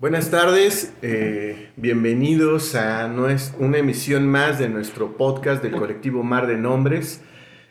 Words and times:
Buenas 0.00 0.30
tardes, 0.30 0.94
eh, 1.02 1.72
bienvenidos 1.76 2.74
a 2.74 3.04
una 3.58 3.76
emisión 3.76 4.26
más 4.26 4.58
de 4.58 4.70
nuestro 4.70 5.18
podcast 5.18 5.62
del 5.62 5.72
colectivo 5.72 6.22
Mar 6.22 6.46
de 6.46 6.56
Nombres. 6.56 7.22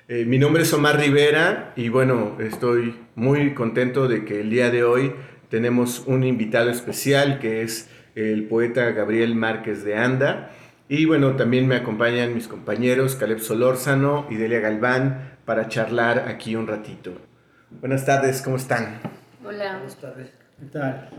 Eh, 0.08 0.26
mi 0.26 0.38
nombre 0.38 0.62
es 0.62 0.72
Omar 0.72 1.00
Rivera 1.00 1.74
y 1.76 1.90
bueno, 1.90 2.38
estoy 2.40 3.00
muy 3.16 3.56
contento 3.56 4.08
de 4.08 4.26
que 4.26 4.42
el 4.42 4.52
día 4.52 4.70
de 4.70 4.84
hoy 4.84 5.16
tenemos 5.50 6.04
un 6.06 6.24
invitado 6.24 6.70
especial 6.70 7.40
que 7.40 7.64
es 7.64 7.90
el 8.14 8.44
poeta 8.44 8.92
Gabriel 8.92 9.34
Márquez 9.34 9.84
de 9.84 9.96
Anda. 9.96 10.52
Y 10.88 11.06
bueno, 11.06 11.36
también 11.36 11.68
me 11.68 11.78
acompañan 11.78 12.36
mis 12.36 12.48
compañeros 12.48 13.16
Caleb 13.16 13.40
Solórzano 13.40 14.28
y 14.30 14.36
Delia 14.36 14.60
Galván 14.60 15.32
para 15.46 15.68
charlar 15.68 16.26
aquí 16.28 16.56
un 16.56 16.68
ratito. 16.68 17.12
Buenas 17.72 18.06
tardes, 18.06 18.44
¿cómo 18.44 18.58
están? 18.58 19.00
Hola. 19.44 19.78
Buenas 19.78 19.96
tardes. 19.96 20.30
¿Qué 20.60 20.66
tal? 20.68 21.10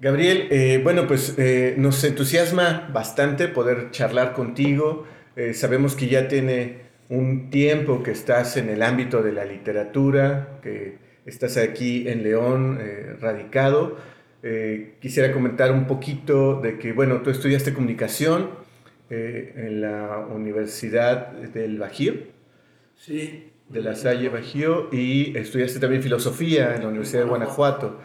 Gabriel, 0.00 0.48
eh, 0.50 0.80
bueno, 0.82 1.06
pues 1.06 1.34
eh, 1.38 1.76
nos 1.78 2.02
entusiasma 2.02 2.90
bastante 2.92 3.46
poder 3.48 3.90
charlar 3.90 4.32
contigo. 4.32 5.06
Eh, 5.36 5.54
sabemos 5.54 5.94
que 5.94 6.08
ya 6.08 6.26
tiene 6.26 6.82
un 7.08 7.48
tiempo 7.48 8.02
que 8.02 8.10
estás 8.10 8.56
en 8.56 8.68
el 8.68 8.82
ámbito 8.82 9.22
de 9.22 9.32
la 9.32 9.44
literatura, 9.44 10.58
que 10.62 10.98
estás 11.26 11.56
aquí 11.56 12.08
en 12.08 12.22
León 12.22 12.78
radicado. 13.20 13.96
quisiera 15.00 15.32
comentar 15.32 15.70
un 15.72 15.86
poquito 15.86 16.60
de 16.60 16.78
que, 16.78 16.92
bueno, 16.92 17.22
tú 17.22 17.30
estudiaste 17.30 17.72
comunicación 17.72 18.50
en 19.10 19.80
la 19.80 20.26
Universidad 20.30 21.32
del 21.32 21.78
Bajío. 21.78 22.14
Sí. 22.96 23.52
De 23.68 23.80
la 23.80 23.94
Salle 23.94 24.28
Bajío 24.28 24.88
y 24.92 25.36
estudiaste 25.36 25.78
también 25.78 26.02
filosofía 26.02 26.74
en 26.74 26.82
la 26.82 26.88
Universidad 26.88 27.22
de 27.22 27.28
Guanajuato. 27.28 28.00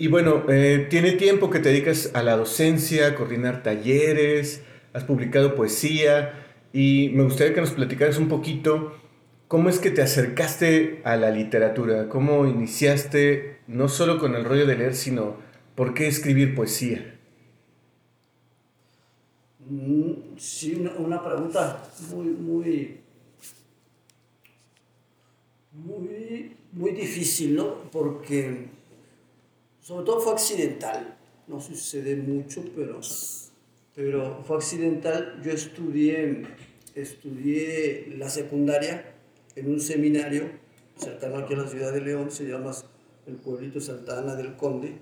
Y 0.00 0.08
bueno, 0.08 0.44
eh, 0.48 0.86
tiene 0.88 1.12
tiempo 1.12 1.50
que 1.50 1.58
te 1.58 1.68
dedicas 1.68 2.12
a 2.14 2.22
la 2.22 2.34
docencia, 2.34 3.08
a 3.08 3.14
coordinar 3.14 3.62
talleres, 3.62 4.62
has 4.94 5.04
publicado 5.04 5.54
poesía 5.54 6.42
y 6.72 7.10
me 7.12 7.22
gustaría 7.24 7.52
que 7.52 7.60
nos 7.60 7.72
platicaras 7.72 8.16
un 8.16 8.28
poquito 8.28 8.94
cómo 9.46 9.68
es 9.68 9.78
que 9.78 9.90
te 9.90 10.00
acercaste 10.00 11.02
a 11.04 11.16
la 11.16 11.30
literatura, 11.30 12.08
cómo 12.08 12.46
iniciaste 12.46 13.58
no 13.66 13.88
solo 13.88 14.18
con 14.18 14.34
el 14.34 14.46
rollo 14.46 14.64
de 14.64 14.78
leer, 14.78 14.94
sino 14.94 15.36
por 15.74 15.92
qué 15.92 16.06
escribir 16.06 16.54
poesía. 16.54 17.18
Mm, 19.68 20.12
sí, 20.38 20.82
una, 20.96 21.22
pregunta 21.22 21.82
muy, 22.10 22.24
muy, 22.24 23.00
muy, 25.74 26.56
muy 26.72 26.92
difícil, 26.92 27.54
¿no? 27.54 27.82
Porque 27.92 28.79
sobre 29.90 30.04
todo 30.04 30.20
fue 30.20 30.32
accidental, 30.34 31.16
no 31.48 31.60
sucede 31.60 32.14
mucho, 32.14 32.62
pero, 32.76 33.00
pero 33.92 34.40
fue 34.44 34.56
accidental. 34.56 35.40
Yo 35.42 35.50
estudié, 35.50 36.46
estudié 36.94 38.14
la 38.16 38.30
secundaria 38.30 39.16
en 39.56 39.68
un 39.68 39.80
seminario 39.80 40.48
cercano 40.94 41.38
aquí 41.38 41.54
a 41.54 41.56
la 41.56 41.66
ciudad 41.66 41.92
de 41.92 42.02
León, 42.02 42.30
se 42.30 42.44
llama 42.44 42.70
el 43.26 43.34
pueblito 43.34 43.80
Santa 43.80 44.20
Ana 44.20 44.36
del 44.36 44.54
Conde, 44.54 44.94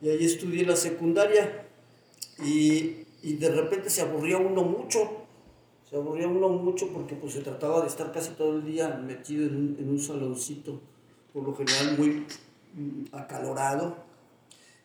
y 0.00 0.08
ahí 0.08 0.24
estudié 0.24 0.64
la 0.64 0.76
secundaria 0.76 1.66
y, 2.42 3.04
y 3.22 3.34
de 3.34 3.50
repente 3.50 3.90
se 3.90 4.00
aburría 4.00 4.38
uno 4.38 4.62
mucho, 4.62 5.26
se 5.90 5.96
aburría 5.96 6.26
uno 6.26 6.48
mucho 6.48 6.88
porque 6.88 7.16
pues 7.16 7.34
se 7.34 7.42
trataba 7.42 7.82
de 7.82 7.88
estar 7.88 8.12
casi 8.12 8.30
todo 8.30 8.56
el 8.56 8.64
día 8.64 8.88
metido 9.06 9.44
en 9.44 9.56
un, 9.56 9.76
en 9.78 9.90
un 9.90 10.00
saloncito, 10.00 10.80
por 11.34 11.42
lo 11.42 11.54
general 11.54 11.98
muy 11.98 12.24
acalorado 13.12 13.96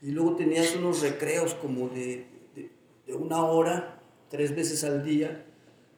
y 0.02 0.12
luego 0.12 0.36
tenías 0.36 0.76
unos 0.76 1.02
recreos 1.02 1.54
como 1.56 1.90
de, 1.90 2.26
de, 3.06 3.14
una 3.14 3.44
hora, 3.44 4.02
tres 4.30 4.56
veces 4.56 4.84
al 4.84 5.04
día. 5.04 5.46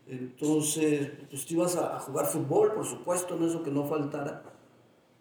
Entonces, 0.08 1.12
pues 1.30 1.46
te 1.46 1.54
ibas 1.54 1.76
a, 1.76 2.00
jugar 2.00 2.26
fútbol, 2.26 2.74
por 2.74 2.86
supuesto, 2.86 3.36
no 3.36 3.48
eso 3.48 3.64
que 3.64 3.72
no 3.72 3.86
faltara, 3.86 4.44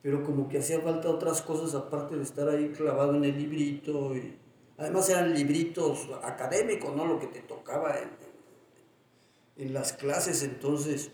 pero 0.02 0.24
como 0.24 0.48
que 0.48 0.58
hacía 0.58 0.80
falta 0.80 1.10
otras 1.10 1.42
cosas 1.42 1.74
aparte 1.74 2.16
de 2.16 2.22
estar 2.22 2.48
ahí 2.48 2.70
clavado 2.70 3.14
en 3.14 3.24
el 3.24 3.36
librito. 3.36 4.16
Y, 4.16 4.36
además 4.78 5.10
eran 5.10 5.34
libritos 5.34 6.08
académicos, 6.22 6.96
¿no? 6.96 7.04
Lo 7.04 7.18
que 7.18 7.26
te 7.26 7.40
tocaba 7.40 7.98
en, 7.98 8.08
en 9.56 9.74
las 9.74 9.92
clases, 9.92 10.42
entonces 10.42 11.10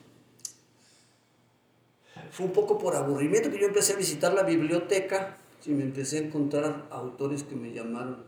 fue 2.31 2.47
un 2.47 2.53
poco 2.53 2.79
por 2.79 2.95
aburrimiento 2.95 3.51
que 3.51 3.59
yo 3.59 3.67
empecé 3.67 3.95
a 3.95 3.97
visitar 3.97 4.33
la 4.33 4.45
biblioteca 4.45 5.39
y 5.65 5.71
me 5.71 5.85
empecé 5.85 6.19
a 6.19 6.21
encontrar 6.23 6.87
autores 6.91 7.43
que 7.43 7.57
me 7.57 7.73
llamaron, 7.73 8.25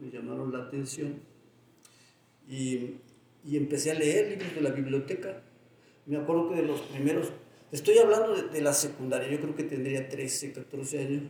me 0.00 0.10
llamaron 0.10 0.52
la 0.52 0.64
atención 0.64 1.20
y, 2.48 2.96
y 3.44 3.56
empecé 3.56 3.92
a 3.92 3.94
leer 3.94 4.30
libros 4.30 4.54
de 4.54 4.60
la 4.60 4.70
biblioteca. 4.70 5.42
Me 6.06 6.16
acuerdo 6.16 6.50
que 6.50 6.56
de 6.56 6.62
los 6.62 6.80
primeros, 6.82 7.32
estoy 7.70 7.98
hablando 7.98 8.34
de, 8.34 8.48
de, 8.48 8.60
la 8.60 8.72
secundaria, 8.72 9.28
yo 9.28 9.40
creo 9.40 9.54
que 9.54 9.64
tendría 9.64 10.08
13, 10.08 10.52
14 10.52 10.98
años, 10.98 11.22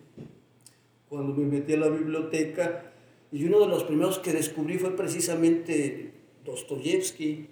cuando 1.08 1.34
me 1.34 1.44
metí 1.44 1.74
a 1.74 1.76
la 1.76 1.88
biblioteca 1.88 2.92
y 3.30 3.44
uno 3.44 3.60
de 3.60 3.68
los 3.68 3.84
primeros 3.84 4.18
que 4.18 4.32
descubrí 4.32 4.78
fue 4.78 4.96
precisamente 4.96 6.12
Dostoyevsky. 6.44 7.48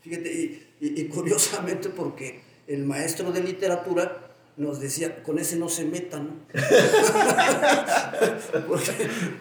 Fíjate, 0.00 0.32
y, 0.32 0.66
y, 0.80 1.00
y 1.00 1.08
curiosamente 1.08 1.88
porque 1.88 2.40
el 2.66 2.84
maestro 2.84 3.32
de 3.32 3.42
literatura 3.42 4.25
nos 4.56 4.80
decía, 4.80 5.22
con 5.22 5.38
ese 5.38 5.56
no 5.56 5.68
se 5.68 5.84
metan. 5.84 6.46
porque, 8.68 8.92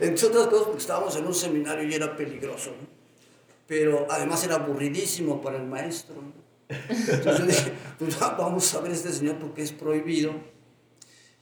entre 0.01 0.27
otras 0.27 0.47
cosas, 0.47 0.65
porque 0.65 0.81
estábamos 0.81 1.15
en 1.15 1.25
un 1.25 1.33
seminario 1.33 1.87
y 1.87 1.93
era 1.93 2.15
peligroso. 2.15 2.71
Pero 3.67 4.07
además 4.09 4.43
era 4.43 4.55
aburridísimo 4.55 5.41
para 5.41 5.57
el 5.57 5.65
maestro. 5.65 6.15
Entonces 6.67 7.39
yo 7.39 7.45
dije, 7.45 7.71
pues 7.97 8.19
vamos 8.19 8.73
a 8.73 8.81
ver 8.81 8.91
este 8.91 9.11
señor 9.11 9.39
porque 9.39 9.61
es 9.61 9.71
prohibido. 9.71 10.33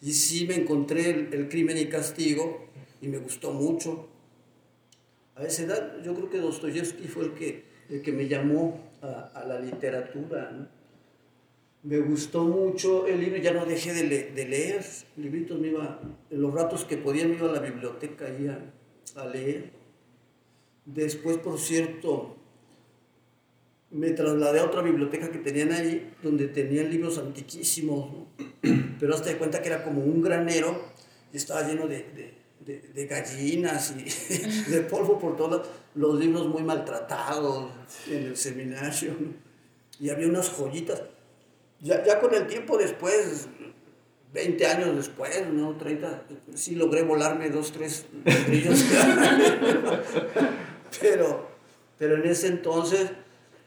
Y 0.01 0.13
sí 0.13 0.45
me 0.45 0.55
encontré 0.55 1.09
el, 1.09 1.49
crimen 1.49 1.77
y 1.77 1.87
castigo 1.87 2.67
y 3.01 3.07
me 3.07 3.17
gustó 3.17 3.51
mucho. 3.51 4.09
A 5.35 5.43
esa 5.43 5.63
edad 5.63 6.03
yo 6.03 6.13
creo 6.13 6.29
que 6.29 6.37
Dostoyevsky 6.37 7.07
fue 7.07 7.25
el 7.25 7.33
que, 7.33 7.65
el 7.89 8.01
que 8.03 8.11
me 8.11 8.27
llamó 8.27 8.91
a, 9.01 9.31
a 9.33 9.45
la 9.45 9.59
literatura. 9.59 10.51
¿no? 10.51 10.82
Me 11.83 11.99
gustó 11.99 12.45
mucho 12.45 13.07
el 13.07 13.19
libro, 13.19 13.37
ya 13.37 13.51
no 13.53 13.65
dejé 13.65 13.93
de, 13.93 14.45
leer 14.45 14.85
libritos, 15.17 15.59
me 15.59 15.67
iba, 15.67 15.99
en 16.29 16.41
los 16.41 16.53
ratos 16.53 16.85
que 16.85 16.97
podía 16.97 17.27
me 17.27 17.35
iba 17.35 17.49
a 17.49 17.53
la 17.53 17.59
biblioteca 17.59 18.25
ahí 18.25 18.47
a, 18.47 19.25
leer. 19.25 19.71
Después, 20.85 21.37
por 21.37 21.59
cierto, 21.59 22.37
me 23.91 24.11
trasladé 24.11 24.61
a 24.61 24.65
otra 24.65 24.81
biblioteca 24.81 25.29
que 25.29 25.39
tenían 25.39 25.71
ahí, 25.73 26.13
donde 26.23 26.47
tenían 26.47 26.89
libros 26.89 27.17
antiquísimos, 27.17 28.27
pero 28.99 29.13
hasta 29.13 29.29
de 29.29 29.37
cuenta 29.37 29.61
que 29.61 29.67
era 29.67 29.83
como 29.83 30.03
un 30.03 30.21
granero 30.21 30.93
estaba 31.33 31.67
lleno 31.67 31.87
de, 31.87 32.33
de, 32.65 32.81
de, 32.93 33.07
gallinas 33.07 33.93
y 33.97 34.71
de 34.71 34.81
polvo 34.81 35.19
por 35.19 35.35
todos 35.35 35.67
los 35.95 36.17
libros 36.17 36.47
muy 36.47 36.63
maltratados 36.63 37.71
en 38.07 38.23
el 38.27 38.37
seminario. 38.37 39.13
Y 39.99 40.09
había 40.09 40.27
unas 40.27 40.49
joyitas 40.49 41.01
ya, 41.83 42.03
ya 42.03 42.19
con 42.19 42.33
el 42.33 42.47
tiempo 42.47 42.77
después, 42.77 43.47
20 44.33 44.65
años 44.65 44.95
después, 44.95 45.45
¿no? 45.51 45.75
30, 45.75 46.25
sí 46.55 46.75
logré 46.75 47.03
volarme 47.03 47.49
dos, 47.49 47.73
tres 47.73 48.05
pero, 51.01 51.49
pero 51.99 52.15
en 52.15 52.25
ese 52.25 52.47
entonces, 52.47 53.11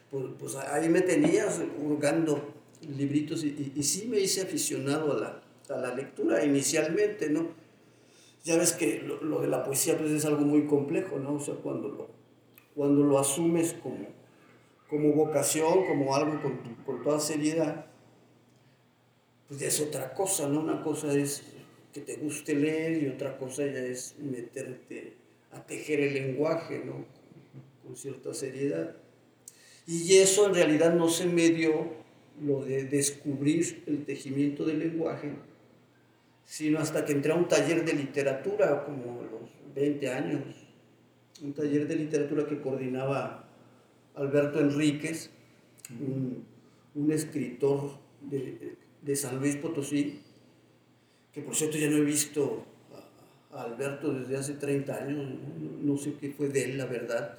pues, 0.09 0.25
pues, 0.39 0.55
ahí 0.55 0.89
me 0.89 1.01
tenías 1.01 1.61
hurgando 1.79 2.55
libritos 2.81 3.43
y, 3.43 3.73
y, 3.75 3.83
sí 3.83 4.07
me 4.07 4.19
hice 4.19 4.41
aficionado 4.41 5.13
a 5.13 5.19
la, 5.19 5.41
a 5.69 5.77
la, 5.79 5.93
lectura 5.93 6.43
inicialmente, 6.43 7.29
¿no? 7.29 7.49
Ya 8.43 8.57
ves 8.57 8.73
que 8.73 9.01
lo, 9.01 9.21
lo, 9.21 9.41
de 9.41 9.47
la 9.47 9.63
poesía 9.63 9.97
pues 9.97 10.11
es 10.11 10.25
algo 10.25 10.41
muy 10.41 10.65
complejo, 10.65 11.19
¿no? 11.19 11.35
O 11.35 11.39
sea, 11.39 11.53
cuando 11.55 11.89
lo, 11.89 12.09
cuando 12.75 13.03
lo 13.03 13.19
asumes 13.19 13.75
como, 13.81 14.07
como 14.89 15.13
vocación, 15.13 15.85
como 15.85 16.15
algo 16.15 16.41
con, 16.41 16.57
con 16.85 17.03
toda 17.03 17.19
seriedad, 17.19 17.85
pues 19.47 19.59
ya 19.59 19.67
es 19.67 19.79
otra 19.79 20.13
cosa, 20.13 20.47
¿no? 20.47 20.59
Una 20.59 20.81
cosa 20.81 21.13
es 21.13 21.43
que 21.93 22.01
te 22.01 22.17
guste 22.17 22.55
leer 22.55 23.03
y 23.03 23.07
otra 23.07 23.37
cosa 23.37 23.65
ya 23.65 23.79
es 23.79 24.15
meterte 24.19 25.13
a 25.51 25.65
tejer 25.65 25.99
el 26.01 26.13
lenguaje, 26.13 26.83
¿no? 26.85 27.05
Con 27.83 27.95
cierta 27.95 28.33
seriedad. 28.33 28.95
Y 29.87 30.17
eso 30.17 30.47
en 30.47 30.55
realidad 30.55 30.93
no 30.93 31.09
se 31.09 31.25
me 31.25 31.49
dio 31.49 31.93
lo 32.41 32.63
de 32.65 32.83
descubrir 32.83 33.83
el 33.87 34.05
tejimiento 34.05 34.65
del 34.65 34.79
lenguaje, 34.79 35.31
sino 36.43 36.79
hasta 36.79 37.05
que 37.05 37.13
entré 37.13 37.31
a 37.31 37.35
un 37.35 37.47
taller 37.47 37.85
de 37.85 37.93
literatura, 37.93 38.83
como 38.85 39.21
a 39.21 39.23
los 39.23 39.49
20 39.73 40.09
años, 40.09 40.43
un 41.41 41.53
taller 41.53 41.87
de 41.87 41.95
literatura 41.95 42.45
que 42.45 42.59
coordinaba 42.59 43.47
Alberto 44.15 44.59
Enríquez, 44.59 45.29
un, 45.99 46.43
un 46.95 47.11
escritor 47.11 47.91
de, 48.21 48.75
de 49.07 49.15
San 49.15 49.39
Luis 49.39 49.55
Potosí, 49.55 50.19
que 51.31 51.41
por 51.41 51.55
cierto 51.55 51.77
ya 51.77 51.89
no 51.89 51.97
he 51.97 52.01
visto 52.01 52.65
a 53.53 53.61
Alberto 53.61 54.13
desde 54.13 54.35
hace 54.35 54.53
30 54.55 54.95
años, 54.95 55.25
no, 55.81 55.97
sé 55.97 56.15
qué 56.19 56.29
fue 56.29 56.49
de 56.49 56.65
él, 56.65 56.77
la 56.77 56.85
verdad. 56.85 57.37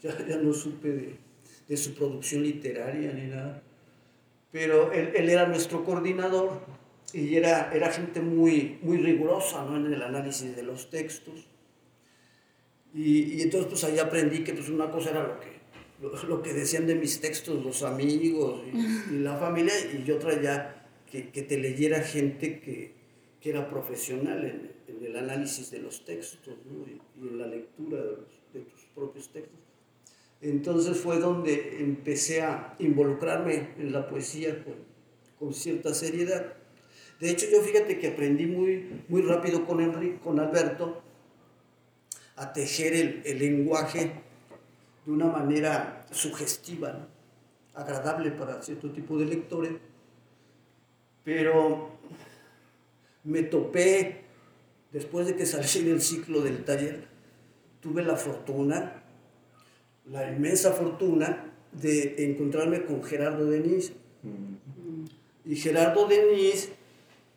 Ya, 0.00 0.16
ya 0.26 0.38
no 0.38 0.54
supe 0.54 0.88
de, 0.88 1.16
de, 1.68 1.76
su 1.76 1.94
producción 1.94 2.42
literaria 2.42 3.12
ni 3.12 3.26
nada. 3.26 3.62
Pero 4.50 4.90
él, 4.92 5.12
él, 5.14 5.28
era 5.28 5.46
nuestro 5.46 5.84
coordinador 5.84 6.58
y 7.12 7.36
era, 7.36 7.70
era 7.70 7.92
gente 7.92 8.22
muy, 8.22 8.78
muy 8.80 8.96
rigurosa 8.96 9.62
¿no? 9.66 9.76
en 9.76 9.92
el 9.92 10.02
análisis 10.02 10.56
de 10.56 10.62
los 10.62 10.88
textos. 10.88 11.46
Y, 12.94 13.34
y, 13.34 13.42
entonces 13.42 13.68
pues 13.68 13.84
ahí 13.84 13.98
aprendí 13.98 14.42
que 14.42 14.54
pues 14.54 14.70
una 14.70 14.90
cosa 14.90 15.10
era 15.10 15.22
lo 15.22 15.38
que, 15.38 16.26
lo, 16.26 16.42
que 16.42 16.54
decían 16.54 16.86
de 16.86 16.94
mis 16.94 17.20
textos 17.20 17.62
los 17.62 17.82
amigos 17.82 18.62
y, 18.72 19.18
la 19.18 19.36
familia 19.36 19.74
y 19.92 20.10
otra 20.10 20.40
ya 20.40 20.79
que, 21.10 21.30
que 21.30 21.42
te 21.42 21.58
leyera 21.58 22.00
gente 22.02 22.60
que, 22.60 22.92
que 23.40 23.50
era 23.50 23.68
profesional 23.68 24.44
en, 24.44 24.72
en, 24.86 25.04
el 25.04 25.16
análisis 25.16 25.70
de 25.70 25.80
los 25.80 26.04
textos 26.04 26.54
¿no? 26.66 26.86
y, 26.86 27.00
y, 27.22 27.28
en 27.28 27.38
la 27.38 27.46
lectura 27.46 27.98
de, 27.98 28.10
los, 28.10 28.52
de, 28.52 28.60
tus 28.60 28.84
propios 28.94 29.28
textos. 29.30 29.58
Entonces 30.40 30.96
fue 30.96 31.18
donde 31.18 31.80
empecé 31.80 32.42
a 32.42 32.74
involucrarme 32.78 33.70
en 33.78 33.92
la 33.92 34.08
poesía 34.08 34.64
con, 34.64 34.74
con 35.38 35.52
cierta 35.52 35.92
seriedad. 35.92 36.54
De 37.18 37.30
hecho, 37.30 37.46
yo 37.50 37.60
fíjate 37.60 37.98
que 37.98 38.08
aprendí 38.08 38.46
muy, 38.46 39.02
muy 39.08 39.22
rápido 39.22 39.66
con, 39.66 39.80
Enrique, 39.80 40.18
con 40.20 40.40
Alberto 40.40 41.02
a 42.36 42.52
tejer 42.54 42.94
el, 42.94 43.22
el 43.26 43.38
lenguaje 43.38 44.12
de 45.04 45.12
una 45.12 45.26
manera 45.26 46.06
sugestiva, 46.10 46.92
¿no? 46.92 47.20
agradable 47.74 48.30
para 48.30 48.62
cierto 48.62 48.90
tipo 48.90 49.18
de 49.18 49.26
lectores, 49.26 49.72
pero 51.24 51.90
me 53.24 53.42
topé, 53.42 54.22
después 54.92 55.26
de 55.26 55.36
que 55.36 55.46
salí 55.46 55.84
del 55.84 56.00
ciclo 56.00 56.40
del 56.40 56.64
taller, 56.64 57.08
tuve 57.80 58.02
la 58.02 58.16
fortuna, 58.16 59.02
la 60.06 60.30
inmensa 60.30 60.72
fortuna 60.72 61.52
de 61.72 62.24
encontrarme 62.30 62.84
con 62.84 63.02
Gerardo 63.02 63.46
Denis. 63.46 63.92
Y 65.44 65.56
Gerardo 65.56 66.06
Denis 66.06 66.70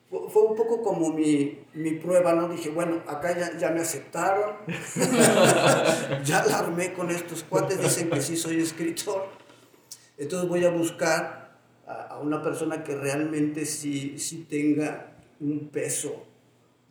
fue 0.10 0.44
un 0.44 0.56
poco 0.56 0.82
como 0.82 1.12
mi, 1.12 1.60
mi, 1.74 1.92
prueba, 1.92 2.34
¿no? 2.34 2.50
Dije, 2.50 2.70
bueno, 2.70 3.02
acá 3.08 3.38
ya, 3.38 3.58
ya 3.58 3.72
me 3.72 3.82
aceptaron, 3.82 4.58
ya 6.24 6.46
la 6.46 6.60
armé 6.60 6.94
con 6.94 7.10
estos 7.10 7.44
cuates, 7.44 7.82
dicen 7.82 8.10
que 8.12 8.22
sí 8.22 8.38
soy 8.38 8.62
escritor, 8.62 9.28
entonces 10.18 10.48
voy 10.48 10.66
a 10.66 10.70
buscar 10.70 11.43
a, 11.88 12.08
a 12.08 12.20
una 12.20 12.42
persona 12.42 12.84
que 12.84 12.96
realmente 12.96 13.66
sí, 13.66 14.18
sí 14.18 14.46
tenga 14.50 15.14
un 15.40 15.70
peso 15.70 16.26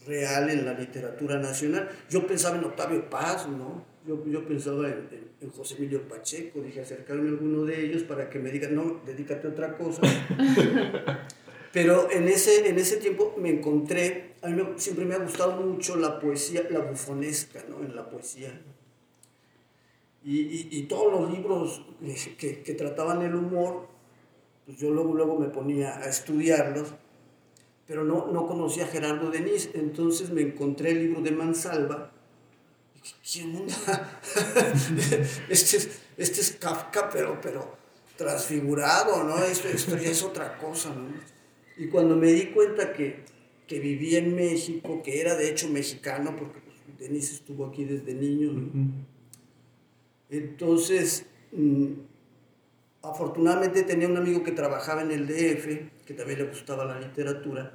real 0.07 0.51
en 0.51 0.65
la 0.65 0.75
literatura 0.75 1.39
nacional. 1.39 1.89
Yo 2.11 2.27
pensaba 2.27 2.57
en 2.57 2.65
Octavio 2.65 3.09
Paz, 3.09 3.49
¿no? 3.49 3.85
Yo, 4.07 4.25
yo 4.27 4.45
pensaba 4.47 4.89
en, 4.89 5.09
en, 5.11 5.29
en, 5.41 5.51
José 5.51 5.77
Emilio 5.77 6.09
Pacheco, 6.09 6.61
dije 6.61 6.81
acercarme 6.81 7.29
a 7.29 7.33
alguno 7.33 7.65
de 7.65 7.85
ellos 7.85 8.03
para 8.03 8.29
que 8.29 8.41
me 8.41 8.51
digan, 8.51 8.75
no, 8.75 9.01
dedícate 9.07 9.47
a 9.47 9.51
otra 9.51 9.77
cosa. 9.77 10.03
Pero 11.73 12.11
en 12.11 12.29
ese, 12.29 12.69
en 12.69 12.79
ese 12.79 12.97
tiempo 12.97 13.35
me 13.39 13.49
encontré, 13.49 14.35
a 14.43 14.49
mí 14.49 14.61
me, 14.61 14.79
siempre 14.79 15.05
me 15.05 15.15
ha 15.15 15.19
gustado 15.19 15.53
mucho 15.61 15.97
la 15.97 16.19
poesía, 16.19 16.67
la 16.69 16.81
bufonesca, 16.81 17.65
¿no? 17.69 17.83
En 17.83 17.95
la 17.97 18.11
poesía. 18.11 18.61
Y, 20.25 20.41
y, 20.41 20.69
y 20.71 20.83
todos 20.83 21.13
los 21.13 21.33
libros 21.33 21.83
que, 22.39 22.63
que, 22.63 22.75
trataban 22.75 23.23
el 23.23 23.35
humor, 23.35 23.89
pues 24.73 24.81
yo 24.81 24.91
luego, 24.91 25.13
luego 25.13 25.39
me 25.39 25.49
ponía 25.49 25.99
a 25.99 26.09
estudiarlos, 26.09 26.95
pero 27.87 28.05
no, 28.05 28.29
no 28.33 28.47
conocía 28.47 28.85
a 28.85 28.89
Gerardo 28.89 29.31
Denis, 29.31 29.69
entonces 29.75 30.31
me 30.31 30.41
encontré 30.41 30.93
el 30.93 31.01
libro 31.01 31.21
de 31.21 31.31
Mansalva. 31.31 32.11
¿Quién 33.31 33.55
onda? 33.55 33.75
este, 35.51 35.77
es, 35.77 36.01
este 36.17 36.41
es 36.41 36.53
Kafka, 36.53 37.11
pero, 37.11 37.39
pero 37.43 37.77
transfigurado, 38.17 39.25
¿no? 39.25 39.45
Esto, 39.45 39.69
esto 39.69 39.99
ya 39.99 40.09
es 40.09 40.23
otra 40.23 40.57
cosa, 40.57 40.89
¿no? 40.95 41.11
Y 41.77 41.89
cuando 41.89 42.17
me 42.17 42.33
di 42.33 42.47
cuenta 42.47 42.95
que, 42.95 43.25
que 43.67 43.79
vivía 43.79 44.21
en 44.21 44.35
México, 44.35 45.03
que 45.03 45.21
era 45.21 45.35
de 45.35 45.51
hecho 45.51 45.69
mexicano, 45.69 46.35
porque 46.35 46.61
pues, 46.61 46.99
Denise 46.99 47.35
estuvo 47.35 47.67
aquí 47.67 47.85
desde 47.85 48.15
niño, 48.15 48.71
entonces, 50.31 51.27
mmm, 51.53 51.93
afortunadamente 53.03 53.83
tenía 53.83 54.09
un 54.09 54.17
amigo 54.17 54.43
que 54.43 54.53
trabajaba 54.53 55.03
en 55.03 55.11
el 55.11 55.27
DF, 55.27 56.05
que 56.07 56.15
también 56.15 56.39
le 56.39 56.45
gustaba 56.47 56.85
la 56.85 57.01
literatura, 57.01 57.75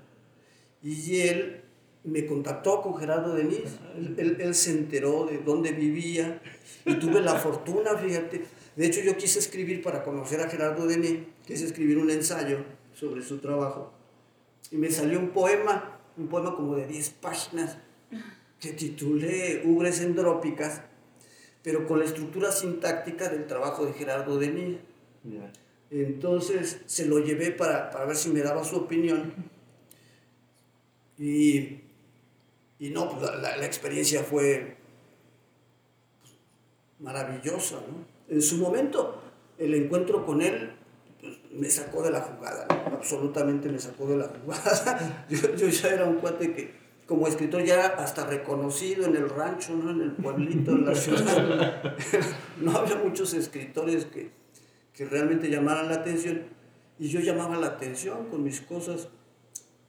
y 0.81 1.21
él 1.21 1.63
me 2.03 2.25
contactó 2.25 2.81
con 2.81 2.95
Gerardo 2.97 3.33
Denis, 3.33 3.77
él, 4.17 4.55
se 4.55 4.71
enteró 4.71 5.25
de 5.25 5.39
dónde 5.39 5.71
vivía, 5.71 6.41
y 6.85 6.95
tuve 6.95 7.21
la 7.21 7.35
fortuna, 7.35 7.97
fíjate, 7.97 8.43
de 8.75 8.85
hecho 8.85 9.01
yo 9.01 9.17
quise 9.17 9.39
escribir 9.39 9.81
para 9.81 10.03
conocer 10.03 10.39
a 10.41 10.49
Gerardo 10.49 10.87
Denis, 10.87 11.19
quise 11.45 11.65
escribir 11.65 11.97
un 11.97 12.09
ensayo, 12.09 12.59
sobre 12.99 13.21
su 13.21 13.37
trabajo. 13.37 13.93
Y 14.71 14.77
me 14.77 14.89
salió 14.89 15.19
un 15.19 15.29
poema, 15.29 15.99
un 16.17 16.27
poema 16.27 16.55
como 16.55 16.75
de 16.75 16.87
10 16.87 17.09
páginas, 17.21 17.77
que 18.59 18.73
titulé 18.73 19.61
Ubres 19.65 20.01
Endrópicas, 20.01 20.81
pero 21.61 21.85
con 21.85 21.99
la 21.99 22.05
estructura 22.05 22.51
sintáctica 22.51 23.29
del 23.29 23.45
trabajo 23.45 23.85
de 23.85 23.93
Gerardo 23.93 24.39
Denis. 24.39 24.77
Entonces 25.89 26.81
se 26.85 27.05
lo 27.05 27.19
llevé 27.19 27.51
para, 27.51 27.89
para, 27.89 28.05
ver 28.05 28.15
si 28.15 28.29
me 28.29 28.41
daba 28.41 28.63
su 28.63 28.75
opinión. 28.77 29.33
Y, 31.17 31.81
y 32.79 32.89
no, 32.91 33.09
pues 33.09 33.21
la, 33.21 33.57
la, 33.57 33.65
experiencia 33.65 34.23
fue 34.23 34.77
pues, 36.19 36.33
maravillosa. 36.99 37.77
¿no? 37.77 38.05
En 38.33 38.41
su 38.41 38.57
momento, 38.57 39.21
el 39.57 39.73
encuentro 39.73 40.25
con 40.25 40.41
él 40.41 40.71
me 41.51 41.69
sacó 41.69 42.03
de 42.03 42.11
la 42.11 42.21
jugada, 42.21 42.67
absolutamente 42.69 43.69
me 43.69 43.79
sacó 43.79 44.07
de 44.07 44.17
la 44.17 44.27
jugada. 44.27 45.25
Yo, 45.29 45.55
yo, 45.55 45.67
ya 45.67 45.89
era 45.89 46.05
un 46.05 46.17
cuate 46.17 46.53
que, 46.53 46.71
como 47.07 47.27
escritor, 47.27 47.63
ya 47.63 47.87
hasta 47.87 48.25
reconocido 48.27 49.05
en 49.05 49.15
el 49.15 49.29
rancho, 49.29 49.75
¿no? 49.75 49.91
en 49.91 50.01
el 50.01 50.11
pueblito, 50.11 50.71
en 50.71 50.85
la 50.85 50.93
ciudad. 50.93 51.95
No 52.59 52.71
había 52.77 52.97
muchos 52.97 53.33
escritores 53.33 54.05
que, 54.05 54.29
que 54.97 55.05
realmente 55.05 55.49
llamaran 55.49 55.87
la 55.87 55.95
atención 55.95 56.41
y 56.99 57.07
yo 57.07 57.19
llamaba 57.19 57.55
la 57.55 57.67
atención 57.67 58.29
con 58.29 58.43
mis 58.43 58.59
cosas, 58.59 59.07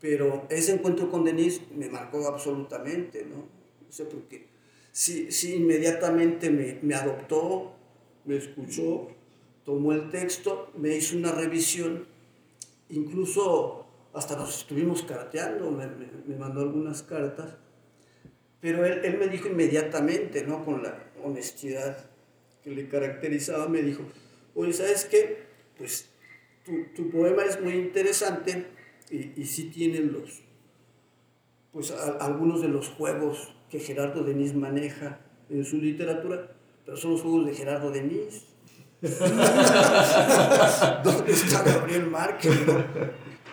pero 0.00 0.46
ese 0.50 0.74
encuentro 0.74 1.10
con 1.10 1.24
Denise 1.24 1.62
me 1.74 1.88
marcó 1.88 2.28
absolutamente, 2.28 3.24
¿no? 3.24 3.36
No 3.36 3.90
sé 3.90 4.04
por 4.04 4.22
qué. 4.28 4.46
Sí, 4.92 5.32
sí 5.32 5.54
inmediatamente 5.54 6.50
me, 6.50 6.78
me 6.82 6.94
adoptó, 6.94 7.72
me 8.26 8.36
escuchó 8.36 9.08
tomó 9.68 9.92
el 9.92 10.08
texto, 10.08 10.72
me 10.78 10.96
hizo 10.96 11.14
una 11.14 11.30
revisión, 11.30 12.06
incluso 12.88 13.84
hasta 14.14 14.34
nos 14.34 14.60
estuvimos 14.60 15.02
carteando, 15.02 15.70
me, 15.70 15.86
me, 15.86 16.06
me 16.26 16.36
mandó 16.36 16.62
algunas 16.62 17.02
cartas, 17.02 17.54
pero 18.62 18.86
él, 18.86 19.04
él, 19.04 19.18
me 19.18 19.28
dijo 19.28 19.48
inmediatamente, 19.48 20.46
¿no? 20.46 20.64
con 20.64 20.82
la 20.82 21.10
honestidad 21.22 22.08
que 22.64 22.70
le 22.70 22.88
caracterizaba, 22.88 23.68
me 23.68 23.82
dijo, 23.82 24.04
oye, 24.60 24.72
¿sabes 24.72 25.04
qué? 25.04 25.46
Pues 25.76 26.10
tu, 26.64 26.84
tu 26.94 27.10
poema 27.10 27.44
es 27.44 27.60
muy 27.60 27.74
interesante 27.74 28.66
y, 29.10 29.40
y 29.40 29.46
sí 29.46 29.70
tiene 29.70 30.00
los, 30.00 30.42
pues 31.72 31.92
algunos 31.92 32.60
de 32.60 32.68
los 32.68 32.88
juegos 32.88 33.54
que 33.70 33.78
Gerardo 33.78 34.24
Denis 34.24 34.54
maneja 34.54 35.20
en 35.48 35.64
su 35.64 35.78
literatura, 35.78 36.52
pero 36.84 36.96
son 36.96 37.12
los 37.12 37.22
juegos 37.22 37.46
de 37.46 37.54
Gerardo 37.54 37.90
Denis, 37.90 38.44
¿Dónde 41.04 41.32
está 41.32 41.62
Gabriel 41.62 42.10
Márquez? 42.10 42.52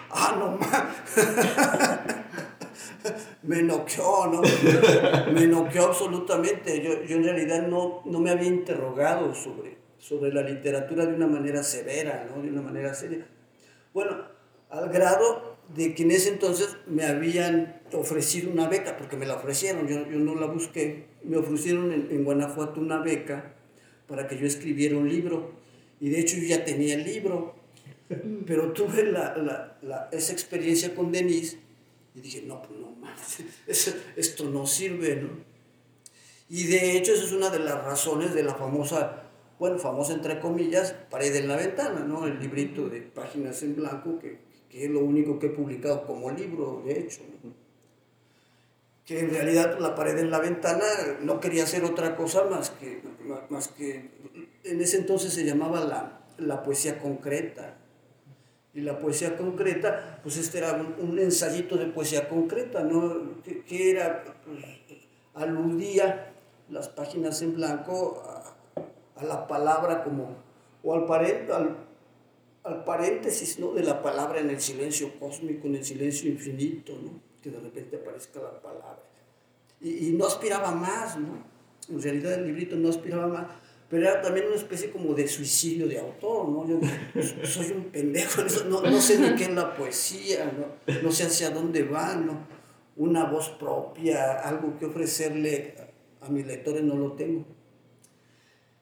Ah, 0.10 0.36
no 0.40 0.58
me 3.44 3.62
noqueó, 3.62 4.26
¿no? 4.26 4.42
Me 5.32 5.46
noqueó 5.46 5.86
absolutamente. 5.86 6.82
Yo, 6.82 7.04
yo 7.04 7.18
en 7.18 7.26
realidad 7.26 7.68
no, 7.68 8.02
no 8.06 8.20
me 8.20 8.32
había 8.32 8.48
interrogado 8.48 9.36
sobre, 9.36 9.78
sobre 10.08 10.32
la 10.32 10.44
literatura 10.44 11.06
de 11.06 11.16
una 11.16 11.26
manera 11.26 11.64
severa, 11.64 12.28
¿no? 12.30 12.42
De 12.42 12.50
una 12.50 12.62
manera 12.62 12.94
seria. 12.94 13.26
Bueno, 13.94 14.26
al 14.70 14.90
grado 14.90 15.58
de 15.74 15.96
que 15.96 16.04
en 16.04 16.12
ese 16.12 16.30
entonces 16.30 16.78
me 16.86 17.06
habían 17.06 17.82
ofrecido 17.92 18.52
una 18.52 18.68
beca, 18.68 18.98
porque 18.98 19.18
me 19.18 19.26
la 19.26 19.36
ofrecieron, 19.36 19.88
yo, 19.88 20.08
yo 20.08 20.20
no 20.20 20.36
la 20.36 20.46
busqué, 20.46 21.08
me 21.24 21.38
ofrecieron 21.38 21.92
en, 21.92 22.08
en 22.12 22.24
Guanajuato 22.24 22.80
una 22.80 23.00
beca 23.00 23.56
para 24.08 24.28
que 24.28 24.38
yo 24.38 24.46
escribiera 24.46 24.96
un 24.96 25.10
libro. 25.10 25.54
Y 26.00 26.10
de 26.10 26.20
hecho 26.20 26.38
yo 26.38 26.44
ya 26.44 26.64
tenía 26.64 26.94
el 26.96 27.04
libro, 27.04 27.56
pero 28.46 28.74
tuve 28.74 29.06
la, 29.06 29.36
la, 29.38 29.78
la, 29.82 30.10
esa 30.12 30.34
experiencia 30.34 30.94
con 30.94 31.12
Denise 31.12 31.58
y 32.14 32.22
dije, 32.22 32.44
no, 32.46 32.62
pues 32.62 32.80
no 32.80 32.92
mames, 32.92 33.96
esto 34.16 34.50
no 34.50 34.68
sirve, 34.68 35.16
¿no? 35.16 35.30
Y 36.48 36.66
de 36.66 36.96
hecho 36.96 37.14
esa 37.14 37.24
es 37.24 37.32
una 37.32 37.50
de 37.50 37.60
las 37.60 37.84
razones 37.84 38.36
de 38.36 38.44
la 38.44 38.54
famosa, 38.54 39.25
bueno, 39.60 39.78
famosa 39.78 40.14
entre 40.14 40.40
comillas, 40.40 40.94
pared 41.10 41.36
en 41.36 41.48
la 41.48 41.56
ventana, 41.56 42.02
¿no? 42.02 42.26
El 42.26 42.40
librito 42.40 42.90
de 42.90 43.02
páginas 43.02 43.62
en 43.64 43.76
blanco, 43.76 44.20
que, 44.20 44.40
que 44.70 44.86
es 44.86 44.92
lo 44.92 45.00
único 45.00 45.40
que 45.40 45.48
he 45.48 45.50
publicado 45.52 46.06
como 46.06 46.32
libro, 46.32 46.82
de 46.86 47.00
hecho. 47.00 47.22
¿no? 47.44 47.66
que 49.06 49.20
en 49.20 49.30
realidad 49.30 49.78
la 49.80 49.94
pared 49.94 50.18
en 50.18 50.32
la 50.32 50.40
ventana 50.40 50.84
no 51.22 51.40
quería 51.40 51.64
hacer 51.64 51.84
otra 51.84 52.16
cosa 52.16 52.44
más 52.46 52.72
que, 52.72 53.04
más 53.50 53.68
que 53.68 54.10
en 54.64 54.82
ese 54.82 54.98
entonces 54.98 55.32
se 55.32 55.46
llamaba 55.46 55.82
la, 55.82 56.22
la 56.38 56.64
poesía 56.64 57.00
concreta. 57.00 57.78
Y 58.74 58.82
la 58.82 59.00
poesía 59.00 59.38
concreta, 59.38 60.20
pues 60.22 60.36
este 60.36 60.58
era 60.58 60.74
un, 60.74 61.18
ensayito 61.18 61.78
de 61.78 61.86
poesía 61.86 62.28
concreta, 62.28 62.84
¿no? 62.84 63.42
Que, 63.44 63.90
era, 63.90 64.22
pues, 64.44 64.66
aludía 65.34 66.34
las 66.70 66.90
páginas 66.90 67.42
en 67.42 67.56
blanco 67.56 68.22
a, 68.26 68.55
la 69.24 69.48
palabra 69.48 70.04
como, 70.04 70.36
o 70.84 70.94
al, 70.94 71.06
paréntesis, 72.84 73.60
¿no? 73.60 73.74
De 73.74 73.84
la 73.84 74.02
palabra 74.02 74.40
en 74.40 74.50
el 74.50 74.60
silencio 74.60 75.20
cósmico, 75.20 75.68
en 75.68 75.76
el 75.76 75.86
silencio 75.86 76.30
infinito, 76.30 76.94
¿no? 77.02 77.20
Que 77.42 77.52
de 77.52 77.60
repente 77.60 77.98
aparezca 77.98 78.42
la 78.42 78.62
palabra. 78.62 79.04
Y, 79.80 80.10
y 80.10 80.12
no 80.14 80.26
aspiraba 80.26 80.72
más, 80.72 81.18
¿no? 81.18 81.44
En 81.90 82.02
realidad 82.02 82.34
el 82.34 82.48
librito 82.48 82.76
no 82.76 82.90
aspiraba 82.90 83.28
más 83.28 83.46
pero 83.90 84.10
era 84.10 84.22
también 84.22 84.48
una 84.48 84.56
especie 84.56 84.90
como 84.90 85.14
de 85.14 85.28
suicidio 85.28 85.88
de 85.88 86.00
autor, 86.00 86.50
¿no? 86.50 86.68
Yo 86.68 86.80
pues, 87.14 87.36
soy 87.44 87.72
un 87.72 87.86
pendejo, 87.86 88.42
no, 88.68 88.82
no 88.82 89.02
sé 89.02 89.20
ni 89.20 89.36
qué 89.36 89.44
es 89.44 89.54
la 89.54 89.76
poesía, 89.76 90.52
¿no? 90.58 90.94
no 91.02 91.12
sé 91.12 91.24
hacia 91.24 91.52
dónde 91.52 91.84
va, 91.84 92.16
¿no? 92.16 92.48
Una 92.96 93.26
voz 93.26 93.50
propia, 93.50 94.40
algo 94.40 94.78
que 94.80 94.86
ofrecerle 94.86 95.76
a 96.22 96.30
mis 96.30 96.46
lectores 96.48 96.84
no 96.84 96.96
lo 96.96 97.12
tengo. 97.14 97.46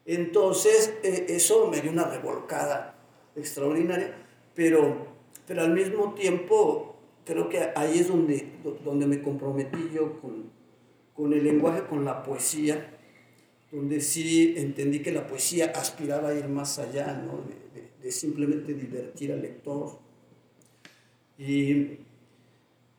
Entonces, 0.06 0.92
eh, 1.02 1.26
eso 1.28 1.68
me 1.68 1.80
dio 1.80 1.90
una 1.90 2.04
revolcada 2.04 2.94
extraordinaria, 3.36 4.14
pero, 4.54 5.06
pero 5.46 5.62
al 5.62 5.72
mismo 5.72 6.14
tiempo 6.14 6.96
creo 7.24 7.48
que 7.48 7.70
ahí 7.74 7.98
es 7.98 8.08
donde, 8.08 8.52
donde 8.84 9.06
me 9.06 9.22
comprometí 9.22 9.90
yo 9.92 10.20
con, 10.20 10.50
con 11.14 11.32
el 11.32 11.42
lenguaje, 11.42 11.84
con 11.86 12.04
la 12.04 12.22
poesía, 12.22 12.98
donde 13.72 14.00
sí 14.00 14.54
entendí 14.56 15.00
que 15.00 15.10
la 15.10 15.26
poesía 15.26 15.72
aspiraba 15.74 16.28
a 16.28 16.34
ir 16.34 16.48
más 16.48 16.78
allá, 16.78 17.12
¿no? 17.14 17.40
de, 18.02 18.12
simplemente 18.12 18.74
divertir 18.74 19.32
al 19.32 19.40
lector. 19.40 19.98
Y, 21.38 21.98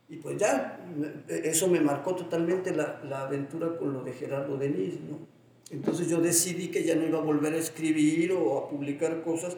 y, 0.09 0.17
pues 0.21 0.37
ya, 0.37 0.83
eso 1.29 1.67
me 1.67 1.79
marcó 1.79 2.15
totalmente 2.15 2.75
la, 2.75 3.01
la, 3.03 3.21
aventura 3.21 3.77
con 3.77 3.93
lo 3.93 4.03
de 4.03 4.13
Gerardo 4.13 4.57
Denis. 4.57 4.99
¿no? 5.01 5.34
Entonces 5.75 6.07
yo 6.07 6.21
decidí 6.21 6.69
que 6.69 6.85
ya 6.85 6.95
no 6.95 7.05
iba 7.05 7.17
a 7.17 7.21
volver 7.21 7.53
a 7.53 7.57
escribir 7.57 8.31
o 8.31 8.57
a 8.57 8.69
publicar 8.69 9.23
cosas 9.23 9.57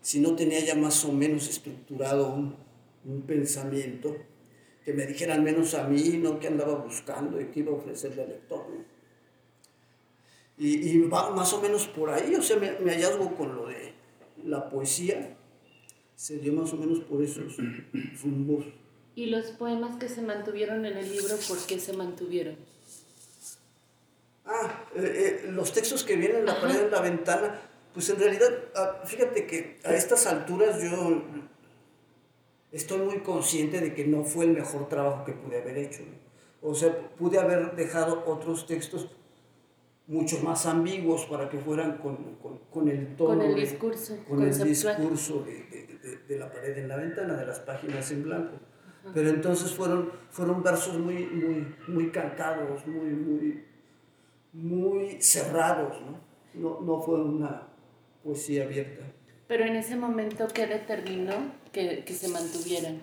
si 0.00 0.20
no 0.20 0.36
tenía 0.36 0.60
ya 0.60 0.76
más 0.76 1.04
o 1.04 1.12
menos 1.12 1.48
estructurado 1.48 2.32
un, 2.32 2.54
un 3.04 3.22
pensamiento 3.22 4.16
que 4.84 4.92
me 4.92 5.04
dijera 5.04 5.34
al 5.34 5.42
menos 5.42 5.74
a 5.74 5.88
mí, 5.88 6.20
¿no? 6.22 6.38
que 6.38 6.46
andaba 6.46 6.76
buscando 6.76 7.40
y 7.40 7.46
que 7.46 7.60
iba 7.60 7.72
a 7.72 7.74
ofrecerle 7.74 8.22
al 8.22 8.28
lector. 8.28 8.66
Y, 10.56 10.90
y, 10.90 11.00
va 11.08 11.30
más 11.34 11.52
o 11.52 11.60
menos 11.60 11.88
por 11.88 12.10
ahí, 12.10 12.36
o 12.36 12.42
sea, 12.42 12.56
mi, 12.56 12.68
hallazgo 12.68 13.34
con 13.34 13.56
lo 13.56 13.66
de 13.66 13.94
la 14.44 14.70
poesía 14.70 15.36
se 16.14 16.38
dio 16.38 16.52
más 16.52 16.72
o 16.72 16.76
menos 16.76 17.00
por 17.00 17.20
esos 17.20 17.56
rumbos. 18.22 18.64
¿Y 19.16 19.26
los 19.26 19.46
poemas 19.46 19.96
que 19.96 20.08
se 20.08 20.22
mantuvieron 20.22 20.86
en 20.86 20.96
el 20.96 21.10
libro, 21.10 21.36
por 21.48 21.58
qué 21.66 21.80
se 21.80 21.94
mantuvieron? 21.94 22.56
Ah, 24.48 24.84
eh, 24.96 25.42
eh, 25.44 25.50
los 25.52 25.72
textos 25.72 26.04
que 26.04 26.16
vienen 26.16 26.38
en 26.38 26.46
la 26.46 26.58
pared 26.58 26.84
en 26.84 26.90
la 26.90 27.00
ventana, 27.02 27.60
pues 27.92 28.08
en 28.08 28.18
realidad, 28.18 28.48
ah, 28.74 29.02
fíjate 29.04 29.46
que 29.46 29.78
a 29.84 29.92
estas 29.92 30.26
alturas 30.26 30.80
yo 30.82 31.22
estoy 32.72 32.98
muy 33.00 33.18
consciente 33.20 33.80
de 33.80 33.94
que 33.94 34.06
no 34.06 34.24
fue 34.24 34.46
el 34.46 34.52
mejor 34.52 34.88
trabajo 34.88 35.24
que 35.24 35.32
pude 35.32 35.60
haber 35.60 35.76
hecho. 35.76 36.02
O 36.62 36.74
sea, 36.74 36.96
pude 37.16 37.38
haber 37.38 37.76
dejado 37.76 38.24
otros 38.26 38.66
textos 38.66 39.10
mucho 40.06 40.40
más 40.40 40.64
ambiguos 40.64 41.26
para 41.26 41.50
que 41.50 41.58
fueran 41.58 41.98
con, 41.98 42.36
con, 42.36 42.58
con 42.70 42.88
el 42.88 43.14
tono. 43.16 43.38
Con 43.38 43.50
el 43.50 43.54
discurso. 43.54 44.16
con 44.26 44.42
el 44.42 44.64
discurso 44.64 45.44
de, 45.44 45.98
de, 46.02 46.16
de, 46.26 46.38
la 46.38 46.50
pared 46.50 46.76
en 46.78 46.88
la 46.88 46.96
ventana, 46.96 47.34
de 47.34 47.46
las 47.46 47.60
páginas 47.60 48.10
en 48.10 48.22
blanco. 48.22 48.56
Pero 49.14 49.28
entonces 49.28 49.72
fueron, 49.74 50.10
fueron 50.30 50.62
versos 50.62 50.98
muy, 50.98 51.26
muy, 51.26 51.74
muy 51.86 52.10
cantados, 52.10 52.86
muy, 52.86 53.10
muy, 53.10 53.64
muy 54.58 55.20
cerrados, 55.20 55.96
¿no? 56.02 56.20
No, 56.54 56.80
no 56.80 57.00
fue 57.00 57.20
una 57.20 57.68
poesía 58.24 58.64
abierta. 58.64 59.04
Pero 59.46 59.64
en 59.64 59.76
ese 59.76 59.96
momento, 59.96 60.48
¿qué 60.52 60.66
determinó 60.66 61.34
que, 61.72 62.04
que 62.04 62.12
se 62.12 62.28
mantuvieran? 62.28 63.02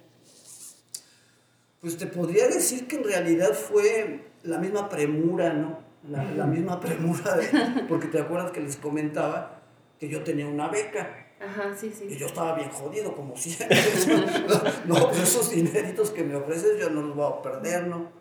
Pues 1.80 1.98
te 1.98 2.08
podría 2.08 2.48
decir 2.48 2.88
que 2.88 2.98
en 2.98 3.04
realidad 3.04 3.54
fue 3.54 4.26
la 4.44 4.60
misma 4.60 4.90
premura, 4.90 5.54
¿no? 5.54 5.86
la, 6.10 6.46
misma 6.46 6.80
premura, 6.80 7.40
porque 7.88 8.08
te 8.08 8.20
acuerdas 8.20 8.52
que 8.52 8.62
les 8.62 8.78
comentaba 8.78 9.62
que 10.00 10.10
yo 10.10 10.24
tenía 10.24 10.48
una 10.48 10.68
beca. 10.68 11.22
Ajá, 11.40 11.76
sí, 11.76 11.92
sí. 11.94 12.08
Y 12.10 12.18
yo 12.18 12.28
estaba 12.28 12.56
bien 12.56 12.70
jodido, 12.70 13.16
como 13.16 13.36
siempre. 13.36 13.78
no, 14.86 15.12
esos 15.12 15.52
dineritos 15.52 16.12
que 16.12 16.24
me 16.24 16.36
ofreces 16.36 16.80
yo 16.80 16.90
no 16.90 17.02
los 17.02 17.16
voy 17.16 17.32
a 17.32 17.42
perder, 17.42 17.88
¿no? 17.88 18.12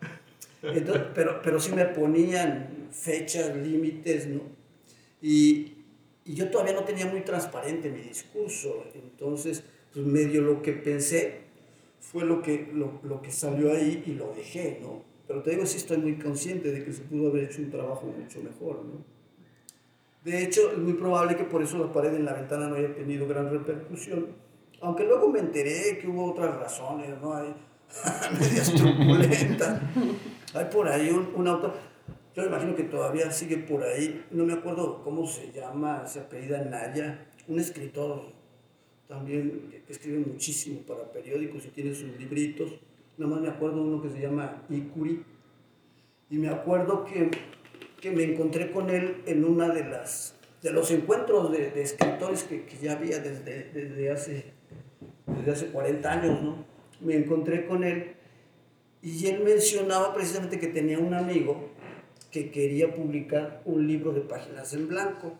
Pero, 1.13 1.41
pero 1.41 1.59
sí 1.59 1.73
me 1.73 1.85
ponían 1.85 2.87
fechas, 2.91 3.55
límites, 3.55 4.27
¿no? 4.27 4.41
Y, 5.21 5.73
y, 6.23 6.33
yo 6.33 6.49
todavía 6.49 6.73
no 6.73 6.83
tenía 6.83 7.05
muy 7.05 7.21
transparente 7.21 7.89
mi 7.89 8.01
discurso. 8.01 8.85
Entonces, 8.93 9.63
pues 9.93 10.05
medio 10.05 10.41
lo 10.41 10.61
que 10.61 10.73
pensé 10.73 11.41
fue 11.99 12.25
lo 12.25 12.41
que, 12.41 12.69
lo, 12.73 12.99
lo 13.03 13.21
que 13.21 13.31
salió 13.31 13.71
ahí 13.71 14.03
y 14.05 14.11
lo 14.11 14.33
dejé, 14.33 14.79
¿no? 14.81 15.03
Pero 15.27 15.41
te 15.41 15.51
digo, 15.51 15.65
sí 15.65 15.77
estoy 15.77 15.97
muy 15.97 16.17
consciente 16.17 16.71
de 16.71 16.83
que 16.83 16.93
se 16.93 17.01
pudo 17.01 17.29
haber 17.29 17.45
hecho 17.45 17.61
un 17.61 17.71
trabajo 17.71 18.05
mucho 18.05 18.41
mejor, 18.41 18.83
¿no? 18.85 19.03
De 20.23 20.43
hecho, 20.43 20.71
es 20.71 20.77
muy 20.77 20.93
probable 20.93 21.35
que 21.35 21.43
por 21.43 21.61
eso 21.61 21.77
la 21.77 21.91
pared 21.91 22.13
en 22.13 22.25
la 22.25 22.33
ventana 22.33 22.67
no 22.67 22.75
haya 22.75 22.93
tenido 22.93 23.27
gran 23.27 23.49
repercusión, 23.51 24.27
aunque 24.81 25.03
luego 25.03 25.29
me 25.29 25.39
enteré 25.39 25.99
que 25.99 26.07
hubo 26.07 26.31
otras 26.31 26.55
razones, 26.57 27.09
¿no? 27.21 27.33
Hay 27.33 27.53
medias 28.39 28.73
turbulentas. 28.73 29.81
Hay 30.53 30.65
por 30.65 30.87
ahí 30.87 31.09
un, 31.09 31.33
un 31.35 31.47
autor, 31.47 31.73
yo 32.35 32.43
me 32.43 32.49
imagino 32.49 32.75
que 32.75 32.83
todavía 32.83 33.31
sigue 33.31 33.57
por 33.57 33.83
ahí, 33.83 34.25
no 34.31 34.45
me 34.45 34.53
acuerdo 34.53 35.03
cómo 35.03 35.27
se 35.27 35.51
llama, 35.51 36.05
se 36.07 36.19
apellida 36.19 36.63
Naya, 36.63 37.25
un 37.47 37.59
escritor 37.59 38.33
también 39.07 39.83
que 39.85 39.93
escribe 39.93 40.19
muchísimo 40.19 40.79
para 40.81 41.11
periódicos 41.11 41.65
y 41.65 41.69
tiene 41.69 41.93
sus 41.93 42.17
libritos 42.17 42.73
nada 43.17 43.31
más 43.31 43.41
me 43.41 43.49
acuerdo 43.49 43.81
uno 43.81 44.01
que 44.01 44.09
se 44.09 44.19
llama 44.19 44.63
Ikuri, 44.69 45.23
y 46.29 46.37
me 46.37 46.49
acuerdo 46.49 47.05
que, 47.05 47.29
que 48.01 48.11
me 48.11 48.23
encontré 48.23 48.71
con 48.71 48.89
él 48.89 49.21
en 49.25 49.45
una 49.45 49.69
de 49.69 49.85
las 49.85 50.33
de 50.61 50.71
los 50.71 50.89
encuentros 50.89 51.51
de, 51.51 51.69
de 51.69 51.83
escritores 51.83 52.43
que, 52.43 52.65
que, 52.65 52.77
ya 52.77 52.93
había 52.93 53.19
desde, 53.19 53.69
desde, 53.71 54.11
hace, 54.11 54.45
desde 55.27 55.51
hace 55.51 55.67
40 55.67 56.11
años, 56.11 56.41
¿no? 56.41 56.65
Me 57.01 57.15
encontré 57.15 57.65
con 57.65 57.83
él 57.83 58.15
y 59.01 59.27
él 59.27 59.43
mencionaba 59.43 60.13
precisamente 60.13 60.59
que 60.59 60.67
tenía 60.67 60.97
un 60.97 61.13
amigo 61.13 61.69
que 62.31 62.49
quería 62.49 62.93
publicar 62.93 63.61
un 63.65 63.87
libro 63.87 64.11
de 64.11 64.21
páginas 64.21 64.73
en 64.73 64.87
blanco. 64.87 65.33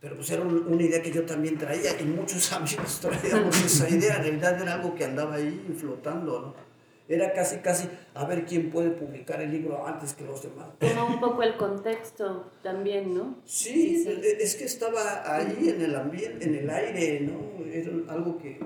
Pero 0.00 0.16
pues 0.16 0.30
era 0.30 0.42
una 0.42 0.82
idea 0.82 1.00
que 1.00 1.10
yo 1.10 1.24
también 1.24 1.56
traía 1.58 2.00
y 2.00 2.04
muchos 2.04 2.52
amigos 2.52 3.00
traíamos 3.00 3.64
esa 3.64 3.88
idea. 3.88 4.16
En 4.16 4.22
realidad 4.22 4.60
era 4.60 4.74
algo 4.74 4.94
que 4.94 5.04
andaba 5.04 5.36
ahí 5.36 5.74
flotando, 5.78 6.40
¿no? 6.40 6.68
Era 7.08 7.32
casi, 7.32 7.58
casi 7.58 7.88
a 8.14 8.24
ver 8.26 8.44
quién 8.44 8.68
puede 8.70 8.90
publicar 8.90 9.40
el 9.40 9.50
libro 9.50 9.86
antes 9.86 10.12
que 10.12 10.24
los 10.24 10.42
demás. 10.42 10.68
Toma 10.78 11.04
un 11.04 11.20
poco 11.20 11.42
el 11.42 11.56
contexto 11.56 12.50
también, 12.62 13.14
¿no? 13.14 13.38
Sí, 13.46 14.04
e, 14.06 14.42
es 14.42 14.56
que 14.56 14.64
estaba 14.64 15.34
ahí 15.36 15.70
en 15.70 15.80
el 15.80 15.94
ambiente, 15.94 16.44
en 16.44 16.54
el 16.56 16.68
aire, 16.68 17.20
¿no? 17.20 17.64
Era 17.64 18.12
algo 18.12 18.36
que 18.36 18.60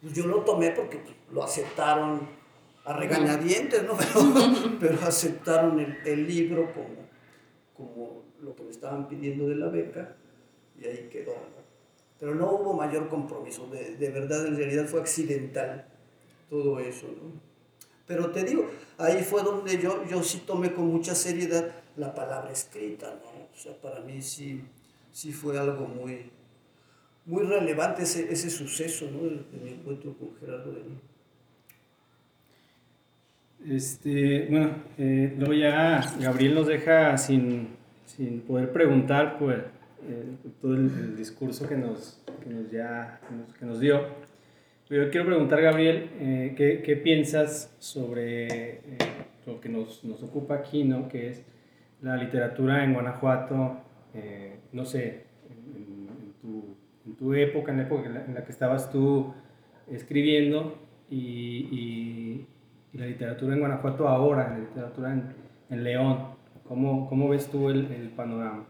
pues 0.00 0.14
yo 0.14 0.26
lo 0.26 0.40
tomé 0.40 0.70
porque 0.70 0.98
pues, 0.98 1.14
lo 1.32 1.42
aceptaron 1.42 2.28
a 2.84 2.92
regañadientes, 2.94 3.82
¿no? 3.84 3.96
Pero, 4.80 4.98
aceptaron 5.02 5.78
el, 5.80 5.98
el, 6.06 6.26
libro 6.26 6.72
como, 6.72 7.08
como 7.76 8.22
lo 8.40 8.54
que 8.54 8.62
me 8.62 8.70
estaban 8.70 9.08
pidiendo 9.08 9.46
de 9.48 9.56
la 9.56 9.68
beca 9.68 10.16
y 10.78 10.86
ahí 10.86 11.08
quedó. 11.10 11.34
Pero 12.18 12.34
no 12.34 12.50
hubo 12.52 12.74
mayor 12.74 13.08
compromiso, 13.08 13.66
de, 13.68 13.96
de 13.96 14.10
verdad, 14.10 14.46
en 14.46 14.56
realidad 14.56 14.86
fue 14.86 15.00
accidental 15.00 15.86
todo 16.48 16.78
eso, 16.80 17.06
¿no? 17.06 17.40
Pero 18.06 18.30
te 18.32 18.42
digo, 18.42 18.68
ahí 18.98 19.22
fue 19.22 19.42
donde 19.42 19.78
yo, 19.78 20.04
yo 20.06 20.22
sí 20.22 20.42
tomé 20.44 20.74
con 20.74 20.88
mucha 20.88 21.14
seriedad 21.14 21.70
la 21.96 22.12
palabra 22.12 22.50
escrita, 22.50 23.06
¿no? 23.22 23.44
O 23.54 23.56
sea, 23.56 23.80
para 23.80 24.00
mí 24.00 24.20
sí, 24.20 24.64
sí 25.12 25.32
fue 25.32 25.58
algo 25.58 25.86
muy, 25.86 26.30
muy 27.30 27.44
relevante 27.44 28.02
ese, 28.02 28.32
ese 28.32 28.50
suceso, 28.50 29.08
¿no? 29.10 29.22
De, 29.22 29.40
mi 29.62 29.70
encuentro 29.70 30.14
con 30.18 30.34
Gerardo 30.36 30.72
de 30.72 30.82
Este, 33.76 34.46
bueno, 34.50 34.70
eh, 34.98 35.34
luego 35.38 35.54
ya 35.54 36.00
Gabriel 36.20 36.54
nos 36.56 36.66
deja 36.66 37.16
sin, 37.16 37.68
sin 38.04 38.40
poder 38.40 38.72
preguntar 38.72 39.38
pues, 39.38 39.58
eh, 40.08 40.36
todo 40.60 40.74
el, 40.74 41.16
discurso 41.16 41.68
que 41.68 41.76
nos, 41.76 42.20
que 42.42 42.50
nos, 42.50 42.70
ya, 42.70 43.20
que 43.28 43.34
nos, 43.34 43.54
que 43.54 43.64
nos 43.64 43.80
dio. 43.80 44.20
Yo 44.90 45.08
quiero 45.08 45.24
preguntar, 45.24 45.62
Gabriel, 45.62 46.10
eh, 46.18 46.54
¿qué, 46.56 46.82
¿qué, 46.82 46.96
piensas 46.96 47.72
sobre 47.78 48.46
eh, 48.48 48.98
lo 49.46 49.60
que 49.60 49.68
nos, 49.68 50.02
nos, 50.02 50.20
ocupa 50.24 50.56
aquí, 50.56 50.82
¿no? 50.82 51.08
Que 51.08 51.28
es 51.28 51.44
la 52.02 52.16
literatura 52.16 52.82
en 52.82 52.94
Guanajuato, 52.94 53.82
eh, 54.14 54.58
no 54.72 54.84
sé, 54.84 55.26
en, 55.48 56.32
tu, 56.42 56.76
en, 57.06 57.14
tu, 57.16 57.34
época, 57.34 57.72
en 57.72 57.78
la 57.78 57.84
época 57.84 58.06
en 58.06 58.34
la, 58.34 58.44
que 58.44 58.52
estabas 58.52 58.90
tú 58.90 59.32
escribiendo 59.90 60.78
y, 61.10 62.46
la 62.92 63.06
literatura 63.06 63.54
en 63.54 63.60
Guanajuato 63.60 64.08
ahora, 64.08 64.48
la 64.50 64.58
literatura 64.58 65.12
en, 65.12 65.32
en 65.70 65.84
León. 65.84 66.26
¿Cómo, 66.66 67.08
¿Cómo, 67.08 67.28
ves 67.28 67.46
tú 67.48 67.68
el, 67.68 68.12
panorama? 68.16 68.64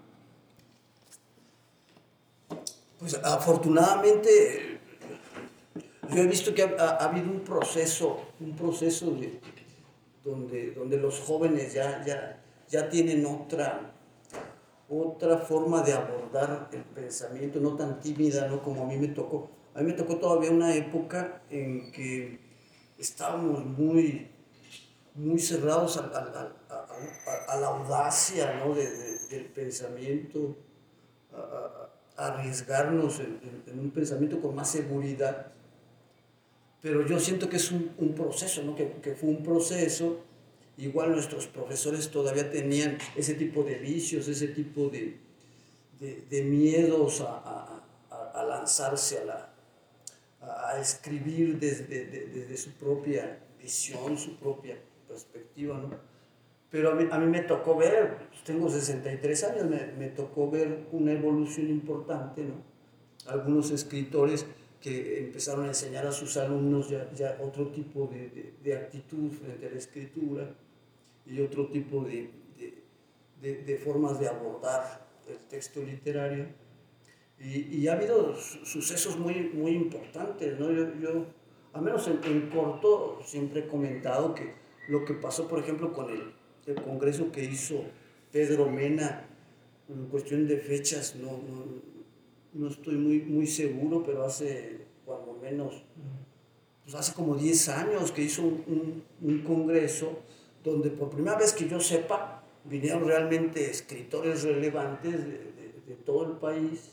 Pues 2.99 3.19
afortunadamente 3.23 4.79
yo 6.11 6.23
he 6.23 6.27
visto 6.27 6.55
que 6.55 6.63
ha, 6.63 6.97
habido 6.97 7.31
un 7.31 7.41
proceso, 7.41 8.21
un 8.41 8.57
proceso 8.57 9.11
de, 9.13 9.41
donde, 10.25 10.73
donde 10.73 10.97
los 10.97 11.21
jóvenes 11.21 11.75
ya, 11.75 12.05
ya, 12.05 12.41
ya 12.69 12.89
tienen 12.89 13.25
otra, 13.27 13.90
otra 14.91 15.39
forma 15.39 15.83
de 15.83 15.93
abordar 15.93 16.69
el 16.73 16.83
pensamiento, 16.83 17.61
no 17.61 17.77
tan 17.77 18.01
tímida 18.01 18.49
¿no? 18.49 18.63
como 18.63 18.85
a 18.85 18.87
mí 18.87 18.97
me 18.97 19.09
tocó. 19.09 19.51
A 19.75 19.81
mí 19.81 19.87
me 19.87 19.93
tocó 19.93 20.17
todavía 20.17 20.51
una 20.51 20.75
época 20.75 21.43
en 21.49 21.93
que 21.93 22.41
estábamos 22.99 23.65
muy, 23.65 24.29
muy 25.15 25.39
cerrados 25.39 25.97
a, 25.97 26.07
la 27.61 27.67
audacia 27.67 28.63
¿no? 28.65 28.75
de, 28.75 29.19
del 29.31 29.47
pensamiento, 29.47 30.57
a, 31.33 31.89
arriesgarnos 32.17 33.21
en, 33.21 33.63
en, 33.67 33.79
un 33.79 33.91
pensamiento 33.91 34.43
con 34.43 34.55
más 34.55 34.69
seguridad 34.71 35.53
pero 36.83 37.07
yo 37.07 37.21
siento 37.21 37.49
que 37.49 37.57
es 37.57 37.71
un, 37.71 37.93
un 37.99 38.15
proceso, 38.15 38.63
¿no? 38.63 38.75
que, 38.75 38.93
que, 39.03 39.15
fue 39.15 39.29
un 39.29 39.43
proceso. 39.43 40.21
Igual 40.81 41.13
nuestros 41.13 41.47
profesores 41.47 42.11
todavía 42.11 42.51
tenían 42.51 42.97
ese 43.15 43.35
tipo 43.35 43.63
de 43.63 43.75
vicios, 43.75 44.27
ese 44.29 44.49
tipo 44.49 44.89
de, 44.89 45.19
de, 46.01 46.25
de 46.31 46.43
miedos 46.43 47.21
a, 47.21 47.83
a, 48.11 48.45
lanzarse 48.45 49.19
a, 49.19 49.25
la, 49.25 49.53
a 50.41 50.81
escribir 50.81 51.59
desde, 51.59 52.07
desde 52.07 52.57
su 52.57 52.71
propia 52.73 53.39
visión, 53.61 54.17
su 54.17 54.37
propia 54.37 54.79
perspectiva. 55.07 55.77
¿no? 55.77 55.91
Pero 56.71 56.93
a 56.93 56.95
mí, 56.95 57.07
a 57.11 57.19
mí 57.19 57.27
me 57.27 57.41
tocó 57.41 57.77
ver, 57.77 58.17
pues, 58.31 58.43
tengo 58.45 58.71
63 58.71 59.45
años, 59.45 59.65
me, 59.69 59.87
me 59.99 60.09
tocó 60.09 60.51
ver 60.51 60.87
una 60.93 61.13
evolución 61.13 61.69
importante. 61.69 62.43
¿no? 62.43 62.55
Algunos 63.27 63.71
escritores 63.71 64.47
que 64.81 65.19
empezaron 65.19 65.67
a 65.67 65.69
enseñar 65.69 66.07
a 66.07 66.13
sus 66.13 66.39
alumnos 66.39 66.89
ya, 66.89 67.13
ya 67.13 67.39
otro 67.43 67.69
tipo 67.69 68.07
de, 68.07 68.55
de, 68.63 68.75
actitud 68.75 69.31
frente 69.31 69.67
a 69.67 69.71
la 69.71 69.77
escritura 69.77 70.55
y 71.31 71.41
otro 71.41 71.69
tipo 71.69 72.05
de, 72.05 72.31
de 73.41 73.81
formas 73.83 74.19
de 74.19 74.29
abordar 74.29 75.09
el 75.29 75.39
texto 75.49 75.83
literario. 75.83 76.47
Y, 77.39 77.79
y 77.79 77.89
ha 77.89 77.95
habido 77.95 78.37
sucesos 78.37 79.19
muy, 79.19 79.51
muy 79.55 79.73
importantes. 79.73 80.59
¿no? 80.59 80.71
Yo, 80.73 80.93
yo, 81.01 81.27
al 81.73 81.83
menos 81.83 82.07
en, 82.09 82.23
en, 82.25 82.51
corto, 82.51 83.21
siempre 83.25 83.61
he 83.61 83.67
comentado 83.67 84.35
que 84.35 84.53
lo 84.89 85.05
que 85.05 85.15
pasó, 85.15 85.49
por 85.49 85.61
ejemplo, 85.61 85.93
con 85.93 86.11
el, 86.11 86.35
el 86.67 86.83
congreso 86.83 87.31
que 87.33 87.45
hizo 87.45 87.85
Pedro 88.31 88.69
Mena 88.69 89.27
en 89.89 90.07
cuestión 90.07 90.47
de 90.47 90.59
fechas, 90.59 91.17
no, 91.17 91.31
no 91.31 91.91
no 92.53 92.69
estoy 92.69 92.97
muy, 92.97 93.21
muy 93.21 93.47
seguro, 93.47 94.03
pero 94.03 94.25
hace 94.25 94.87
cuando 95.05 95.35
menos, 95.35 95.83
pues 96.83 96.95
hace 96.95 97.15
como 97.15 97.37
10 97.37 97.69
años 97.69 98.13
que 98.13 98.23
hizo 98.23 98.43
un, 98.43 99.05
un, 99.21 99.43
congreso 99.43 100.21
donde 100.63 100.91
por 100.91 101.11
primera 101.11 101.37
vez 101.37 101.53
que 101.53 101.69
yo 101.69 101.81
sepa, 101.81 102.43
vinieron 102.65 103.07
realmente 103.07 103.71
escritores 103.71 104.43
relevantes 104.43 105.13
de, 105.13 105.53
de, 105.87 105.97
todo 106.05 106.25
el 106.25 106.33
país, 106.39 106.93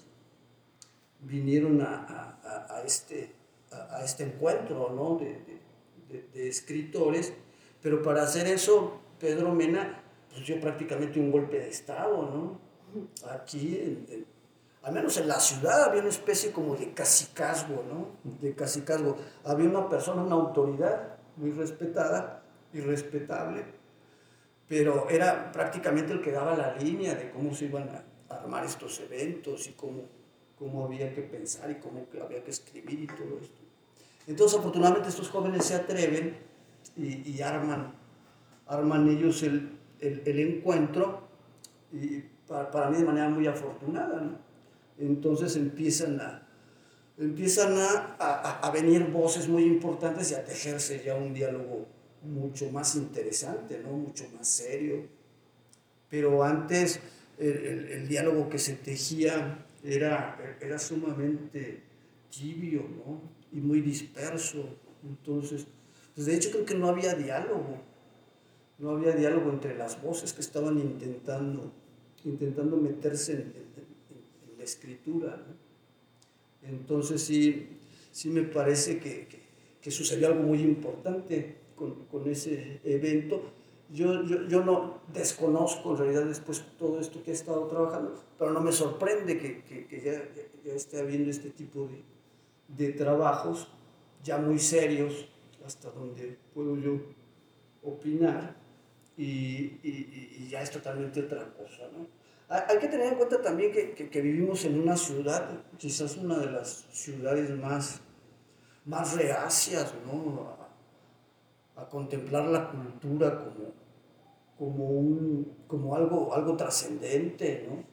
vinieron 1.21 1.81
a, 1.81 2.39
a, 2.43 2.77
a 2.77 2.83
este, 2.83 3.31
a, 3.71 4.03
este 4.03 4.23
encuentro 4.23 4.91
¿no? 4.93 5.17
de, 5.17 5.41
de, 6.33 6.47
escritores, 6.47 7.33
pero 7.81 8.01
para 8.01 8.23
hacer 8.23 8.47
eso, 8.47 8.99
Pedro 9.19 9.53
Mena 9.53 10.03
pues 10.29 10.59
prácticamente 10.59 11.19
un 11.19 11.31
golpe 11.31 11.59
de 11.59 11.69
Estado, 11.69 12.23
¿no? 12.23 12.59
Aquí 13.29 14.25
al 14.83 14.93
menos 14.93 15.17
en 15.17 15.27
la 15.27 15.39
ciudad 15.39 15.83
había 15.83 16.01
una 16.01 16.09
especie 16.09 16.51
como 16.51 16.75
de 16.75 16.93
cacicazgo, 16.93 17.83
¿no? 17.89 18.07
De. 18.39 18.55
Había 19.43 19.69
una 19.69 19.89
persona, 19.89 20.21
una 20.21 20.35
autoridad 20.35 21.17
muy 21.35 21.51
respetada 21.51 22.43
y 22.77 22.81
respetable, 22.81 23.63
pero 24.67 25.09
era 25.09 25.51
prácticamente 25.51 26.13
el 26.13 26.21
que 26.21 26.31
daba 26.31 26.55
la 26.55 26.75
línea 26.75 27.15
de 27.15 27.31
cómo 27.31 27.53
se 27.53 27.65
iban 27.65 27.89
a 27.89 28.35
armar 28.35 28.65
estos 28.65 28.99
eventos 28.99 29.67
y 29.67 29.71
cómo, 29.73 30.03
cómo 30.57 30.85
había 30.85 31.13
que 31.13 31.21
pensar 31.21 31.71
y 31.71 31.75
cómo 31.75 32.05
había 32.23 32.43
que 32.43 32.51
escribir 32.51 33.01
y 33.01 33.07
todo 33.07 33.39
esto. 33.41 33.61
Entonces, 34.27 34.59
afortunadamente, 34.59 35.09
estos 35.09 35.29
jóvenes 35.29 35.65
se 35.65 35.75
atreven 35.75 36.37
y, 36.95 37.31
y 37.31 37.41
arman, 37.41 37.93
arman 38.67 39.07
ellos 39.07 39.41
el, 39.43 39.77
el, 39.99 40.21
el 40.25 40.39
encuentro 40.39 41.27
y 41.93 42.19
para, 42.47 42.69
para, 42.69 42.89
mí 42.89 42.97
de 42.97 43.05
manera 43.05 43.29
muy 43.29 43.47
afortunada, 43.47 44.21
¿no? 44.21 44.37
entonces 44.97 45.55
empiezan 45.55 46.19
a, 46.19 46.47
empiezan 47.17 47.77
a, 47.77 48.15
a, 48.19 48.59
a, 48.59 48.71
venir 48.71 49.05
voces 49.05 49.47
muy 49.47 49.63
importantes 49.63 50.31
y 50.31 50.35
a 50.35 50.43
tejerse 50.43 51.01
ya 51.03 51.15
un 51.15 51.33
diálogo 51.33 51.85
mucho 52.27 52.69
más 52.71 52.95
interesante, 52.95 53.79
¿no? 53.79 53.91
mucho 53.91 54.25
más 54.35 54.47
serio. 54.47 55.07
Pero 56.09 56.43
antes 56.43 56.99
el, 57.37 57.89
el, 57.89 58.07
diálogo 58.07 58.49
que 58.49 58.59
se 58.59 58.75
tejía 58.75 59.65
era, 59.83 60.57
era 60.61 60.79
sumamente 60.79 61.83
tibio 62.29 62.81
¿no? 62.81 63.21
y 63.51 63.59
muy 63.59 63.81
disperso. 63.81 64.77
Entonces, 65.03 65.67
pues 66.15 66.27
de 66.27 66.35
hecho 66.35 66.51
creo 66.51 66.65
que 66.65 66.75
no 66.75 66.87
había 66.87 67.13
diálogo, 67.13 67.77
no 68.79 68.91
había 68.91 69.13
diálogo 69.13 69.51
entre 69.51 69.77
las 69.77 70.01
voces 70.01 70.33
que 70.33 70.41
estaban 70.41 70.79
intentando, 70.79 71.71
intentando 72.23 72.77
meterse 72.77 73.33
en, 73.33 73.67
escritura. 74.59 75.45
Entonces 76.61 77.21
sí, 77.21 77.77
sí 78.11 78.27
me 78.29 78.43
parece 78.43 78.99
que, 78.99 79.27
que, 79.79 79.91
sucedió 79.91 80.27
algo 80.27 80.43
muy 80.43 80.59
importante 80.59 81.55
con, 81.77 82.05
con 82.05 82.29
ese 82.29 82.81
evento. 82.83 83.41
Yo, 83.89 84.23
yo, 84.23 84.47
yo, 84.47 84.65
no 84.65 84.99
desconozco 85.13 85.91
en 85.91 85.97
realidad 85.97 86.25
después 86.25 86.61
todo 86.77 86.99
esto 86.99 87.23
que 87.23 87.31
he 87.31 87.33
estado 87.33 87.67
trabajando, 87.67 88.21
pero 88.37 88.51
no 88.51 88.59
me 88.59 88.73
sorprende 88.73 89.37
que, 89.37 89.63
que 89.63 90.01
ya, 90.01 90.11
ya, 90.65 90.73
esté 90.73 90.99
habiendo 90.99 91.29
este 91.29 91.51
tipo 91.51 91.87
de, 91.87 92.03
de 92.85 92.91
trabajos 92.91 93.69
ya 94.23 94.37
muy 94.37 94.59
serios, 94.59 95.29
hasta 95.65 95.89
donde 95.91 96.37
puedo 96.53 96.75
yo 96.75 96.99
opinar, 97.81 98.57
y, 99.15 99.79
y, 99.83 100.35
y 100.37 100.47
ya 100.49 100.61
es 100.61 100.71
totalmente 100.71 101.21
otra 101.21 101.53
cosa, 101.53 101.87
¿no? 101.97 102.05
Hay 102.49 102.77
que 102.79 102.87
tener 102.87 103.07
en 103.07 103.15
cuenta 103.15 103.41
también 103.41 103.73
que, 103.73 103.91
que, 103.91 104.09
que, 104.09 104.21
vivimos 104.21 104.63
en 104.63 104.79
una 104.79 104.95
ciudad, 104.95 105.49
quizás 105.77 106.15
una 106.15 106.37
de 106.37 106.49
las 106.49 106.85
ciudades 106.91 107.49
más, 107.57 107.99
más 108.85 109.17
reacias, 109.17 109.93
¿no? 110.05 110.56
A, 111.77 111.87
contemplar 111.89 112.47
la 112.47 112.69
cultura 112.69 113.37
como, 113.37 113.73
como, 114.57 114.89
un, 114.89 115.57
como 115.67 115.95
algo, 115.95 116.33
algo 116.33 116.57
trascendente, 116.57 117.67
¿no? 117.69 117.83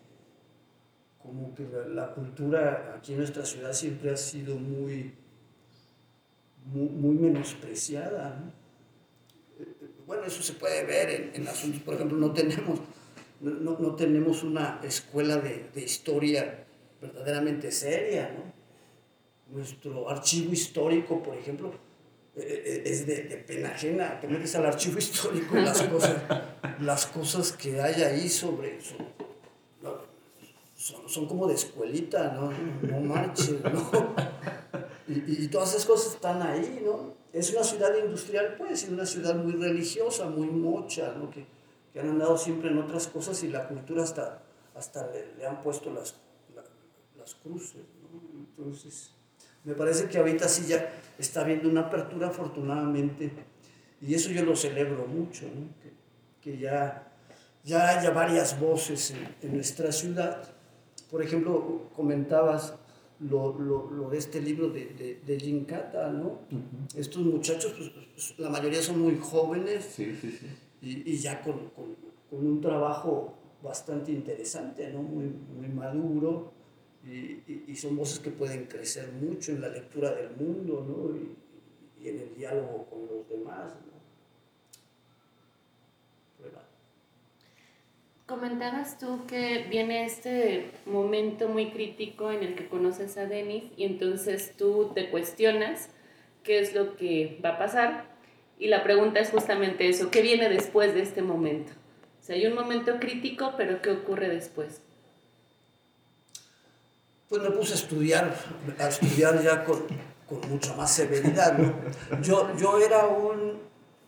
Como 1.22 1.54
que 1.54 1.66
la, 1.88 2.12
cultura 2.14 2.94
aquí 2.96 3.12
en 3.12 3.18
nuestra 3.18 3.44
ciudad 3.44 3.72
siempre 3.72 4.10
ha 4.10 4.16
sido 4.16 4.56
muy, 4.56 5.14
muy, 6.66 7.14
menospreciada, 7.14 8.40
¿no? 8.40 8.64
Bueno, 10.06 10.24
eso 10.24 10.42
se 10.42 10.54
puede 10.54 10.84
ver 10.84 11.32
en, 11.34 11.48
asuntos, 11.48 11.80
por 11.82 11.94
ejemplo, 11.94 12.18
no 12.18 12.32
tenemos 12.32 12.80
no, 13.40 13.78
no 13.78 13.94
tenemos 13.94 14.42
una 14.42 14.80
escuela 14.82 15.36
de, 15.36 15.68
de, 15.74 15.82
historia 15.82 16.64
verdaderamente 17.00 17.70
seria. 17.70 18.34
Nuestro 19.50 20.08
archivo 20.08 20.52
histórico, 20.52 21.22
por 21.22 21.36
ejemplo, 21.36 21.72
es 22.36 23.06
de, 23.06 23.24
de 23.24 23.36
pena 23.36 23.70
ajena. 23.70 24.20
Te 24.20 24.28
metes 24.28 24.54
al 24.56 24.66
archivo 24.66 24.98
histórico 24.98 25.56
y 25.56 25.62
las 25.62 25.82
cosas, 25.82 26.16
las 26.80 27.06
cosas 27.06 27.52
que 27.52 27.80
hay 27.80 28.02
ahí 28.02 28.28
sobre... 28.28 28.80
son, 28.80 29.14
son, 31.08 31.26
como 31.26 31.46
de 31.46 31.54
escuelita, 31.54 32.32
¿no? 32.32 32.52
No 32.82 33.00
marches, 33.00 33.62
¿no? 33.62 34.14
Y, 35.06 35.44
y, 35.44 35.48
todas 35.48 35.70
esas 35.70 35.86
cosas 35.86 36.14
están 36.14 36.42
ahí, 36.42 36.82
¿no? 36.84 37.14
Es 37.32 37.52
una 37.52 37.62
ciudad 37.62 37.96
industrial, 37.96 38.56
puede 38.56 38.76
ser 38.76 38.92
una 38.92 39.06
ciudad 39.06 39.34
muy 39.34 39.52
religiosa, 39.52 40.26
muy 40.26 40.46
mocha, 40.46 41.14
¿no? 41.16 41.30
Que, 41.30 41.46
que 41.94 42.00
han 42.00 42.08
andado 42.08 42.36
siempre 42.36 42.70
en 42.70 42.78
otras 42.78 43.06
cosas 43.06 43.40
y 43.44 43.48
la 43.48 43.68
cultura 43.68 44.02
hasta, 44.02 44.42
hasta 44.74 45.08
le, 45.38 45.46
han 45.46 45.62
puesto 45.62 45.92
las, 45.92 46.16
la, 46.54 46.64
las 47.16 47.36
cruces. 47.36 47.84
¿no? 48.02 48.40
Entonces, 48.40 49.12
me 49.64 49.74
parece 49.74 50.08
que 50.08 50.18
ahorita 50.18 50.48
sí 50.48 50.66
ya 50.68 50.92
está 51.18 51.40
habiendo 51.40 51.68
una 51.68 51.82
apertura 51.82 52.28
afortunadamente. 52.28 53.30
Y 54.00 54.14
eso 54.14 54.30
yo 54.30 54.44
lo 54.44 54.54
celebro 54.54 55.06
mucho, 55.06 55.46
¿no? 55.46 55.68
que, 55.82 55.92
que, 56.52 56.58
ya, 56.58 57.10
ya 57.64 57.88
haya 57.88 58.10
varias 58.10 58.58
voces 58.60 59.12
en, 59.12 59.48
en, 59.48 59.54
nuestra 59.56 59.90
ciudad. 59.92 60.42
Por 61.10 61.22
ejemplo, 61.22 61.88
comentabas 61.94 62.74
lo, 63.20 63.58
lo, 63.58 63.90
lo 63.90 64.10
de 64.10 64.18
este 64.18 64.40
libro 64.40 64.68
de, 64.68 64.86
de, 64.86 65.20
de 65.24 65.40
Gincata, 65.40 66.10
¿no? 66.10 66.26
Uh 66.26 66.54
-huh. 66.54 66.98
Estos 66.98 67.22
muchachos, 67.22 67.72
pues, 67.76 67.90
pues, 68.14 68.38
la 68.38 68.50
mayoría 68.50 68.82
son 68.82 69.00
muy 69.00 69.16
jóvenes 69.18 69.84
sí, 69.84 70.16
sí, 70.20 70.30
sí. 70.32 70.46
Y, 70.82 71.12
y, 71.12 71.16
ya 71.16 71.40
con, 71.40 71.70
con, 71.70 71.96
con, 72.28 72.46
un 72.46 72.60
trabajo 72.60 73.34
bastante 73.62 74.12
interesante, 74.12 74.92
¿no? 74.92 75.00
Muy, 75.02 75.24
muy 75.56 75.68
maduro. 75.68 76.52
Y, 77.06 77.64
y, 77.68 77.76
son 77.76 77.96
voces 77.96 78.18
que 78.18 78.30
pueden 78.30 78.64
crecer 78.64 79.12
mucho 79.12 79.52
en 79.52 79.60
la 79.60 79.68
lectura 79.68 80.14
del 80.14 80.30
mundo, 80.36 80.82
¿no? 80.88 81.14
Y, 81.14 81.36
y 82.02 82.08
en 82.08 82.20
el 82.20 82.34
diálogo 82.34 82.86
con 82.86 83.06
los 83.06 83.28
demás. 83.28 83.74
¿no? 83.86 83.94
Comentabas 88.26 88.98
tú 88.98 89.26
que 89.26 89.66
viene 89.68 90.06
este 90.06 90.70
momento 90.86 91.46
muy 91.46 91.72
crítico 91.72 92.30
en 92.30 92.42
el 92.42 92.54
que 92.54 92.68
conoces 92.68 93.18
a 93.18 93.26
Denis 93.26 93.64
y 93.76 93.84
entonces 93.84 94.54
tú 94.56 94.92
te 94.94 95.10
cuestionas 95.10 95.90
qué 96.42 96.58
es 96.58 96.74
lo 96.74 96.96
que 96.96 97.38
va 97.44 97.50
a 97.50 97.58
pasar 97.58 98.14
y 98.58 98.68
la 98.68 98.82
pregunta 98.82 99.20
es 99.20 99.28
justamente 99.28 99.90
eso, 99.90 100.10
¿qué 100.10 100.22
viene 100.22 100.48
después 100.48 100.94
de 100.94 101.02
este 101.02 101.20
momento? 101.20 101.72
O 102.18 102.24
sea, 102.24 102.36
hay 102.36 102.46
un 102.46 102.54
momento 102.54 102.98
crítico, 102.98 103.52
pero 103.58 103.82
¿qué 103.82 103.90
ocurre 103.90 104.30
después? 104.30 104.80
Pues 107.34 107.50
me 107.50 107.50
puse 107.50 107.72
a 107.72 107.76
estudiar, 107.76 108.32
a 108.78 108.88
estudiar 108.88 109.42
ya 109.42 109.64
con, 109.64 109.80
con 110.28 110.48
mucha 110.48 110.72
más 110.76 110.94
severidad. 110.94 111.58
¿no? 111.58 111.74
Yo, 112.22 112.56
yo 112.56 112.78
era 112.78 113.08
un, 113.08 113.58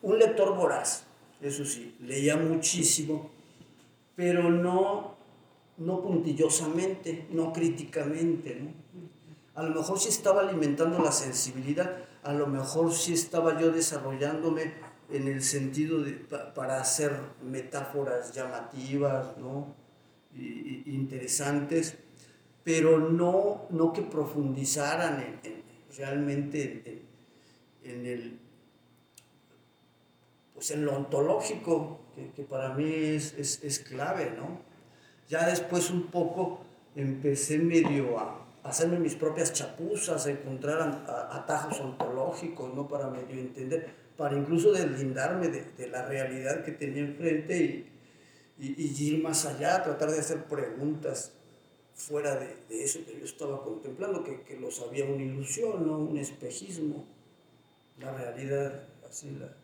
un 0.03 0.19
lector 0.21 0.55
voraz, 0.55 1.07
eso 1.41 1.65
sí, 1.65 1.97
leía 1.99 2.37
muchísimo, 2.37 3.33
pero 4.15 4.49
no, 4.49 5.17
no 5.77 6.03
puntillosamente, 6.03 7.27
no 7.33 7.53
críticamente. 7.53 8.61
¿no? 8.61 8.71
A 9.57 9.65
lo 9.65 9.75
mejor 9.75 9.99
sí 9.99 10.11
estaba 10.11 10.43
alimentando 10.43 11.01
la 11.01 11.11
sensibilidad, 11.11 11.97
a 12.23 12.33
lo 12.33 12.47
mejor 12.47 12.93
sí 12.93 13.13
estaba 13.13 13.61
yo 13.61 13.73
desarrollándome 13.73 14.75
en 15.11 15.27
el 15.27 15.43
sentido 15.43 16.01
de, 16.01 16.13
para 16.13 16.81
hacer 16.81 17.19
metáforas 17.43 18.33
llamativas, 18.33 19.37
¿no? 19.37 19.75
Y, 20.33 20.85
y 20.87 20.95
interesantes, 20.95 21.99
pero 22.67 22.99
no, 22.99 23.69
no 23.71 23.93
que 23.93 24.03
profundizaran 24.03 25.21
en, 25.21 25.39
en, 25.45 25.63
realmente 25.97 27.01
en, 27.85 28.07
el, 28.07 28.41
pues 30.53 30.73
en 30.73 30.85
lo 30.85 30.97
ontológico, 30.97 32.01
que, 32.17 32.33
que 32.33 32.43
para 32.43 32.75
mí 32.75 32.93
es, 32.93 33.35
es, 33.35 33.63
es, 33.63 33.79
clave, 33.79 34.33
¿no? 34.37 34.63
Ya 35.29 35.47
después 35.47 35.93
un 35.93 36.09
poco 36.09 36.63
empecé 36.97 37.59
medio 37.59 38.19
a 38.19 38.45
hacerme 38.65 38.99
mis 38.99 39.15
propias 39.15 39.53
chapuzas, 39.53 40.27
a 40.27 40.33
encontrar 40.33 41.05
atajos 41.31 41.79
ontológicos, 41.79 42.75
¿no? 42.75 42.89
Para 42.89 43.07
medio 43.07 43.39
entender, 43.39 43.95
para 44.17 44.37
incluso 44.37 44.73
deslindarme 44.73 45.51
de, 45.51 45.87
la 45.87 46.05
realidad 46.05 46.65
que 46.65 46.73
tenía 46.73 47.03
enfrente 47.03 47.87
y, 48.59 49.05
ir 49.05 49.23
más 49.23 49.47
allá, 49.47 49.85
tratar 49.85 50.11
de 50.11 50.19
hacer 50.19 50.47
preguntas 50.47 51.36
fuera 51.97 52.37
de, 52.37 52.55
de 52.69 52.85
eso 52.85 53.01
que 53.05 53.19
yo 53.19 53.25
estaba 53.25 53.65
contemplando, 53.65 54.23
que, 54.23 54.43
que, 54.43 54.57
lo 54.61 54.71
sabía 54.71 55.05
una 55.05 55.23
ilusión, 55.23 55.87
¿no? 55.87 55.99
un 55.99 56.17
espejismo, 56.19 57.05
la 57.99 58.13
realidad, 58.13 58.85
así 59.09 59.31
la, 59.31 59.57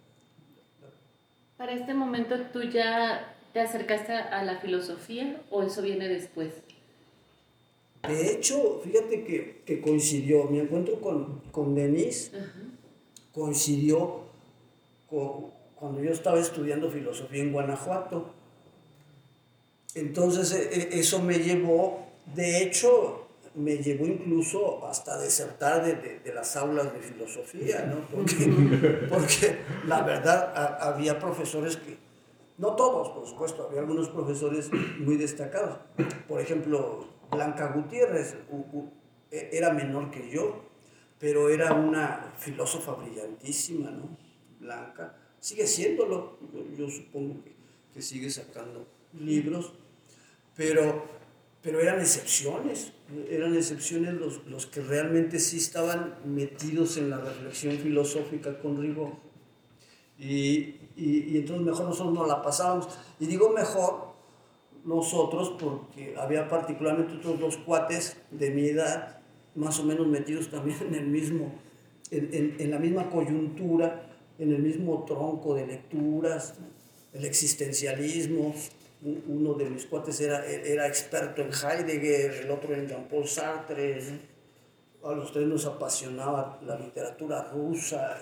Para 1.57 1.73
este 1.73 1.95
momento, 1.95 2.35
¿tú 2.53 2.63
ya 2.63 3.37
te 3.53 3.61
acercaste 3.61 4.13
a 4.13 4.43
la 4.43 4.59
filosofía 4.61 5.43
o 5.51 5.63
eso 5.63 5.83
viene 5.83 6.09
después? 6.09 6.55
De 8.09 8.33
hecho, 8.33 8.81
fíjate 8.83 9.25
que, 9.25 9.63
que 9.65 9.81
coincidió, 9.81 10.45
mi 10.45 10.59
encuentro 10.59 11.01
con, 11.01 11.41
con 11.53 11.75
Denise 11.75 12.33
-huh. 12.33 13.33
coincidió 13.33 14.23
con, 15.09 15.53
cuando 15.83 16.01
yo 16.01 16.11
estaba 16.11 16.39
estudiando 16.39 16.91
filosofía 16.91 17.43
en 17.43 17.53
Guanajuato. 17.53 18.33
Entonces 19.95 20.53
e, 20.53 20.99
eso 20.99 21.21
me 21.21 21.39
llevó, 21.39 22.07
de 22.27 22.63
hecho, 22.63 23.29
me 23.55 23.77
llevó 23.77 24.07
incluso 24.07 24.87
hasta 24.87 25.19
desertar 25.19 25.85
de, 25.85 25.97
de, 25.97 26.21
de 26.21 26.35
las 26.35 26.57
aulas 26.57 26.93
de 26.93 27.01
filosofía, 27.01 27.87
¿no? 27.87 28.09
Porque, 28.09 29.07
porque 29.09 29.59
la 29.87 30.03
verdad 30.03 30.53
a, 30.57 30.89
había 30.89 31.19
profesores 31.19 31.77
que, 31.77 31.99
no 32.59 32.75
todos, 32.77 33.11
por 33.11 33.27
supuesto, 33.27 33.67
había 33.67 33.81
algunos 33.81 34.09
profesores 34.09 34.71
muy 35.01 35.17
destacados. 35.17 35.79
Por 36.29 36.41
ejemplo, 36.41 37.09
Blanca 37.31 37.73
Gutiérrez 37.73 38.37
e, 39.31 39.51
era 39.53 39.73
menor 39.73 40.11
que 40.11 40.31
yo, 40.31 40.65
pero 41.19 41.49
era 41.49 41.73
una 41.73 42.33
filósofa 42.39 42.93
brillantísima, 42.93 43.91
¿no? 43.91 44.17
Blanca. 44.61 45.17
Sigue 45.41 45.67
siéndolo, 45.67 46.39
yo, 46.53 46.65
yo 46.77 46.89
supongo 46.89 47.43
que, 47.43 47.57
que, 47.93 48.03
sigue 48.03 48.31
sacando 48.31 48.87
libros, 49.13 49.73
pero, 50.55 51.05
pero 51.63 51.81
eran 51.81 52.01
excepciones, 52.01 52.93
eran 53.31 53.55
excepciones 53.55 54.15
los, 54.15 54.45
los 54.47 54.67
que 54.67 54.81
realmente 54.81 55.39
sí 55.39 55.59
estaban 55.59 56.17
metidos 56.25 56.97
en 56.97 57.11
la 57.11 57.19
reflexión 57.19 57.79
filosófica 57.79 58.59
con 58.59 58.81
rigor. 58.81 59.13
Y, 60.19 60.77
y, 60.97 61.31
y 61.31 61.39
entonces 61.39 61.65
mejor 61.65 61.87
nosotros 61.87 62.15
nos 62.15 62.29
la 62.29 62.43
pasábamos. 62.43 62.89
Y 63.21 63.27
digo 63.27 63.51
mejor 63.51 64.13
nosotros 64.85 65.55
porque 65.59 66.15
había 66.19 66.49
particularmente 66.49 67.17
otros 67.17 67.39
dos 67.39 67.57
cuates 67.59 68.17
de 68.31 68.51
mi 68.51 68.67
edad, 68.67 69.21
más 69.55 69.79
o 69.79 69.85
menos 69.85 70.07
metidos 70.07 70.51
también 70.51 70.79
en 70.89 70.95
el 70.95 71.07
mismo, 71.07 71.53
en, 72.11 72.29
en, 72.33 72.57
en 72.59 72.71
la 72.71 72.79
misma 72.79 73.09
coyuntura, 73.09 74.11
en 74.39 74.53
el 74.53 74.63
mismo 74.63 75.05
tronco 75.05 75.55
de 75.55 75.67
lecturas, 75.67 76.55
el 77.13 77.25
existencialismo. 77.25 78.55
Uno 79.05 79.55
de 79.55 79.69
mis 79.69 79.87
cuates 79.87 80.21
era, 80.21 80.47
era 80.47 80.87
experto 80.87 81.43
en 81.43 81.51
Heidegger, 81.53 82.45
el 82.45 82.51
otro 82.51 82.73
en 82.75 82.87
Jean-Paul 82.87 83.27
Sartre. 83.27 84.01
A 85.03 85.13
los 85.13 85.33
tres 85.33 85.49
nos 85.49 85.67
apasionaba 85.67 86.61
la 86.65 86.79
literatura 86.79 87.51
rusa. 87.53 88.17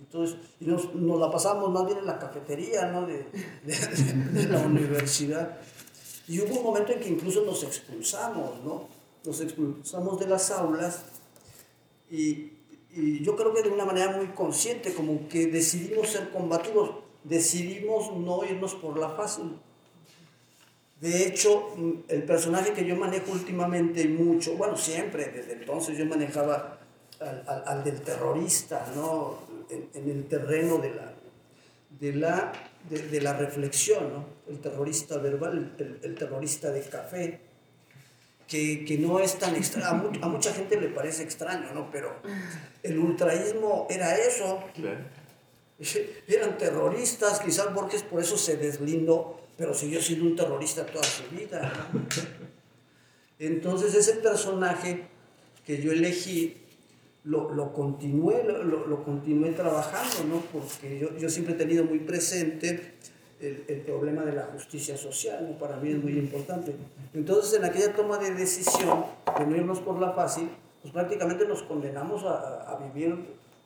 Entonces, 0.00 0.36
y 0.58 0.64
nos, 0.64 0.92
nos 0.94 1.20
la 1.20 1.30
pasábamos 1.30 1.70
más 1.70 1.86
bien 1.86 1.98
en 1.98 2.06
la 2.06 2.18
cafetería 2.18 2.86
¿no? 2.86 3.06
de, 3.06 3.26
de, 3.64 4.32
de, 4.32 4.48
la 4.48 4.58
universidad. 4.60 5.58
Y 6.26 6.40
hubo 6.40 6.56
un 6.58 6.64
momento 6.64 6.92
en 6.92 7.00
que 7.00 7.08
incluso 7.08 7.44
nos 7.44 7.62
expulsamos, 7.62 8.64
¿no? 8.64 8.88
Nos 9.24 9.40
expulsamos 9.40 10.18
de 10.18 10.26
las 10.26 10.50
aulas 10.50 11.04
y, 12.10 12.52
y 12.92 13.22
yo 13.22 13.36
creo 13.36 13.54
que 13.54 13.62
de 13.62 13.68
una 13.68 13.84
manera 13.84 14.16
muy 14.16 14.28
consciente, 14.28 14.94
como 14.94 15.28
que 15.28 15.46
decidimos 15.46 16.08
ser 16.08 16.30
combativos, 16.30 16.90
decidimos 17.22 18.16
no 18.16 18.44
irnos 18.44 18.74
por 18.74 18.98
la 18.98 19.10
fácil. 19.10 19.58
De 21.00 21.26
hecho, 21.26 21.74
el 22.08 22.24
personaje 22.24 22.74
que 22.74 22.84
yo 22.84 22.94
manejo 22.94 23.32
últimamente 23.32 24.06
mucho, 24.06 24.54
bueno, 24.56 24.76
siempre, 24.76 25.26
desde 25.26 25.54
entonces 25.54 25.96
yo 25.96 26.04
manejaba 26.04 26.78
al, 27.20 27.42
al, 27.46 27.62
al 27.66 27.84
del 27.84 28.02
terrorista, 28.02 28.86
¿no? 28.94 29.38
En, 29.70 29.88
en, 29.94 30.10
el 30.10 30.24
terreno 30.26 30.76
de 30.76 30.90
la, 30.90 31.14
de 31.98 32.12
la, 32.12 32.52
de, 32.90 33.08
de 33.08 33.20
la 33.22 33.32
reflexión, 33.32 34.12
¿no? 34.12 34.26
El 34.48 34.58
terrorista 34.60 35.16
verbal, 35.16 35.74
el, 35.78 36.00
el 36.02 36.14
terrorista 36.16 36.70
de 36.70 36.82
café, 36.82 37.40
que, 38.46 38.84
que, 38.84 38.98
no 38.98 39.20
es 39.20 39.38
tan 39.38 39.56
extraño, 39.56 39.88
a, 39.88 39.94
mu 39.94 40.10
a, 40.20 40.28
mucha 40.28 40.52
gente 40.52 40.78
le 40.78 40.88
parece 40.88 41.22
extraño, 41.22 41.72
¿no? 41.72 41.90
Pero 41.90 42.14
el 42.82 42.98
ultraísmo 42.98 43.86
era 43.88 44.16
eso. 44.16 44.64
Claro. 44.74 44.98
Eran 46.28 46.58
terroristas, 46.58 47.40
quizás 47.40 47.72
Borges 47.72 48.02
por 48.02 48.20
eso 48.20 48.36
se 48.36 48.56
deslindó, 48.58 49.39
pero 49.60 49.74
siguió 49.74 50.00
siendo 50.00 50.24
un 50.24 50.34
terrorista 50.34 50.86
toda 50.86 51.04
su 51.04 51.22
vida. 51.36 51.70
Entonces 53.38 53.94
ese 53.94 54.14
personaje 54.14 55.02
que 55.66 55.82
yo 55.82 55.92
elegí, 55.92 56.56
lo, 57.24 57.52
lo 57.52 57.74
continué, 57.74 58.42
lo, 58.42 58.62
lo, 58.64 59.04
continué 59.04 59.50
trabajando, 59.50 60.34
¿no? 60.34 60.40
Porque 60.50 60.98
yo, 60.98 61.14
yo 61.18 61.28
siempre 61.28 61.52
he 61.52 61.56
tenido 61.58 61.84
muy 61.84 61.98
presente 61.98 62.94
el, 63.38 63.64
el, 63.68 63.80
problema 63.82 64.24
de 64.24 64.32
la 64.32 64.44
justicia 64.44 64.96
social, 64.96 65.46
¿no? 65.46 65.58
para 65.58 65.76
mí 65.76 65.90
es 65.90 66.02
muy 66.02 66.12
importante. 66.12 66.74
Entonces, 67.12 67.58
en 67.58 67.66
aquella 67.66 67.94
toma 67.94 68.16
de 68.16 68.32
decisión, 68.32 69.04
de 69.38 69.44
no 69.44 69.56
irnos 69.56 69.80
por 69.80 70.00
la 70.00 70.12
fácil, 70.12 70.48
pues 70.80 70.94
prácticamente 70.94 71.46
nos 71.46 71.62
condenamos 71.64 72.24
a, 72.24 72.62
a 72.62 72.78
vivir 72.78 73.14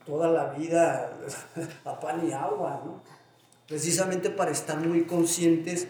toda 0.05 0.29
la 0.29 0.47
vida 0.55 1.13
a 1.85 2.01
pan 2.01 2.29
y 2.29 2.33
agua, 2.33 2.83
¿no? 2.85 3.14
Precisamente 3.69 4.31
para 4.31 4.51
estar 4.51 4.79
muy 4.79 5.05
conscientes 5.05 5.87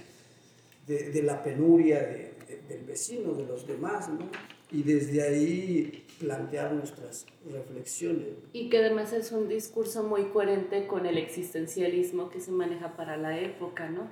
de, 0.87 1.11
de 1.11 1.23
la 1.23 1.43
penuria 1.43 2.01
de, 2.01 2.35
de, 2.47 2.63
del 2.69 2.85
vecino, 2.85 3.35
de 3.35 3.47
los 3.47 3.67
demás, 3.67 4.09
¿no? 4.09 4.29
y 4.75 4.83
desde 4.83 5.23
ahí 5.23 6.05
plantear 6.19 6.73
nuestras 6.73 7.27
reflexiones. 7.49 8.27
Y 8.53 8.69
que 8.69 8.79
además 8.79 9.13
es 9.13 9.31
un 9.31 9.49
discurso 9.49 10.03
muy 10.03 10.25
coherente 10.25 10.89
con 10.89 11.07
el 11.07 11.17
existencialismo 11.17 12.29
que 12.29 12.41
se 12.41 12.51
maneja 12.51 12.97
para 12.97 13.17
la 13.17 13.39
época, 13.39 13.89
¿no? 13.89 14.11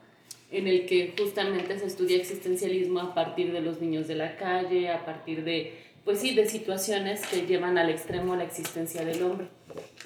En 0.52 0.68
el 0.68 0.86
que 0.86 1.14
justamente 1.18 1.78
se 1.80 1.86
estudia 1.86 2.16
existencialismo 2.16 3.00
a 3.00 3.12
partir 3.12 3.52
de 3.52 3.60
los 3.60 3.80
niños 3.80 4.06
de 4.06 4.14
la 4.14 4.36
calle, 4.36 4.90
a 4.90 5.04
partir 5.04 5.42
de, 5.42 5.74
pues 6.04 6.20
sí, 6.20 6.32
de 6.34 6.46
situaciones 6.46 7.26
que 7.26 7.44
llevan 7.46 7.76
al 7.76 7.90
extremo 7.90 8.36
la 8.36 8.44
existencia 8.44 9.04
del 9.04 9.20
hombre. 9.24 9.48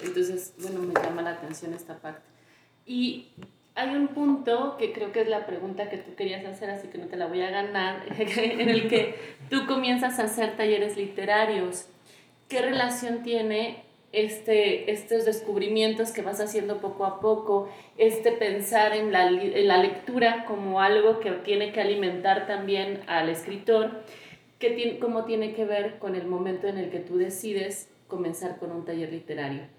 Entonces, 0.03 0.53
bueno, 0.59 0.79
me 0.79 0.93
llama 0.93 1.21
la 1.21 1.31
atención 1.33 1.73
esta 1.73 1.99
parte. 1.99 2.36
Y 2.87 3.27
hay 3.75 3.95
un 3.95 4.07
punto 4.07 4.75
que 4.79 4.91
creo 4.91 5.11
que 5.11 5.21
es 5.21 5.27
la 5.27 5.45
pregunta 5.45 5.89
que 5.89 5.97
tú 5.97 6.15
querías 6.15 6.43
hacer, 6.45 6.71
así 6.71 6.87
que 6.87 6.97
no 6.97 7.05
te 7.05 7.17
la 7.17 7.27
voy 7.27 7.41
a 7.41 7.51
ganar, 7.51 8.01
en 8.17 8.69
el 8.69 8.87
que 8.87 9.15
tú 9.51 9.67
comienzas 9.67 10.17
a 10.17 10.23
hacer 10.23 10.57
talleres 10.57 10.97
literarios. 10.97 11.87
¿Qué 12.47 12.61
relación 12.61 13.21
tiene 13.21 13.83
este, 14.13 14.89
estos 14.89 15.25
descubrimientos 15.25 16.11
que 16.11 16.21
vas 16.21 16.39
haciendo 16.39 16.79
poco 16.79 17.05
a 17.05 17.19
poco, 17.19 17.69
este 17.97 18.31
pensar 18.31 18.95
en 18.95 19.11
la, 19.11 19.27
en 19.27 19.67
la 19.67 19.77
lectura 19.77 20.45
como 20.45 20.81
algo 20.81 21.19
que 21.19 21.31
tiene 21.31 21.73
que 21.73 21.81
alimentar 21.81 22.47
también 22.47 23.01
al 23.05 23.29
escritor? 23.29 24.01
¿Qué 24.59 24.71
tiene, 24.71 24.97
¿Cómo 24.97 25.25
tiene 25.25 25.53
que 25.53 25.65
ver 25.65 25.99
con 25.99 26.15
el 26.15 26.25
momento 26.25 26.67
en 26.67 26.77
el 26.79 26.89
que 26.89 26.99
tú 26.99 27.17
decides 27.17 27.89
comenzar 28.07 28.57
con 28.57 28.71
un 28.71 28.85
taller 28.85 29.11
literario? 29.11 29.76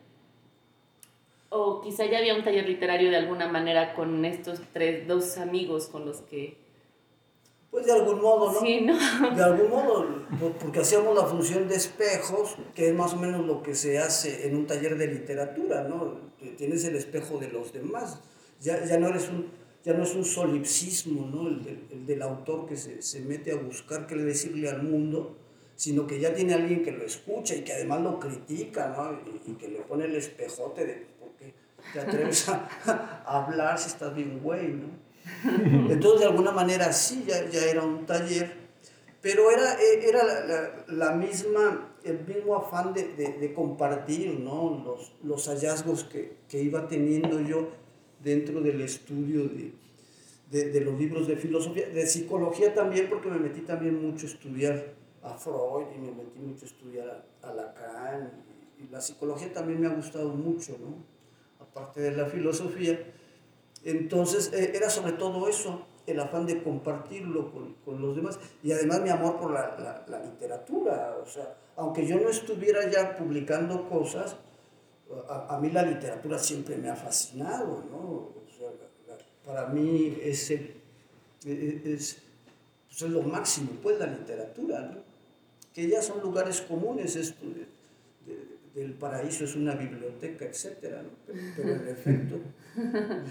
O 1.50 1.80
quizá 1.80 2.04
ya 2.06 2.18
había 2.18 2.34
un 2.34 2.44
taller 2.44 2.68
literario 2.68 3.10
de 3.10 3.16
alguna 3.16 3.48
manera 3.48 3.94
con 3.94 4.24
estos 4.24 4.60
tres, 4.72 5.06
dos 5.06 5.38
amigos 5.38 5.86
con 5.86 6.04
los 6.04 6.20
que... 6.22 6.56
Pues 7.70 7.84
de 7.84 7.92
algún 7.92 8.20
modo, 8.20 8.52
¿no? 8.52 8.60
Sí, 8.60 8.80
¿no? 8.80 8.94
De 9.36 9.42
algún 9.42 9.70
modo, 9.70 10.06
porque 10.58 10.80
hacíamos 10.80 11.14
la 11.14 11.26
función 11.26 11.68
de 11.68 11.76
espejos, 11.76 12.56
que 12.74 12.88
es 12.88 12.94
más 12.94 13.12
o 13.12 13.16
menos 13.16 13.46
lo 13.46 13.62
que 13.62 13.74
se 13.74 13.98
hace 13.98 14.46
en 14.46 14.56
un 14.56 14.66
taller 14.66 14.96
de 14.96 15.06
literatura, 15.06 15.84
¿no? 15.84 16.16
Tienes 16.56 16.84
el 16.84 16.96
espejo 16.96 17.38
de 17.38 17.48
los 17.48 17.74
demás, 17.74 18.20
ya, 18.60 18.84
ya 18.84 18.98
no 18.98 19.08
eres 19.08 19.28
un... 19.28 19.68
Ya 19.84 19.94
no 19.94 20.02
es 20.02 20.14
un 20.14 20.24
solipsismo, 20.24 21.28
¿no? 21.28 21.48
El, 21.48 21.86
el, 21.90 22.04
del 22.04 22.20
autor 22.20 22.66
que 22.66 22.76
se, 22.76 23.00
se 23.00 23.20
mete 23.20 23.52
a 23.52 23.56
buscar 23.56 24.06
qué 24.06 24.16
decirle 24.16 24.68
al 24.68 24.82
mundo, 24.82 25.36
sino 25.76 26.06
que 26.06 26.18
ya 26.18 26.34
tiene 26.34 26.52
alguien 26.52 26.82
que 26.82 26.90
lo 26.90 27.04
escucha 27.04 27.54
y 27.54 27.60
que 27.62 27.72
además 27.72 28.02
lo 28.02 28.18
critica, 28.18 28.88
¿no? 28.88 29.18
Y, 29.46 29.52
y 29.52 29.54
que 29.54 29.68
le 29.68 29.78
pone 29.78 30.06
el 30.06 30.16
espejote 30.16 30.84
de 30.84 31.06
te 31.92 32.00
atreves 32.00 32.48
a, 32.48 33.22
hablar 33.24 33.78
si 33.78 33.88
estás 33.88 34.14
bien 34.14 34.40
güey, 34.42 34.68
¿no? 34.68 34.88
Entonces, 35.90 36.20
de 36.20 36.26
alguna 36.26 36.52
manera, 36.52 36.92
sí, 36.92 37.24
ya, 37.26 37.48
ya 37.48 37.64
era 37.64 37.82
un 37.82 38.06
taller, 38.06 38.68
pero 39.20 39.50
era, 39.50 39.74
e, 39.74 40.08
era 40.08 40.84
la, 40.88 41.12
misma, 41.12 41.94
el 42.04 42.24
mismo 42.26 42.56
afán 42.56 42.94
de, 42.94 43.12
de, 43.14 43.54
compartir, 43.54 44.40
¿no? 44.40 44.82
Los, 44.84 45.12
los 45.22 45.46
hallazgos 45.48 46.04
que, 46.04 46.38
que, 46.48 46.62
iba 46.62 46.88
teniendo 46.88 47.40
yo 47.40 47.68
dentro 48.22 48.60
del 48.60 48.80
estudio 48.80 49.48
de, 49.48 50.70
de, 50.70 50.80
los 50.80 50.98
libros 50.98 51.26
de 51.26 51.36
filosofía, 51.36 51.88
de 51.88 52.06
psicología 52.06 52.72
también, 52.72 53.08
porque 53.08 53.28
me 53.28 53.38
metí 53.38 53.60
también 53.60 54.00
mucho 54.00 54.26
a 54.26 54.30
estudiar 54.30 54.94
a 55.22 55.34
Freud 55.34 55.86
y 55.94 55.98
me 55.98 56.12
metí 56.12 56.38
mucho 56.38 56.64
a 56.64 56.68
estudiar 56.68 57.26
a, 57.42 57.48
a 57.48 57.52
Lacan, 57.52 58.32
y, 58.78 58.84
y 58.84 58.88
la 58.88 59.00
psicología 59.00 59.52
también 59.52 59.80
me 59.80 59.88
ha 59.88 59.90
gustado 59.90 60.30
mucho, 60.30 60.76
¿no? 60.80 61.17
Parte 61.72 62.00
de 62.00 62.12
la 62.16 62.26
filosofía. 62.26 62.98
Entonces 63.84 64.52
eh, 64.52 64.72
era 64.74 64.90
sobre 64.90 65.12
todo 65.12 65.48
eso, 65.48 65.86
el 66.06 66.20
afán 66.20 66.46
de 66.46 66.62
compartirlo 66.62 67.52
con, 67.52 67.74
con 67.84 68.00
los 68.00 68.16
demás 68.16 68.38
y 68.62 68.72
además 68.72 69.02
mi 69.02 69.10
amor 69.10 69.38
por 69.38 69.52
la, 69.52 69.76
la, 69.78 70.04
la, 70.08 70.24
literatura. 70.24 71.16
O 71.22 71.26
sea, 71.26 71.56
aunque 71.76 72.06
yo 72.06 72.18
no 72.18 72.28
estuviera 72.28 72.88
ya 72.90 73.16
publicando 73.16 73.88
cosas, 73.88 74.36
a, 75.28 75.56
a 75.56 75.60
mí 75.60 75.70
la 75.70 75.82
literatura 75.82 76.38
siempre 76.38 76.76
me 76.76 76.90
ha 76.90 76.96
fascinado, 76.96 77.84
¿no? 77.90 77.98
O 77.98 78.44
sea, 78.56 78.68
la, 79.06 79.18
para 79.44 79.68
mí 79.68 80.18
es, 80.22 80.50
el, 80.50 80.74
e, 81.44 81.52
e, 81.52 81.94
es, 81.94 82.18
pues 82.88 83.02
es, 83.02 83.10
lo 83.10 83.22
máximo, 83.22 83.70
pues 83.82 83.98
la 83.98 84.06
literatura, 84.06 84.80
¿no? 84.80 85.02
Que 85.72 85.88
ya 85.88 86.02
son 86.02 86.20
lugares 86.20 86.60
comunes, 86.62 87.16
esto, 87.16 87.46
el 88.80 88.92
paraíso 88.94 89.44
es 89.44 89.54
una 89.56 89.74
biblioteca, 89.74 90.44
etc. 90.44 90.66
¿no? 91.02 91.34
Pero, 91.56 91.74
en 91.74 91.88
efecto, 91.88 92.36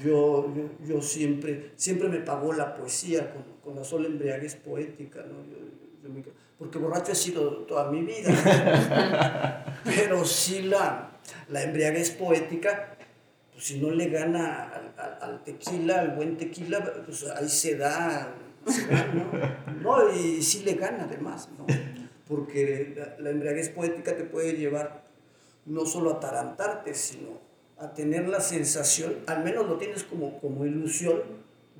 yo, 0.04 0.54
yo, 0.56 0.70
yo, 0.86 1.02
siempre, 1.02 1.72
siempre 1.76 2.10
me 2.10 2.20
pagó 2.20 2.54
la 2.54 2.76
poesía 2.76 3.32
con, 3.32 3.44
con 3.64 3.76
la 3.76 3.84
sola 3.84 4.08
embriaguez 4.08 4.56
poética, 4.56 5.22
¿no? 5.24 5.44
Yo, 5.46 6.10
me, 6.10 6.24
porque 6.58 6.80
borracho 6.80 7.12
he 7.12 7.16
sido 7.16 7.66
toda 7.66 7.92
mi 7.92 8.02
vida, 8.02 9.76
pero 9.84 10.26
sí 10.26 10.64
la, 10.64 11.12
la 11.50 11.64
embriaguez 11.64 12.12
poética, 12.12 12.98
pues 13.52 13.66
si 13.66 13.80
no 13.80 13.92
le 13.92 14.10
gana 14.10 14.72
al, 14.98 15.18
al, 15.22 15.44
tequila, 15.44 16.00
al 16.00 16.16
buen 16.16 16.36
tequila, 16.36 17.04
pues 17.06 17.26
ahí 17.30 17.48
se 17.48 17.78
da, 17.78 18.34
se. 18.66 18.88
¿no? 19.82 20.12
Y 20.16 20.42
sí 20.42 20.64
le 20.64 20.74
gana 20.74 21.04
además, 21.04 21.50
¿no? 21.58 21.68
Porque 22.28 22.94
la, 22.98 23.16
la 23.20 23.30
embriaguez 23.30 23.70
poética 23.70 24.16
te 24.16 24.24
puede 24.24 24.54
llevar 24.54 25.07
no 25.68 25.86
solo 25.86 26.12
atarantarte, 26.12 26.94
sino 26.94 27.40
a 27.78 27.94
tener 27.94 28.28
la 28.28 28.42
sensación, 28.42 29.18
al 29.28 29.44
menos 29.44 29.68
lo 29.68 29.78
tienes 29.78 30.04
como, 30.04 30.40
como 30.40 30.66
ilusión, 30.66 31.22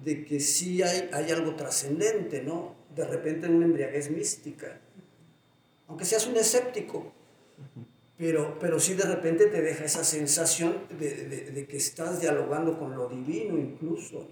de 0.04 0.26
que 0.26 0.40
sí 0.40 0.84
hay, 0.84 1.10
hay 1.12 1.32
algo 1.32 1.56
trascendente, 1.56 2.44
¿no? 2.44 2.76
De 2.96 3.06
repente 3.06 3.48
una 3.48 3.66
embriaguez 3.66 4.12
mística. 4.12 4.80
Aunque 5.88 6.06
seas 6.06 6.28
un 6.28 6.36
escéptico, 6.36 7.12
pero, 8.18 8.58
pero 8.60 8.80
sí 8.80 8.94
de 8.94 9.06
repente 9.06 9.48
te 9.48 9.62
deja 9.62 9.86
esa 9.86 10.04
sensación 10.04 10.76
de, 11.00 11.52
de, 11.52 11.68
que 11.68 11.78
estás 11.78 12.20
dialogando 12.20 12.78
con 12.78 12.96
lo 12.96 13.08
divino 13.08 13.58
incluso. 13.58 14.28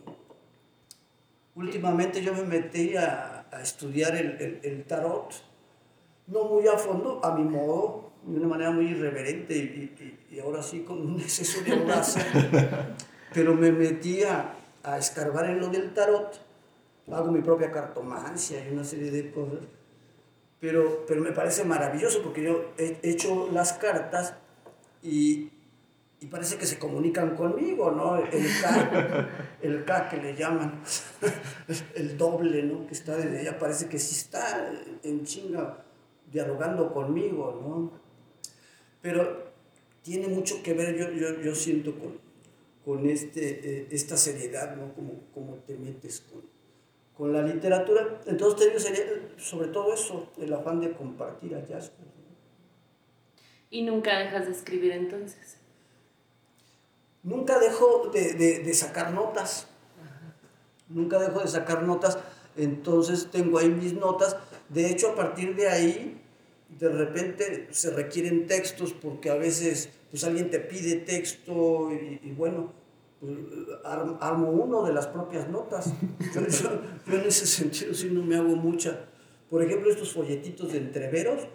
Últimamente 1.56 2.22
yo 2.22 2.34
me 2.34 2.44
metí 2.44 2.96
a, 2.98 3.48
estudiar 3.62 4.16
el, 4.18 4.60
el 4.64 4.84
tarot, 4.84 5.34
no 6.28 6.46
muy 6.46 6.68
a 6.68 6.78
fondo, 6.78 7.24
a 7.24 7.36
mi 7.36 7.44
modo, 7.44 8.12
de 8.24 8.40
una 8.40 8.48
manera 8.48 8.72
muy 8.72 8.88
irreverente 8.88 9.56
y, 9.56 10.26
y, 10.30 10.36
y 10.36 10.40
ahora 10.40 10.64
sí 10.64 10.82
con 10.82 11.00
un 11.00 11.20
exceso 11.20 11.62
de 11.64 11.74
audacia, 11.74 12.26
pero 13.34 13.54
me 13.54 13.72
metí 13.72 14.24
a, 14.24 14.56
a, 14.84 14.98
escarbar 14.98 15.50
en 15.50 15.60
lo 15.60 15.68
del 15.68 15.94
tarot, 15.94 16.40
hago 17.12 17.32
mi 17.32 17.42
propia 17.42 17.72
cartomancia 17.72 18.68
y 18.68 18.74
una 18.74 18.84
serie 18.84 19.12
de 19.12 19.32
cosas, 19.32 19.60
pero, 20.60 21.06
pero 21.08 21.22
me 21.22 21.32
parece 21.32 21.64
maravilloso 21.64 22.24
porque 22.24 22.44
yo 22.44 22.72
he 22.78 23.00
hecho 23.04 23.50
las 23.54 23.74
cartas 23.74 24.34
y, 25.04 25.52
y 26.20 26.26
parece 26.26 26.58
que 26.58 26.66
se 26.66 26.80
comunican 26.80 27.36
conmigo, 27.36 27.92
¿no? 27.92 28.18
El 28.18 28.48
K, 28.62 29.28
el 29.62 29.86
K 29.86 30.10
que 30.10 30.18
le 30.18 30.36
llaman, 30.36 30.82
el 31.96 32.18
doble, 32.18 32.64
¿no? 32.64 32.88
Que 32.88 32.94
está 32.94 33.16
desde 33.16 33.42
allá, 33.42 33.60
parece 33.60 33.88
que 33.88 34.00
sí 34.00 34.16
está 34.16 34.72
en 35.04 35.24
chinga 35.24 35.85
dialogando 36.36 36.94
conmigo, 36.94 37.62
¿no? 37.64 38.06
pero 39.06 39.52
tiene 40.02 40.28
mucho 40.28 40.64
que 40.64 40.74
ver, 40.74 40.98
yo, 40.98 41.12
yo, 41.12 41.40
yo 41.40 41.54
siento, 41.54 41.94
con, 41.94 42.20
con 42.84 43.08
este, 43.08 43.82
eh, 43.84 43.88
esta 43.92 44.18
seriedad, 44.18 44.76
¿no? 44.76 44.96
Como, 44.96 45.14
como 45.32 45.58
te 45.58 45.78
metes 45.78 46.22
con, 46.22 46.42
con 47.16 47.32
la 47.32 47.44
literatura. 47.44 48.20
Entonces, 48.26 48.74
te 48.74 48.80
sería 48.80 49.04
sobre 49.38 49.68
todo 49.68 49.94
eso, 49.94 50.32
el 50.40 50.52
afán 50.52 50.82
de 50.82 50.92
compartir 50.92 51.54
hallazgos. 51.54 52.00
¿Y 53.70 53.84
nunca 53.84 54.18
dejas 54.18 54.48
de 54.48 54.54
escribir 54.54 54.92
entonces? 54.94 55.58
Nunca 57.22 57.60
dejo 57.60 58.10
de, 58.12 58.34
de, 58.34 58.60
de 58.60 58.74
sacar 58.74 59.14
notas. 59.14 59.68
Ajá. 60.04 60.36
Nunca 60.90 61.20
dejo 61.20 61.42
de 61.42 61.48
sacar 61.48 61.84
notas. 61.84 62.18
Entonces 62.58 63.30
tengo 63.32 63.60
ahí 63.60 63.70
mis 63.70 63.94
notas. 63.94 64.36
De 64.70 64.90
hecho, 64.90 65.12
a 65.12 65.16
partir 65.16 65.56
de 65.56 65.68
ahí 65.68 66.25
de 66.80 66.90
repente 66.90 67.68
se 67.72 67.92
requieren 67.92 68.48
textos 68.48 68.94
porque 68.94 69.30
a 69.30 69.36
veces 69.36 69.90
pues 70.12 70.24
alguien 70.24 70.50
te 70.50 70.60
pide 70.60 70.98
texto 70.98 71.90
y, 71.92 72.32
bueno, 72.32 72.74
pues, 73.20 73.34
armo 73.84 74.50
uno 74.50 74.86
de 74.86 74.94
las 74.94 75.08
propias 75.08 75.50
notas. 75.50 75.94
Yo, 76.34 77.18
en 77.18 77.28
ese 77.28 77.46
sentido 77.46 77.94
sí 77.94 78.10
no 78.12 78.24
me 78.24 78.36
hago 78.36 78.56
mucha. 78.56 79.08
Por 79.50 79.64
ejemplo, 79.64 79.90
estos 79.90 80.14
folletitos 80.14 80.72
de 80.74 80.80
entreveros, 80.80 81.48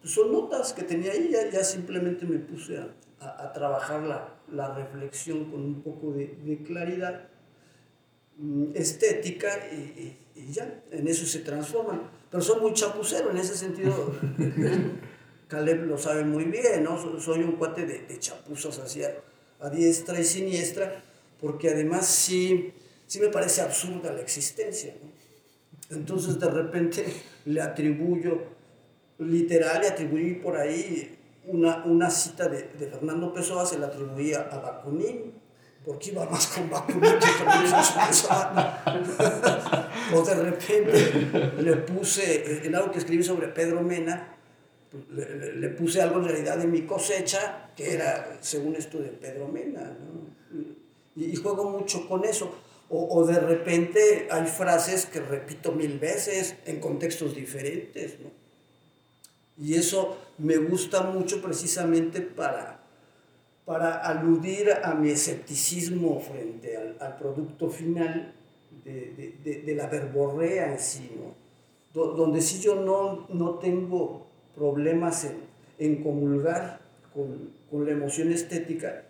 pues 0.00 0.12
son 0.12 0.32
notas 0.32 0.72
que 0.72 0.82
tenía 0.82 1.12
ahí, 1.12 1.32
ya, 1.52 1.64
simplemente 1.64 2.26
me 2.26 2.38
puse 2.38 2.78
a, 2.78 2.94
a, 3.20 3.52
trabajar 3.52 4.02
la, 4.02 4.40
la, 4.50 4.74
reflexión 4.74 5.50
con 5.50 5.60
un 5.60 5.82
poco 5.82 6.12
de, 6.12 6.38
de 6.44 6.62
claridad 6.62 7.28
mm, 8.38 8.72
estética 8.74 9.68
y, 9.72 10.16
y 10.34 10.52
ya, 10.52 10.82
en 10.90 11.06
eso 11.06 11.26
se 11.26 11.40
transforman 11.40 12.19
pero 12.30 12.42
soy 12.42 12.60
muy 12.60 12.72
chapucero 12.72 13.30
en 13.30 13.38
ese 13.38 13.56
sentido. 13.56 14.14
Caleb 15.48 15.86
lo 15.86 15.98
sabe 15.98 16.24
muy 16.24 16.44
bien, 16.44 16.84
¿no? 16.84 17.20
Soy 17.20 17.40
un 17.40 17.52
cuate 17.52 17.84
de, 17.84 18.06
de 18.06 18.18
chapuzas 18.18 18.78
hacia 18.78 19.12
a 19.58 19.68
diestra 19.68 20.18
y 20.18 20.24
siniestra, 20.24 21.02
porque 21.40 21.70
además 21.70 22.06
sí, 22.06 22.72
sí 23.06 23.20
me 23.20 23.28
parece 23.28 23.60
absurda 23.60 24.12
la 24.12 24.20
existencia, 24.20 24.94
¿no? 25.02 25.10
Entonces 25.96 26.38
de 26.38 26.48
repente 26.48 27.04
le 27.46 27.60
atribuyo 27.60 28.60
literal 29.20 29.80
le 29.82 29.88
atribuí 29.88 30.34
por 30.34 30.56
ahí 30.56 31.16
una, 31.46 31.84
una 31.84 32.10
cita 32.10 32.48
de, 32.48 32.70
de 32.78 32.86
Fernando 32.86 33.32
Pessoa, 33.32 33.64
se 33.66 33.78
la 33.78 33.86
atribuía 33.86 34.48
a 34.50 34.58
Bakunin, 34.58 35.32
porque 35.84 36.10
iba 36.10 36.24
más 36.26 36.46
con 36.48 36.68
Bakunin 36.70 37.18
que 37.18 37.28
con. 37.38 37.48
o 40.14 40.22
de 40.24 40.34
repente 40.34 41.52
le 41.62 41.76
puse, 41.76 42.66
en 42.66 42.74
algo 42.74 42.90
que 42.92 42.98
escribí 42.98 43.22
sobre 43.22 43.48
Pedro 43.48 43.82
Mena, 43.82 44.36
le, 45.10 45.54
le- 45.56 45.68
puse 45.70 46.00
algo 46.02 46.18
en 46.18 46.24
realidad 46.26 46.58
de 46.58 46.66
mi 46.66 46.82
cosecha, 46.82 47.70
que 47.76 47.94
era 47.94 48.38
según 48.40 48.74
esto 48.76 48.98
de 48.98 49.08
Pedro 49.10 49.48
Mena. 49.48 49.96
Y, 51.16 51.34
juego 51.36 51.70
mucho 51.70 52.08
con 52.08 52.24
eso. 52.24 52.54
O, 52.88 53.18
o 53.20 53.24
de 53.24 53.38
repente 53.38 54.26
hay 54.30 54.46
frases 54.46 55.06
que 55.06 55.20
repito 55.20 55.70
mil 55.72 55.98
veces 56.00 56.56
en 56.66 56.80
contextos 56.80 57.36
diferentes. 57.36 58.16
Y 59.56 59.74
eso 59.74 60.18
me 60.38 60.56
gusta 60.56 61.02
mucho 61.02 61.40
precisamente 61.40 62.20
para, 62.20 62.80
para 63.64 63.94
aludir 63.98 64.72
a 64.82 64.94
mi 64.94 65.10
escepticismo 65.10 66.18
frente 66.20 66.76
al, 66.76 66.96
al 66.98 67.16
producto 67.16 67.68
final 67.70 68.34
de, 68.84 69.12
de- 69.16 69.34
de- 69.44 69.62
de 69.62 69.74
la 69.74 69.86
verborrea 69.86 70.72
en 70.72 70.78
sí, 70.78 71.10
donde 71.92 72.40
sí 72.40 72.60
yo 72.60 72.76
no, 72.76 73.26
no 73.30 73.58
tengo 73.58 74.26
problemas 74.54 75.24
en, 75.24 75.36
en 75.78 76.02
comulgar 76.02 76.80
con, 77.12 77.50
con 77.70 77.84
la 77.84 77.92
emoción 77.92 78.30
estética, 78.32 79.04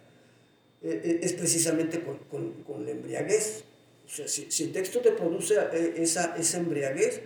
eh, 0.83 1.01
eh, 1.05 1.21
es 1.23 1.33
precisamente 1.35 2.03
con, 2.03 2.17
con, 2.31 2.53
con 2.65 2.85
la 2.85 2.93
embriaguez. 2.93 3.65
O 4.07 4.09
sea, 4.09 4.27
si, 4.27 4.51
si 4.51 4.65
el 4.65 4.73
texto 4.73 5.01
te 5.01 5.13
produce 5.13 5.55
eh, 5.73 5.95
esa, 5.99 6.37
esa 6.37 6.59
embriaguez, 6.59 7.21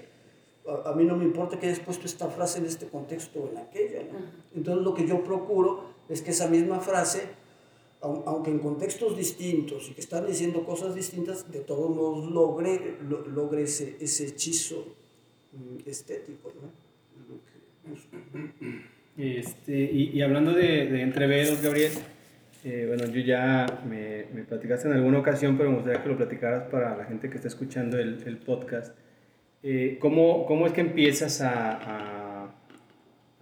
a, 0.67 0.91
a 0.91 0.95
mí 0.95 1.05
no 1.05 1.17
me 1.17 1.25
importa 1.25 1.59
que 1.59 1.67
hayas 1.67 1.79
puesto 1.81 2.07
esta 2.07 2.29
frase 2.29 2.59
en 2.59 2.67
este 2.67 2.87
contexto 2.89 3.41
o 3.41 3.51
en 3.51 3.59
aquella. 3.59 4.03
¿no? 4.03 4.19
Entonces 4.57 4.83
lo 4.83 4.93
que 4.95 5.07
yo 5.07 5.23
procuro 5.23 5.85
es 6.09 6.21
que 6.21 6.33
esa 6.33 6.49
misma 6.49 6.81
frase, 6.81 7.23
aunque 8.05 8.51
en 8.51 8.59
contextos 8.59 9.17
distintos 9.17 9.89
y 9.91 9.95
que 9.95 10.01
están 10.01 10.27
diciendo 10.27 10.65
cosas 10.65 10.95
distintas, 10.95 11.51
de 11.51 11.61
todos 11.61 11.89
modos 11.95 12.31
logre, 12.31 12.97
lo- 13.09 13.27
logre 13.27 13.63
ese, 13.63 13.97
ese 14.01 14.27
hechizo 14.27 14.95
mm, 15.53 15.89
estético. 15.89 16.53
¿no? 16.61 16.85
Este, 19.17 19.73
y, 19.93 20.11
y 20.13 20.23
hablando 20.23 20.53
de, 20.53 20.87
de 20.87 21.03
entreveros, 21.03 21.63
Gabriel, 21.63 21.93
eh, 22.65 22.85
bueno, 22.89 23.07
yo 23.13 23.21
ya 23.21 23.83
me, 23.89 24.27
me 24.35 24.43
platicaste 24.43 24.89
en 24.89 24.95
alguna 24.95 25.19
ocasión, 25.21 25.57
pero 25.57 25.71
me 25.71 25.77
gustaría 25.77 26.03
que 26.03 26.09
lo 26.09 26.17
platicaras 26.17 26.65
para 26.71 26.97
la 26.97 27.05
gente 27.05 27.29
que 27.31 27.37
está 27.37 27.49
escuchando 27.49 27.99
el, 27.99 28.23
el 28.27 28.39
podcast. 28.39 28.97
Eh, 29.63 29.99
¿cómo, 30.01 30.47
¿Cómo 30.47 30.67
es 30.67 30.73
que 30.73 30.81
empiezas 30.81 31.41
a, 31.41 32.45
a, 32.45 32.55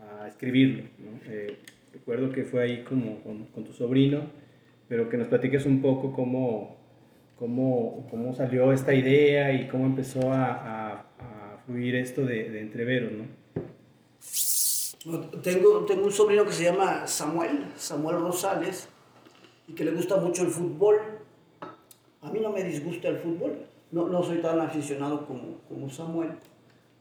a 0.01 0.29
escribirlo? 0.29 0.85
no? 0.99 1.21
Eh, 1.33 1.57
recuerdo 1.93 2.31
que 2.31 2.45
fue 2.45 2.63
ahí 2.63 2.83
como 2.85 3.21
con, 3.23 3.47
con 3.47 3.65
tu 3.65 3.73
sobrino, 3.73 4.31
pero 4.93 5.09
que 5.09 5.17
nos 5.17 5.29
platiques 5.29 5.65
un 5.65 5.81
poco 5.81 6.13
cómo, 6.13 6.77
cómo, 7.39 8.07
cómo 8.11 8.35
salió 8.35 8.75
esta 8.75 8.93
idea 8.93 9.51
y 9.51 9.67
cómo 9.67 9.87
empezó 9.87 10.31
a, 10.31 10.53
a, 10.53 10.93
a 11.19 11.57
fluir 11.65 11.95
esto 11.97 12.27
de, 12.27 12.51
de 12.51 12.61
entreveros, 12.61 13.11
¿no? 13.11 13.25
Tengo, 15.41 15.87
tengo 15.87 16.05
un 16.05 16.13
sobrino 16.13 16.45
que 16.45 16.53
se 16.53 16.65
llama 16.65 17.07
Samuel, 17.07 17.69
Samuel 17.75 18.21
Rosales, 18.21 18.87
y 19.67 19.73
que 19.73 19.83
le 19.83 19.93
gusta 19.93 20.19
mucho 20.19 20.43
el 20.43 20.49
fútbol. 20.49 20.97
A 22.21 22.31
mí 22.31 22.41
no 22.41 22.53
me 22.53 22.63
disgusta 22.63 23.09
el 23.09 23.17
fútbol, 23.17 23.61
no, 23.93 24.09
no 24.09 24.23
soy 24.23 24.43
tan 24.43 24.61
aficionado 24.61 25.27
como, 25.27 25.63
como 25.71 25.89
Samuel, 25.89 26.33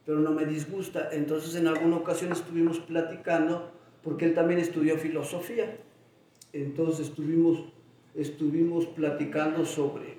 pero 0.06 0.20
no 0.20 0.32
me 0.32 0.46
disgusta. 0.46 1.10
Entonces 1.12 1.56
en 1.56 1.68
alguna 1.68 1.98
ocasión 1.98 2.32
estuvimos 2.32 2.80
platicando, 2.80 3.70
porque 4.02 4.24
él 4.24 4.34
también 4.34 4.62
estudió 4.62 4.98
filosofía. 4.98 5.76
Entonces 6.54 7.08
estuvimos, 7.08 7.64
estuvimos 8.16 8.86
platicando 8.88 9.66
sobre, 9.66 10.18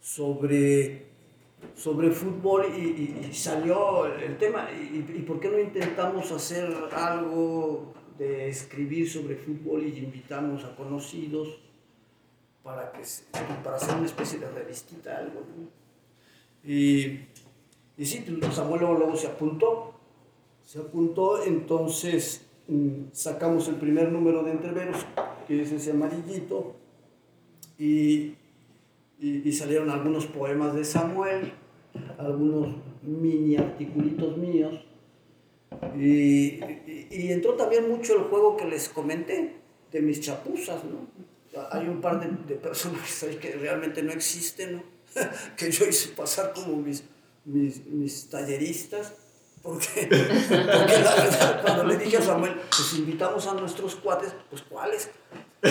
sobre 0.00 1.06
sobre 1.74 2.10
fútbol 2.10 2.66
y, 2.74 3.32
salió 3.32 4.06
el 4.06 4.36
tema. 4.38 4.68
Y, 4.72 5.00
por 5.22 5.40
qué 5.40 5.48
no 5.48 5.58
intentamos 5.58 6.30
hacer 6.32 6.72
algo 6.92 7.94
de 8.18 8.48
escribir 8.48 9.10
sobre 9.10 9.36
fútbol 9.36 9.84
y 9.84 9.98
invitamos 9.98 10.64
a 10.64 10.74
conocidos 10.74 11.60
para, 12.62 12.92
que 12.92 13.02
para 13.62 13.76
hacer 13.76 13.96
una 13.96 14.06
especie 14.06 14.38
de 14.38 14.50
revistita, 14.50 15.18
algo? 15.18 15.42
Y, 16.64 17.20
y 17.96 18.04
sí, 18.04 18.24
Samuel 18.52 18.80
luego, 18.80 18.98
luego 18.98 19.16
se 19.16 19.28
apuntó. 19.28 19.92
Se 20.64 20.80
apuntó, 20.80 21.44
entonces 21.44 22.44
mm, 22.66 23.12
sacamos 23.12 23.68
el 23.68 23.76
primer 23.76 24.10
número 24.10 24.42
de 24.42 24.50
entreveros, 24.50 25.06
que 25.46 25.62
es 25.62 25.72
ese 25.72 25.90
amarillito, 25.92 26.76
y 27.78 28.34
y, 29.18 29.48
y 29.48 29.52
salieron 29.52 29.88
algunos 29.88 30.26
poemas 30.26 30.74
de 30.74 30.84
Samuel, 30.84 31.52
algunos 32.18 32.76
mini 33.02 33.56
articulitos 33.56 34.36
míos, 34.36 34.74
y, 35.96 36.62
y- 36.86 37.08
y 37.10 37.32
entró 37.32 37.54
también 37.54 37.88
mucho 37.88 38.14
el 38.14 38.24
juego 38.24 38.56
que 38.56 38.66
les 38.66 38.88
comenté 38.90 39.54
de 39.90 40.02
mis 40.02 40.20
chapuzas, 40.20 40.82
¿no? 40.84 41.06
Hay 41.70 41.88
un 41.88 42.02
par 42.02 42.20
de, 42.20 42.28
de 42.54 42.60
personajes 42.60 43.22
ahí 43.22 43.36
que 43.36 43.52
realmente 43.52 44.02
no 44.02 44.12
existen, 44.12 44.76
¿no? 44.76 44.82
que 45.56 45.70
yo 45.70 45.86
hice 45.86 46.10
pasar 46.10 46.52
como 46.52 46.76
mis, 46.76 47.04
mis, 47.46 47.86
mis 47.86 48.28
talleristas, 48.28 49.14
porque, 49.66 50.08
cuando 51.62 51.84
le 51.84 51.96
dije 51.98 52.18
a 52.18 52.22
Samuel, 52.22 52.52
pues 52.70 52.94
invitamos 52.98 53.44
a 53.48 53.54
nuestros 53.54 53.96
cuates, 53.96 54.32
pues 54.48 54.62
¿cuáles? 54.62 55.10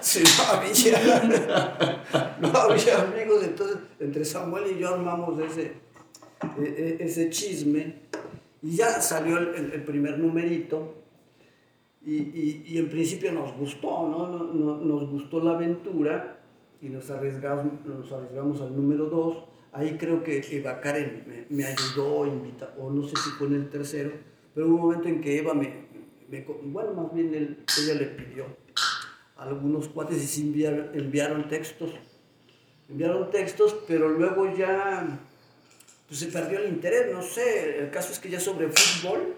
Sí, 0.00 0.22
no 0.38 0.44
había, 0.58 2.36
no 2.40 2.48
había 2.58 3.02
amigos, 3.02 3.42
entonces 3.44 3.78
entre 4.00 4.24
Samuel 4.24 4.64
y 4.74 4.78
yo 4.80 4.94
armamos 4.94 5.38
ese, 5.40 5.74
e- 6.60 6.96
e- 7.00 7.04
ese 7.04 7.30
chisme 7.30 7.96
y 8.62 8.76
ya 8.76 9.00
salió 9.00 9.38
el, 9.38 9.82
primer 9.84 10.18
numerito 10.18 10.94
y, 12.04 12.14
y- 12.16 12.78
en 12.78 12.88
principio 12.88 13.32
nos 13.32 13.52
gustó, 13.56 14.08
¿no? 14.08 14.28
No- 14.28 14.44
no- 14.52 14.76
Nos 14.78 15.08
gustó 15.10 15.40
la 15.40 15.52
aventura 15.52 16.38
y 16.80 16.88
nos 16.88 17.10
arriesgamos, 17.10 17.66
nos 17.84 18.10
arriesgamos 18.12 18.60
al 18.60 18.74
número 18.74 19.06
2. 19.06 19.36
Ahí 19.72 19.96
creo 19.98 20.22
que 20.24 20.44
Eva 20.50 20.80
Karen 20.80 21.46
me, 21.50 21.64
ayudó, 21.66 22.20
o 22.78 22.90
no 22.90 23.02
sé 23.06 23.16
si 23.16 23.30
fue 23.30 23.48
en 23.48 23.54
el 23.54 23.68
tercero, 23.68 24.12
pero 24.54 24.66
hubo 24.66 24.74
un 24.76 24.80
momento 24.80 25.08
en 25.08 25.20
que 25.20 25.38
Eva 25.38 25.54
me, 25.54 25.86
me 26.28 26.44
bueno, 26.62 26.92
más 26.94 27.12
bien 27.12 27.34
él- 27.34 27.64
ella 27.82 27.94
le 27.94 28.06
pidió 28.06 28.46
a 29.36 29.42
algunos 29.44 29.88
cuates 29.88 30.22
y 30.22 30.26
sí 30.26 30.40
enviaron, 30.42 30.90
enviaron 30.94 31.48
textos. 31.48 31.92
Enviaron 32.88 33.30
textos, 33.30 33.76
pero 33.86 34.08
luego 34.08 34.54
ya 34.56 35.20
pues, 36.08 36.20
se 36.20 36.26
perdió 36.26 36.58
el 36.60 36.70
interés, 36.70 37.12
no 37.12 37.22
sé. 37.22 37.78
El 37.78 37.90
caso 37.90 38.12
es 38.12 38.18
que 38.18 38.30
ya 38.30 38.40
sobre 38.40 38.68
fútbol 38.68 39.34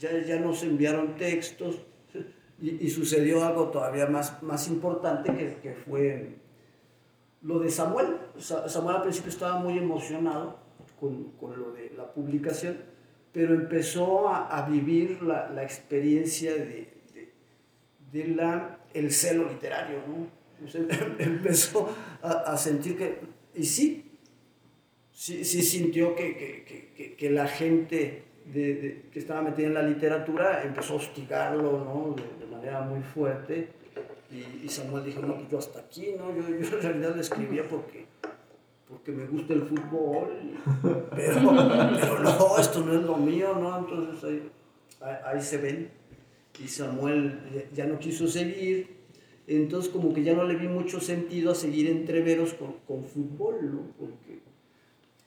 ya, 0.00 0.10
ya 0.24 0.38
nos 0.40 0.64
enviaron 0.64 1.14
textos 1.16 1.76
y, 2.60 2.84
y 2.84 2.90
sucedió 2.90 3.44
algo 3.44 3.68
todavía 3.70 4.06
más, 4.06 4.42
más 4.42 4.66
importante 4.66 5.32
que, 5.32 5.56
que 5.62 5.74
fue 5.74 6.41
lo 7.42 7.58
de 7.58 7.70
Samuel. 7.70 8.16
Sa- 8.38 8.68
Samuel 8.68 8.96
al 8.96 9.02
principio 9.02 9.30
estaba 9.30 9.58
muy 9.58 9.78
emocionado 9.78 10.58
con, 10.98 11.30
con 11.32 11.58
lo 11.58 11.72
de 11.72 11.92
la 11.96 12.12
publicación, 12.12 12.76
pero 13.32 13.54
empezó 13.54 14.28
a, 14.28 14.66
vivir 14.68 15.22
la, 15.22 15.48
la 15.50 15.62
experiencia 15.62 16.52
de, 16.54 16.92
de, 17.14 17.32
de 18.12 18.22
el 18.94 19.10
celo 19.10 19.48
literario, 19.48 19.98
¿no? 20.06 20.42
Empezó 21.18 21.88
a, 22.22 22.56
sentir 22.56 22.96
que, 22.96 23.18
y 23.54 23.64
sí, 23.64 24.12
sí, 25.10 25.44
sí 25.44 25.62
sintió 25.62 26.14
que, 26.14 26.36
que, 26.36 26.64
que- 26.96 27.16
que, 27.16 27.30
la 27.30 27.48
gente 27.48 28.22
de, 28.46 29.06
que 29.12 29.18
estaba 29.18 29.42
metida 29.42 29.66
en 29.66 29.74
la 29.74 29.82
literatura 29.82 30.62
empezó 30.62 30.94
a 30.94 30.96
hostigarlo 30.96 31.84
¿no? 31.84 32.14
de 32.38 32.46
manera 32.46 32.80
muy 32.82 33.00
fuerte. 33.02 33.68
Y, 34.32 34.68
Samuel 34.68 35.04
dijo, 35.04 35.20
no, 35.20 35.34
pues 35.34 35.50
yo 35.50 35.58
hasta 35.58 35.80
aquí, 35.80 36.14
¿no? 36.16 36.34
Yo, 36.34 36.48
yo 36.48 36.76
en 36.78 36.82
realidad 36.82 37.14
le 37.14 37.20
escribía 37.20 37.68
porque, 37.68 38.06
porque 38.88 39.12
me 39.12 39.26
gusta 39.26 39.52
el 39.52 39.62
fútbol, 39.62 40.30
pero, 41.14 41.54
pero 42.00 42.18
no, 42.20 42.58
esto 42.58 42.80
no 42.80 42.94
es 42.94 43.02
lo 43.02 43.16
mío, 43.18 43.54
¿no? 43.60 43.78
Entonces 43.78 44.24
ahí, 44.24 45.20
ahí, 45.26 45.42
se 45.42 45.58
ven. 45.58 45.90
Y 46.62 46.68
Samuel 46.68 47.68
ya 47.74 47.86
no 47.86 47.98
quiso 47.98 48.26
seguir. 48.26 49.02
Entonces 49.46 49.92
como 49.92 50.14
que 50.14 50.22
ya 50.22 50.34
no 50.34 50.44
le 50.44 50.54
vi 50.56 50.68
mucho 50.68 51.00
sentido 51.00 51.52
a 51.52 51.54
seguir 51.54 51.90
entreveros 51.90 52.54
con, 52.54 52.74
con 52.86 53.04
fútbol, 53.04 53.74
¿no? 53.74 53.80
Porque, 53.98 54.31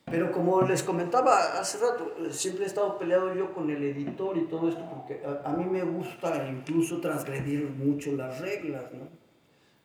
pero 0.06 0.32
como 0.32 0.62
les 0.62 0.84
comentaba 0.84 1.60
hace 1.60 1.80
rato, 1.80 2.16
eh, 2.20 2.32
siempre 2.32 2.64
he 2.64 2.68
estado 2.68 2.98
peleado 2.98 3.34
yo 3.34 3.54
con 3.54 3.70
el 3.70 3.84
editor 3.84 4.38
y 4.38 4.46
todo 4.46 4.70
esto, 4.70 4.88
porque 4.90 5.22
a, 5.26 5.50
a 5.50 5.54
mí 5.54 5.66
me 5.66 5.84
gusta 5.84 6.48
incluso 6.48 7.02
transgredir 7.02 7.70
mucho 7.70 8.12
las 8.14 8.40
reglas, 8.40 8.92
¿no? 8.94 9.08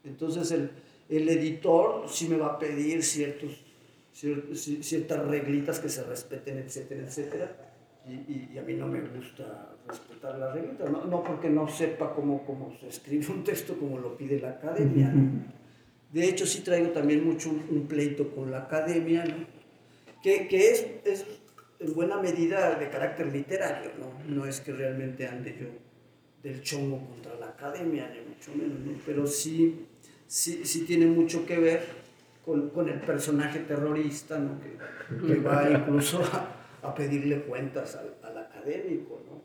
Entonces 0.04 0.50
el, 0.52 0.70
el 1.08 1.28
editor 1.28 2.04
sí 2.08 2.28
me 2.28 2.36
va 2.36 2.46
a 2.48 2.58
pedir 2.58 3.02
ciertos, 3.02 3.64
ciertas 4.12 5.26
reglitas 5.26 5.80
que 5.80 5.88
se 5.88 6.04
respeten, 6.04 6.58
etcétera, 6.58 7.02
etcétera. 7.02 7.56
Y, 8.06 8.52
y, 8.54 8.58
a 8.58 8.62
mí 8.62 8.74
no 8.74 8.86
me 8.86 9.00
gusta 9.00 9.76
respetar 9.86 10.38
las 10.38 10.54
reglitas, 10.54 10.90
no, 10.90 11.04
no 11.04 11.22
porque 11.22 11.50
no 11.50 11.68
sepa 11.68 12.14
cómo, 12.14 12.44
cómo, 12.46 12.72
se 12.80 12.88
escribe 12.88 13.26
un 13.28 13.44
texto 13.44 13.76
como 13.76 13.98
lo 13.98 14.16
pide 14.16 14.40
la 14.40 14.50
academia. 14.50 15.12
De 16.12 16.28
hecho, 16.28 16.46
sí 16.46 16.62
traigo 16.62 16.90
también 16.90 17.24
mucho 17.24 17.50
un, 17.50 17.86
pleito 17.86 18.34
con 18.34 18.50
la 18.50 18.60
academia, 18.60 19.24
¿no? 19.24 19.59
Que, 20.22 20.48
que 20.48 20.70
es, 20.70 20.86
es, 21.04 21.26
en 21.78 21.94
buena 21.94 22.20
medida 22.20 22.78
de 22.78 22.88
carácter 22.90 23.32
literario, 23.32 23.92
¿no? 23.98 24.12
no 24.34 24.46
es 24.46 24.60
que 24.60 24.72
realmente 24.72 25.26
ande 25.26 25.56
yo 25.58 25.66
del 26.42 26.62
chongo 26.62 27.06
contra 27.06 27.34
la 27.36 27.48
academia, 27.48 28.10
ni 28.10 28.28
mucho 28.28 28.52
menos, 28.54 28.78
¿no? 28.80 28.92
pero 29.04 29.26
sí, 29.26 29.86
sí, 30.26 30.62
sí 30.64 30.84
tiene 30.84 31.06
mucho 31.06 31.44
que 31.46 31.58
ver 31.58 31.82
con, 32.44 32.70
con 32.70 32.88
el 32.88 33.00
personaje 33.00 33.60
terrorista, 33.60 34.38
¿no? 34.38 34.58
que, 34.60 35.26
que 35.26 35.40
va 35.40 35.70
incluso 35.78 36.22
a, 36.22 36.60
a 36.82 36.94
pedirle 36.94 37.42
cuentas 37.42 37.96
al, 37.96 38.14
al 38.22 38.38
académico. 38.38 39.20
¿no? 39.28 39.42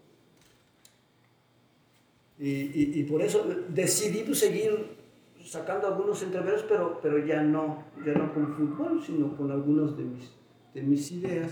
Y, 2.37 2.49
y, 2.49 2.91
y, 2.99 3.03
por 3.03 3.21
eso 3.21 3.45
decidí 3.69 4.23
pues, 4.23 4.39
seguir 4.39 4.97
sacando 5.45 5.87
algunos 5.87 6.21
entreveros, 6.21 6.65
pero, 6.67 6.99
pero 7.01 7.25
ya, 7.25 7.41
no, 7.41 7.85
ya 8.05 8.13
no 8.13 8.33
con 8.33 8.53
fútbol, 8.55 9.01
sino 9.05 9.37
con 9.37 9.51
algunos 9.51 9.97
de 9.97 10.03
mis, 10.03 10.33
de 10.75 10.81
mis 10.83 11.11
ideas, 11.11 11.51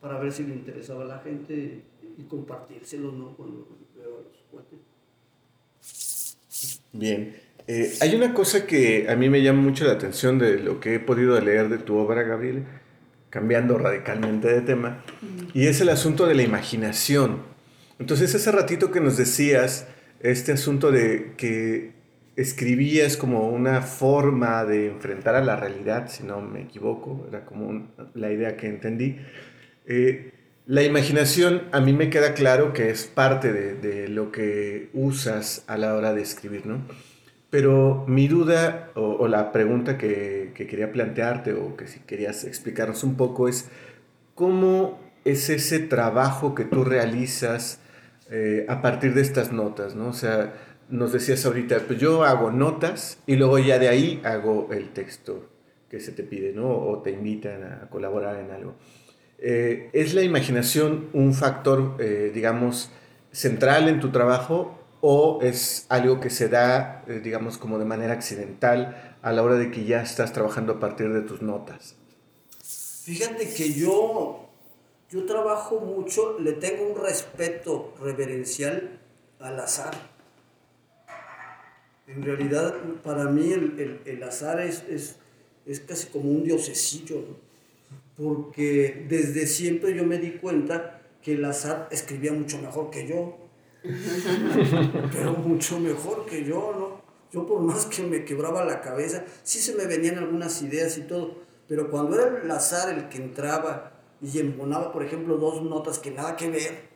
para 0.00 0.20
ver 0.20 0.30
si 0.30 0.44
le 0.44 0.54
interesaba 0.54 1.04
a 1.04 1.06
la 1.06 1.18
gente 1.18 1.80
y 2.18 2.22
compartírselo 2.24 3.10
¿no? 3.10 3.34
cuando 3.34 3.66
veo 3.96 4.18
a 4.18 4.22
los 4.22 4.36
cuates. 4.50 4.78
Bien. 6.92 7.34
Eh, 7.66 7.94
hay 8.00 8.14
una 8.14 8.32
cosa 8.32 8.66
que 8.66 9.08
a 9.08 9.16
mí 9.16 9.28
me 9.28 9.42
llama 9.42 9.62
mucho 9.62 9.84
la 9.86 9.92
atención 9.92 10.38
de 10.38 10.58
lo 10.60 10.78
que 10.78 10.94
he 10.94 11.00
podido 11.00 11.40
leer 11.40 11.68
de 11.68 11.78
tu 11.78 11.96
obra, 11.96 12.22
Gabriel, 12.22 12.64
cambiando 13.30 13.76
radicalmente 13.78 14.46
de 14.48 14.60
tema, 14.60 15.02
y 15.52 15.66
es 15.66 15.80
el 15.80 15.88
asunto 15.88 16.26
de 16.26 16.36
la 16.36 16.42
imaginación. 16.42 17.42
Entonces, 17.98 18.34
ese 18.34 18.52
ratito 18.52 18.92
que 18.92 19.00
nos 19.00 19.16
decías, 19.16 19.88
este 20.20 20.52
asunto 20.52 20.92
de 20.92 21.32
que 21.36 21.95
escribías 22.36 23.16
como 23.16 23.48
una 23.48 23.82
forma 23.82 24.64
de 24.64 24.88
enfrentar 24.88 25.34
a 25.34 25.42
la 25.42 25.56
realidad, 25.56 26.08
si 26.08 26.22
no 26.22 26.40
me 26.40 26.62
equivoco, 26.62 27.26
era 27.28 27.44
como 27.44 27.88
la 28.14 28.30
idea 28.30 28.56
que 28.56 28.68
entendí. 28.68 29.16
Eh, 29.86 30.32
la 30.66 30.82
imaginación 30.82 31.62
a 31.72 31.80
mí 31.80 31.92
me 31.92 32.10
queda 32.10 32.34
claro 32.34 32.72
que 32.72 32.90
es 32.90 33.04
parte 33.04 33.52
de, 33.52 33.74
de, 33.74 34.08
lo 34.08 34.32
que 34.32 34.90
usas 34.92 35.64
a 35.66 35.78
la 35.78 35.94
hora 35.94 36.12
de 36.12 36.22
escribir, 36.22 36.66
¿no? 36.66 36.82
Pero 37.50 38.04
mi 38.08 38.26
duda 38.26 38.90
o, 38.94 39.12
o 39.12 39.28
la 39.28 39.52
pregunta 39.52 39.96
que, 39.96 40.50
que, 40.54 40.66
quería 40.66 40.92
plantearte 40.92 41.52
o 41.52 41.76
que 41.76 41.86
si 41.86 42.00
querías 42.00 42.44
explicarnos 42.44 43.04
un 43.04 43.16
poco 43.16 43.48
es 43.48 43.70
cómo 44.34 45.00
es 45.24 45.48
ese 45.50 45.78
trabajo 45.78 46.54
que 46.54 46.64
tú 46.64 46.84
realizas 46.84 47.80
eh, 48.28 48.66
a 48.68 48.82
partir 48.82 49.14
de 49.14 49.20
estas 49.20 49.52
notas, 49.52 49.94
¿no? 49.94 50.08
O 50.08 50.12
sea, 50.12 50.52
nos 50.88 51.12
decías 51.12 51.44
ahorita, 51.44 51.80
pues 51.86 51.98
yo 51.98 52.24
hago 52.24 52.50
notas 52.50 53.18
y 53.26 53.36
luego 53.36 53.58
ya 53.58 53.78
de 53.78 53.88
ahí 53.88 54.20
hago 54.24 54.68
el 54.72 54.92
texto 54.92 55.48
que 55.88 56.00
se 56.00 56.12
te 56.12 56.22
pide, 56.22 56.52
¿no? 56.52 56.68
O 56.68 57.02
te 57.02 57.10
invitan 57.10 57.64
a 57.64 57.90
colaborar 57.90 58.38
en 58.38 58.50
algo. 58.50 58.74
Eh, 59.38 59.90
¿Es 59.92 60.14
la 60.14 60.22
imaginación 60.22 61.08
un 61.12 61.34
factor, 61.34 61.96
eh, 61.98 62.30
digamos, 62.32 62.90
central 63.30 63.88
en 63.88 64.00
tu 64.00 64.10
trabajo 64.10 64.78
o 65.00 65.40
es 65.42 65.86
algo 65.88 66.20
que 66.20 66.30
se 66.30 66.48
da, 66.48 67.04
eh, 67.06 67.20
digamos, 67.22 67.58
como 67.58 67.78
de 67.78 67.84
manera 67.84 68.14
accidental 68.14 69.18
a 69.22 69.32
la 69.32 69.42
hora 69.42 69.56
de 69.56 69.70
que 69.70 69.84
ya 69.84 70.02
estás 70.02 70.32
trabajando 70.32 70.74
a 70.74 70.80
partir 70.80 71.12
de 71.12 71.20
tus 71.22 71.42
notas? 71.42 71.96
Fíjate 73.04 73.48
que 73.52 73.72
yo, 73.72 74.48
yo 75.10 75.26
trabajo 75.26 75.80
mucho, 75.80 76.38
le 76.40 76.52
tengo 76.52 76.88
un 76.92 77.00
respeto 77.00 77.94
reverencial 78.00 79.00
al 79.38 79.60
azar 79.60 80.15
en 82.06 82.22
realidad, 82.22 82.74
para 83.02 83.24
mí 83.24 83.52
el, 83.52 83.78
el, 83.78 84.00
el 84.04 84.22
azar 84.22 84.60
es, 84.60 84.84
es, 84.88 85.16
es, 85.66 85.80
casi 85.80 86.08
como 86.08 86.30
un 86.30 86.44
diosecillo, 86.44 87.16
¿no? 87.16 87.46
porque 88.16 89.04
desde 89.08 89.46
siempre 89.46 89.94
yo 89.94 90.04
me 90.04 90.18
di 90.18 90.32
cuenta 90.32 91.02
que 91.22 91.34
el 91.34 91.44
azar 91.44 91.88
escribía 91.90 92.32
mucho 92.32 92.58
mejor 92.58 92.90
que 92.90 93.06
yo, 93.06 93.36
pero 95.12 95.32
mucho 95.34 95.78
mejor 95.80 96.26
que 96.26 96.44
yo, 96.44 96.74
¿no? 96.78 97.06
Yo 97.32 97.46
por 97.46 97.60
más 97.60 97.86
que 97.86 98.02
me 98.02 98.24
quebraba 98.24 98.64
la 98.64 98.80
cabeza, 98.80 99.24
sí 99.42 99.58
se 99.58 99.74
me 99.74 99.86
venían 99.86 100.18
algunas 100.18 100.62
ideas 100.62 100.96
y 100.96 101.02
todo, 101.02 101.34
pero 101.68 101.90
cuando 101.90 102.18
era 102.18 102.40
el 102.42 102.50
azar 102.50 102.96
el 102.96 103.08
que 103.08 103.18
entraba 103.18 103.92
y 104.22 104.38
embonaba, 104.38 104.92
por 104.92 105.04
ejemplo, 105.04 105.36
dos 105.36 105.62
notas 105.62 105.98
que 105.98 106.10
nada 106.12 106.36
que 106.36 106.48
ver, 106.48 106.88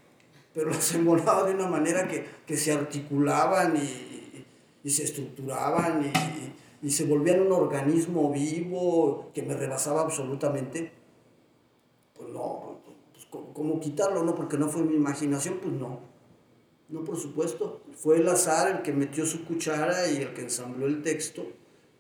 pero 0.55 0.71
las 0.71 0.95
embonaba 0.95 1.45
de 1.49 1.55
una 1.55 1.67
manera 1.67 2.09
que, 2.09 2.25
que 2.47 2.57
se 2.57 2.73
articulaban 2.73 3.77
y, 3.77 4.10
y 4.83 4.91
se 4.91 5.05
estructuraban 5.05 6.05
y, 6.05 6.87
y, 6.87 6.91
se 6.91 7.05
volvían 7.05 7.43
un 7.43 7.53
organismo 7.53 8.33
vivo 8.33 9.31
que 9.35 9.43
me 9.43 9.55
rebasaba 9.55 10.03
absolutamente, 10.03 10.93
pues 12.15 12.29
no, 12.31 12.81
pues 13.13 13.27
¿cómo 13.53 13.81
quitarlo? 13.81 14.23
No, 14.25 14.35
porque 14.35 14.57
no 14.57 14.69
fue 14.69 14.83
mi 14.83 14.95
imaginación, 14.95 15.59
pues 15.63 15.75
no. 15.75 16.01
No, 16.89 17.05
por 17.05 17.17
supuesto. 17.17 17.83
Fue 17.95 18.17
el 18.17 18.29
azar 18.29 18.77
el 18.77 18.83
que 18.83 18.93
metió 18.93 19.25
su 19.25 19.45
cuchara 19.45 20.11
y 20.11 20.17
el 20.17 20.35
que 20.35 20.43
ensambló 20.43 20.87
el 20.87 21.03
texto. 21.03 21.47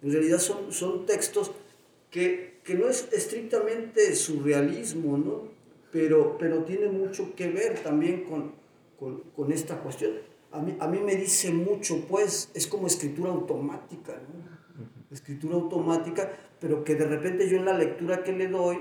En 0.02 0.10
realidad 0.10 0.38
son, 0.38 0.72
son 0.72 1.06
textos 1.06 1.52
que, 2.10 2.60
que 2.64 2.74
no 2.74 2.88
es 2.88 3.08
estrictamente 3.12 4.16
surrealismo, 4.16 5.16
¿no? 5.16 5.48
Pero, 5.92 6.36
pero 6.38 6.64
tiene 6.64 6.88
mucho 6.88 7.34
que 7.36 7.48
ver 7.48 7.80
también 7.80 8.24
con, 8.24 8.52
con, 8.98 9.20
con 9.36 9.52
esta 9.52 9.80
cuestión 9.80 10.29
a 10.52 10.60
mí, 10.60 10.76
a 10.78 10.86
mí 10.88 10.98
me 10.98 11.14
dice 11.14 11.52
mucho, 11.52 12.04
pues 12.08 12.50
es 12.54 12.66
como 12.66 12.86
escritura 12.86 13.30
automática. 13.30 14.14
Escritura 15.10 15.54
automática, 15.54 16.30
pero 16.60 16.84
que 16.84 16.94
de 16.94 17.06
repente 17.06 17.48
yo 17.48 17.56
en 17.56 17.64
la 17.64 17.76
lectura 17.76 18.22
que 18.22 18.32
le 18.32 18.48
doy 18.48 18.78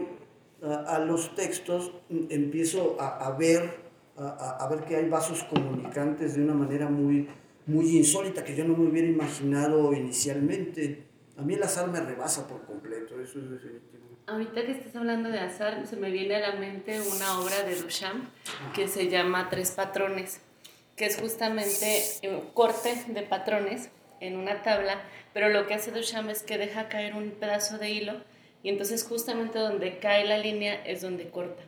a, 0.62 1.00
los 1.00 1.36
textos 1.36 1.92
mm, 2.10 2.26
empiezo 2.30 2.98
a, 3.00 3.28
a 3.28 3.38
ver, 3.38 3.70
a, 4.18 4.64
a, 4.64 4.70
ver 4.70 4.84
que 4.84 4.96
hay 4.96 5.10
vasos 5.10 5.44
comunicantes 5.44 6.36
de 6.36 6.44
una 6.44 6.54
manera 6.54 6.90
muy, 6.90 7.28
muy 7.66 7.98
insólita 7.98 8.44
que 8.44 8.56
yo 8.56 8.66
no 8.66 8.76
me 8.76 8.90
hubiera 8.90 9.08
imaginado 9.08 9.94
inicialmente. 9.94 11.04
A 11.38 11.42
mí 11.42 11.54
el 11.54 11.64
azar 11.64 11.90
me 11.90 12.00
rebasa 12.02 12.48
por 12.48 12.66
completo, 12.66 13.20
eso 13.22 13.40
es 13.40 13.50
definitivo. 13.50 14.00
Ahorita 14.28 14.64
que 14.66 14.72
estás 14.74 14.96
hablando 14.96 15.30
de 15.30 15.40
azar, 15.40 15.88
se 15.88 15.96
me 15.96 16.12
viene 16.12 16.36
a 16.36 16.52
la 16.52 16.60
mente 16.60 17.00
una 17.02 17.40
obra 17.40 17.64
de 17.64 17.76
Duchamp 17.76 18.26
que 18.76 18.88
se 18.88 19.10
llama 19.10 19.50
Tres 19.50 19.72
Patrones 19.72 20.42
que 21.00 21.06
es 21.06 21.18
justamente 21.18 22.04
un 22.24 22.42
corte 22.52 22.94
de 23.08 23.22
patrones 23.22 23.90
en 24.20 24.36
una 24.36 24.64
tabla, 24.64 25.02
pero 25.34 25.48
lo 25.48 25.66
que 25.66 25.74
hace 25.74 25.92
Duchamp 25.92 26.30
es 26.30 26.44
que 26.44 26.58
deja 26.58 26.90
caer 26.90 27.16
un 27.16 27.32
pedazo 27.32 27.78
de 27.78 27.90
hilo 27.90 28.16
y 28.64 28.70
entonces 28.70 29.06
justamente 29.06 29.60
donde 29.60 30.00
cae 30.00 30.26
la 30.26 30.38
línea 30.38 30.74
es 30.86 31.02
donde 31.02 31.30
corta. 31.30 31.64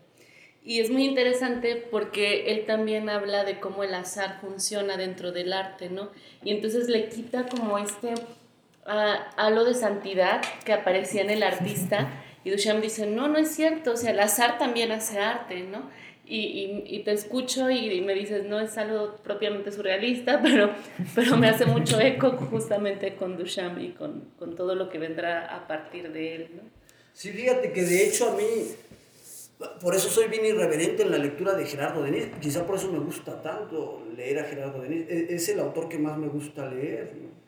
Y 0.66 0.82
es 0.82 0.92
muy 0.92 1.06
interesante 1.06 1.78
porque 1.78 2.52
él 2.52 2.66
también 2.66 3.08
habla 3.08 3.46
de 3.46 3.62
cómo 3.62 3.86
el 3.86 3.94
azar 3.94 4.42
funciona 4.42 4.98
dentro 4.98 5.32
del 5.32 5.54
arte, 5.54 5.90
¿no? 5.90 6.12
Y 6.44 6.52
entonces 6.52 6.90
le 6.90 7.08
quita 7.08 7.48
como 7.48 7.78
este 7.78 8.10
uh, 8.10 9.16
halo 9.38 9.64
de 9.64 9.76
santidad 9.76 10.42
que 10.66 10.74
aparecía 10.74 11.22
en 11.22 11.30
el 11.30 11.44
artista 11.44 12.22
y 12.44 12.50
Duchamp 12.50 12.82
dice, 12.82 13.08
no, 13.08 13.30
no 13.30 13.38
es 13.38 13.56
cierto, 13.56 13.94
o 13.94 13.98
sea, 13.98 14.12
el 14.12 14.20
azar 14.20 14.58
también 14.58 14.92
hace 14.92 15.20
arte, 15.20 15.62
¿no? 15.62 15.90
Y, 16.34 16.84
y, 16.86 17.04
te 17.04 17.12
escucho 17.12 17.70
y, 17.70 18.00
me 18.02 18.14
dices, 18.14 18.46
no 18.46 18.60
es 18.60 18.78
algo 18.78 19.16
propiamente 19.24 19.72
surrealista, 19.72 20.42
pero, 20.44 20.72
pero 21.14 21.36
me 21.36 21.50
hace 21.50 21.66
mucho 21.66 22.00
eco 22.00 22.32
justamente 22.32 23.16
con 23.16 23.38
Duchamp 23.38 23.80
y 23.80 23.90
con, 23.90 24.30
con 24.40 24.56
todo 24.56 24.76
lo 24.76 24.90
que 24.90 24.98
vendrá 24.98 25.54
a 25.54 25.68
partir 25.68 26.12
de 26.14 26.36
él. 26.36 26.50
¿no? 26.56 26.62
Sí, 27.14 27.32
fíjate 27.32 27.74
que 27.74 27.84
de 27.84 28.08
hecho 28.08 28.32
a 28.32 28.36
mí, 28.36 28.44
por 29.82 29.94
eso 29.94 30.10
soy 30.10 30.30
bien 30.30 30.46
irreverente 30.46 31.04
en 31.04 31.12
la 31.12 31.18
lectura 31.18 31.54
de 31.54 31.66
Gerardo 31.66 32.02
Denis, 32.02 32.28
quizá 32.40 32.66
por 32.66 32.78
eso 32.78 32.90
me 32.92 33.00
gusta 33.00 33.42
tanto 33.42 34.02
leer 34.16 34.40
a 34.40 34.46
Gerardo 34.46 34.82
Denis, 34.82 35.06
es, 35.10 35.30
es 35.30 35.50
el 35.50 35.60
autor 35.60 35.90
que 35.90 36.00
más 36.00 36.18
me 36.18 36.28
gusta 36.28 36.70
leer, 36.70 37.12
¿no? 37.16 37.42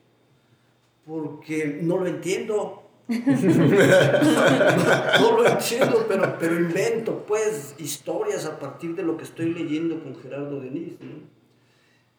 porque 1.05 1.79
no 1.81 1.97
lo 1.97 2.07
entiendo 2.07 2.82
no 5.19 5.37
lo 5.37 5.47
entiendo, 5.47 6.05
pero, 6.07 6.35
pero 6.39 6.55
invento 6.55 7.25
pues 7.25 7.75
historias 7.77 8.45
a 8.45 8.59
partir 8.59 8.95
de 8.95 9.03
lo 9.03 9.17
que 9.17 9.23
estoy 9.23 9.53
leyendo 9.53 10.01
con 10.01 10.15
Gerardo 10.15 10.59
Denis. 10.59 10.93
¿no? 10.99 11.43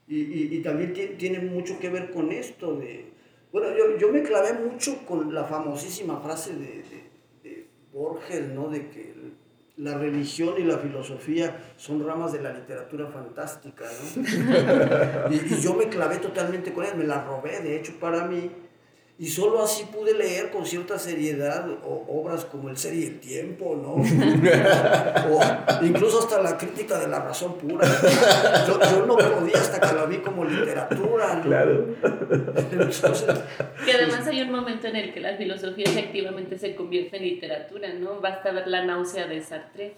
Y, 0.07 0.21
y, 0.21 0.57
y, 0.57 0.63
también 0.63 0.93
tiene 1.17 1.39
mucho 1.39 1.79
que 1.79 1.89
ver 1.89 2.11
con 2.11 2.31
esto 2.31 2.77
de... 2.77 3.13
Bueno, 3.53 3.69
yo, 3.77 3.97
yo 3.97 4.13
me 4.13 4.23
clavé 4.23 4.53
mucho 4.53 5.07
con 5.07 5.33
la 5.33 5.45
famosísima 5.45 6.21
frase 6.21 6.55
de, 6.55 6.83
de, 6.83 7.11
de 7.43 7.69
Borges, 7.93 8.49
¿no? 8.49 8.69
De 8.69 8.91
que 8.91 9.15
la 9.77 9.97
religión 9.97 10.55
y 10.59 10.65
la 10.65 10.79
filosofía 10.79 11.73
son 11.77 12.07
ramas 12.07 12.33
de 12.33 12.43
la 12.43 12.53
literatura 12.53 13.09
fantástica, 13.09 13.85
¿no? 14.17 14.23
y, 15.31 15.37
y, 15.37 15.61
yo 15.61 15.75
me 15.75 15.89
clavé 15.89 16.19
totalmente 16.19 16.73
con 16.73 16.85
él, 16.85 16.97
me 16.97 17.05
la 17.05 17.25
robé, 17.25 17.61
de 17.61 17.77
hecho, 17.77 17.99
para 17.99 18.27
mí, 18.27 18.51
Y 19.17 19.29
solo 19.29 19.63
así 19.63 19.85
pude 19.85 20.13
leer 20.13 20.51
con 20.51 20.67
cierta 20.67 20.99
seriedad 20.99 21.69
obras 21.85 22.45
como 22.47 22.69
El 22.69 22.77
Ser 22.77 22.95
y 22.95 23.05
el 23.05 23.21
Tiempo, 23.21 23.77
¿no? 23.81 23.95
o 25.33 25.85
incluso 25.85 26.19
hasta 26.19 26.43
la 26.43 26.59
crítica 26.59 26.99
de 26.99 27.07
la 27.07 27.21
razón 27.21 27.57
pura. 27.57 27.87
Yo, 28.67 29.07
no 29.07 29.17
podía 29.17 29.55
hasta 29.55 29.79
que 29.81 29.95
la 29.95 30.07
vi 30.07 30.17
como 30.17 30.45
literatura, 30.45 31.37
¿no? 31.37 31.43
Claro. 31.43 31.95
que 33.85 33.93
además 33.93 34.27
hay 34.27 34.41
un 34.41 34.51
momento 34.51 34.89
en 34.89 34.97
el 34.97 35.15
que 35.15 35.21
la 35.21 35.37
filosofía 35.37 35.85
efectivamente 35.87 36.59
se 36.59 36.75
convierte 36.75 37.17
en 37.19 37.23
literatura, 37.23 37.93
¿no? 37.95 38.21
Basta 38.21 38.51
ver 38.51 38.67
la 38.67 38.85
náusea 38.85 39.29
de 39.29 39.41
Sartre, 39.43 39.95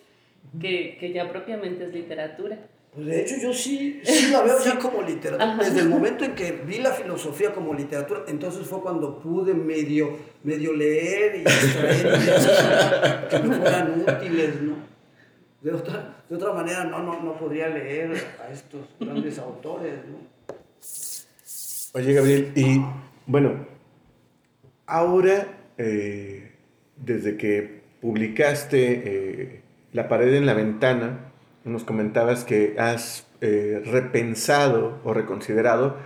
que, 0.60 0.98
que 1.00 1.14
ya 1.14 1.26
propiamente 1.30 1.84
es 1.84 1.94
literatura. 1.94 2.58
Pues 2.96 3.08
de 3.08 3.20
hecho 3.20 3.34
yo 3.36 3.52
sí, 3.52 4.00
sí 4.02 4.30
la 4.32 4.40
veo 4.40 4.58
ya 4.64 4.78
como 4.78 5.02
literatura. 5.02 5.54
Desde 5.62 5.80
el 5.80 5.90
momento 5.90 6.24
en 6.24 6.34
que 6.34 6.52
vi 6.52 6.78
la 6.78 6.92
filosofía 6.92 7.52
como 7.52 7.74
literatura, 7.74 8.22
entonces 8.26 8.66
fue 8.66 8.80
cuando 8.80 9.18
pude 9.18 9.52
medio, 9.52 10.16
medio 10.42 10.72
leer 10.72 11.36
y 11.36 11.40
extraer 11.42 12.06
ideas 12.06 13.26
que 13.28 13.38
me 13.40 13.54
fueran 13.54 14.00
útiles, 14.00 14.62
¿no? 14.62 14.76
De 15.60 15.72
otra, 15.74 16.24
de 16.26 16.36
otra 16.36 16.54
manera 16.54 16.84
no, 16.84 17.02
no, 17.02 17.22
no 17.22 17.36
podría 17.36 17.68
leer 17.68 18.12
a 18.42 18.50
estos 18.50 18.86
grandes 18.98 19.38
autores, 19.40 19.92
¿no? 20.06 20.16
Oye, 22.00 22.14
Gabriel, 22.14 22.52
y 22.54 22.80
bueno, 23.26 23.66
ahora, 24.86 25.48
eh, 25.76 26.50
desde 26.96 27.36
que 27.36 27.82
publicaste 28.00 29.02
eh, 29.04 29.60
La 29.92 30.08
pared 30.08 30.32
en 30.32 30.46
la 30.46 30.54
ventana, 30.54 31.25
nos 31.66 31.84
comentabas 31.84 32.44
que 32.44 32.76
has 32.78 33.26
eh, 33.40 33.82
repensado 33.84 35.00
o 35.04 35.12
reconsiderado 35.12 35.96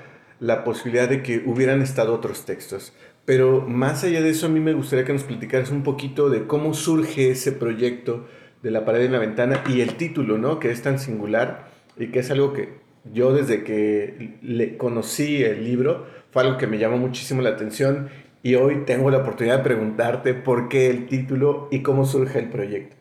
la 0.41 0.65
posibilidad 0.65 1.09
de 1.09 1.23
que 1.23 1.43
hubieran 1.45 1.83
estado 1.83 2.15
otros 2.15 2.45
textos. 2.45 2.93
Pero 3.25 3.61
más 3.61 4.03
allá 4.03 4.23
de 4.23 4.31
eso, 4.31 4.47
a 4.47 4.49
mí 4.49 4.59
me 4.59 4.73
gustaría 4.73 5.05
que 5.05 5.13
nos 5.13 5.25
platicaras 5.25 5.71
un 5.71 5.83
poquito 5.83 6.31
de 6.31 6.47
cómo 6.47 6.75
surge 6.75 7.31
ese 7.31 7.53
proyecto 7.53 8.27
de 8.63 8.71
la 8.71 8.85
pared 8.85 9.05
en 9.05 9.13
la 9.13 9.19
ventana 9.19 9.63
y 9.69 9.81
el 9.83 9.97
título, 9.97 10.39
¿no? 10.39 10.59
Que 10.59 10.71
es 10.71 10.83
tan 10.83 10.99
singular 10.99 11.71
y 11.97 12.09
que 12.09 12.21
es 12.21 12.31
algo 12.31 12.53
que 12.53 12.81
yo 13.13 13.33
desde 13.33 13.65
que 13.65 14.39
le 14.43 14.77
conocí 14.77 15.43
el 15.43 15.65
libro 15.65 16.07
fue 16.33 16.43
algo 16.43 16.59
que 16.59 16.67
me 16.67 16.79
llamó 16.79 16.99
muchísimo 16.99 17.43
la 17.43 17.51
atención 17.51 18.09
y 18.43 18.55
hoy 18.55 18.85
tengo 18.87 19.11
la 19.11 19.19
oportunidad 19.19 19.59
de 19.59 19.65
preguntarte 19.65 20.35
por 20.35 20.69
qué 20.69 20.89
el 20.89 21.07
título 21.07 21.69
y 21.71 21.83
cómo 21.83 22.07
surge 22.07 22.39
el 22.39 22.49
proyecto. 22.49 22.97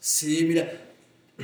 Sí, 0.00 0.44
mira, 0.48 0.68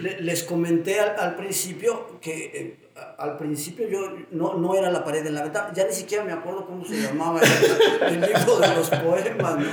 les 0.00 0.42
comenté 0.44 1.00
al, 1.00 1.36
principio 1.36 2.18
que 2.20 2.44
eh, 2.54 2.88
al 3.18 3.36
principio 3.36 3.88
yo 3.88 4.12
no, 4.30 4.54
no, 4.54 4.74
era 4.74 4.90
la 4.90 5.04
pared 5.04 5.22
de 5.22 5.30
la 5.30 5.42
ventana, 5.42 5.72
ya 5.74 5.86
ni 5.86 5.92
siquiera 5.92 6.24
me 6.24 6.32
acuerdo 6.32 6.66
cómo 6.66 6.84
se 6.84 7.00
llamaba 7.00 7.40
el, 7.40 8.20
libro 8.20 8.58
de 8.58 8.74
los 8.74 8.90
poemas. 8.90 9.64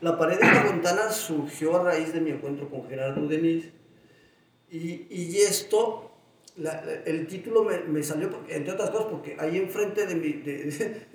La 0.00 0.18
pared 0.18 0.38
de 0.38 0.46
la 0.46 0.62
ventana 0.64 1.10
surgió 1.10 1.76
a 1.76 1.84
raíz 1.84 2.12
de 2.12 2.20
mi 2.20 2.30
encuentro 2.30 2.68
con 2.68 2.88
Gerardo 2.88 3.26
Denis 3.26 3.66
y, 4.70 5.06
y 5.10 5.36
esto, 5.36 6.10
el 7.04 7.26
título 7.26 7.62
me, 7.64 7.78
me, 7.80 8.02
salió, 8.02 8.30
entre 8.48 8.72
otras 8.72 8.90
cosas, 8.90 9.06
porque 9.10 9.36
ahí 9.38 9.58
enfrente 9.58 10.06
de 10.06 10.14
mi, 10.14 10.32
de, 10.32 11.06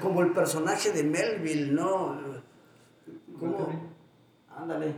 como 0.00 0.22
el 0.22 0.32
personaje 0.32 0.92
de 0.92 1.02
Melville, 1.02 1.72
¿no? 1.72 2.20
¿Cómo? 3.38 3.92
Ándale, 4.48 4.94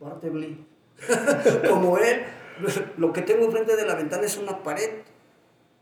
Bartleby 0.00 0.73
como 1.68 1.98
él, 1.98 2.22
lo 2.96 3.12
que 3.12 3.22
tengo 3.22 3.44
enfrente 3.44 3.76
de 3.76 3.86
la 3.86 3.94
ventana 3.94 4.24
es 4.24 4.36
una 4.36 4.62
pared, 4.62 4.90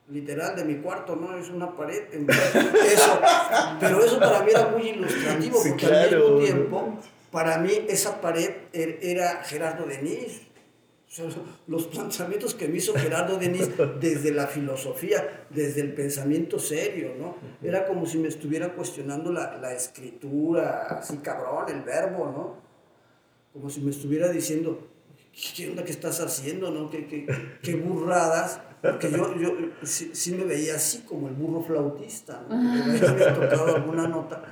literal, 0.09 0.57
de 0.57 0.65
mi 0.65 0.77
cuarto, 0.77 1.17
¿no? 1.17 1.37
Es 1.37 1.49
una 1.51 1.75
pared. 1.77 2.03
Eso. 2.13 3.21
Pero 3.81 4.05
eso 4.05 4.19
para 4.19 4.43
mí 4.43 4.51
era 4.51 4.69
muy 4.69 4.89
ilustrativo, 4.91 5.63
porque 5.63 5.87
al 5.87 6.11
mismo 6.11 6.39
tiempo, 6.39 6.99
para 7.31 7.59
mí 7.59 7.71
esa 7.89 8.21
pared 8.21 8.51
er, 8.73 8.99
era 9.03 9.43
Gerardo 9.45 9.87
Denis. 9.87 10.43
los 11.67 11.87
planteamientos 11.89 12.55
que 12.55 12.69
me 12.69 12.79
hizo 12.79 12.95
Gerardo 12.95 13.37
Denis 13.39 13.71
desde 14.01 14.33
la 14.33 14.47
filosofía, 14.47 15.47
desde 15.51 15.83
el 15.83 15.95
pensamiento 15.95 16.59
serio, 16.59 17.15
¿no? 17.19 17.37
Era 17.63 17.87
como 17.87 18.07
si 18.07 18.19
me 18.19 18.29
estuviera 18.29 18.73
cuestionando 18.75 19.33
la, 19.33 19.57
la 19.59 19.73
escritura, 19.73 20.87
así 20.89 21.19
cabrón, 21.19 21.67
el 21.69 21.83
verbo, 21.83 22.27
¿no? 22.27 22.63
Como 23.53 23.69
si 23.69 23.83
me 23.83 23.91
estuviera 23.91 24.29
diciendo, 24.29 24.92
¿qué 25.33 25.71
onda 25.71 25.85
que 25.85 25.93
estás 25.93 26.21
haciendo? 26.21 26.71
¿no? 26.71 26.91
¿Qué, 26.91 27.07
qué, 27.07 27.27
qué 27.63 27.75
burradas? 27.75 28.61
Porque 28.81 29.11
yo, 29.11 29.37
yo 29.37 29.55
sí, 29.83 30.33
me 30.33 30.45
veía 30.45 30.75
así 30.75 31.03
como 31.03 31.29
el 31.29 31.35
burro 31.35 31.63
flautista, 31.63 32.45
¿no? 32.49 32.57
me 32.57 32.99
había 32.99 33.35
tocado 33.35 33.77
alguna 33.77 34.09
nota. 34.09 34.43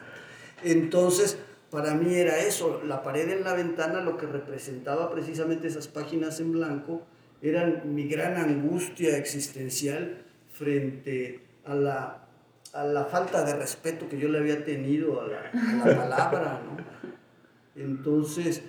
Entonces, 0.63 1.39
para 1.71 1.95
mí 1.95 2.15
era 2.15 2.39
eso, 2.39 2.83
la 2.85 3.03
pared 3.03 3.29
en 3.29 3.43
la 3.43 3.55
ventana, 3.55 4.01
lo 4.01 4.17
que 4.17 4.27
representaba 4.27 5.11
precisamente 5.11 5.69
esas 5.69 5.89
páginas 5.89 6.39
en 6.41 6.53
blanco, 6.53 7.03
eran 7.43 7.95
mi 7.95 8.07
gran 8.07 8.37
angustia 8.37 9.17
existencial 9.17 10.23
frente 10.53 11.41
a 11.65 11.75
la, 11.75 12.29
a 12.73 12.85
la 12.85 13.05
falta 13.07 13.45
de 13.45 13.57
respeto 13.57 14.09
que 14.09 14.19
yo 14.19 14.29
le 14.29 14.39
había 14.39 14.65
tenido 14.65 15.21
a 15.21 15.27
la, 15.27 15.51
a 15.83 15.89
la 15.89 15.97
palabra, 15.97 16.63
¿no? 16.65 17.83
Entonces, 17.83 18.63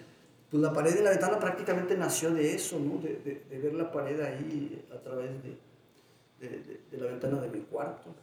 pues 0.52 0.62
la 0.62 0.74
pared 0.74 0.94
de 0.94 1.02
la 1.02 1.12
ventana 1.12 1.40
prácticamente 1.40 1.98
nació 1.98 2.34
de 2.34 2.54
eso, 2.54 2.78
¿no? 2.78 3.02
de, 3.02 3.42
ver 3.50 3.74
la 3.74 3.90
pared 3.90 4.20
ahí 4.20 4.86
a 4.94 4.98
través 4.98 5.32
de, 5.42 6.78
de 6.92 6.98
la 6.98 7.06
ventana 7.06 7.42
de 7.42 7.48
mi 7.48 7.62
cuarto. 7.62 8.14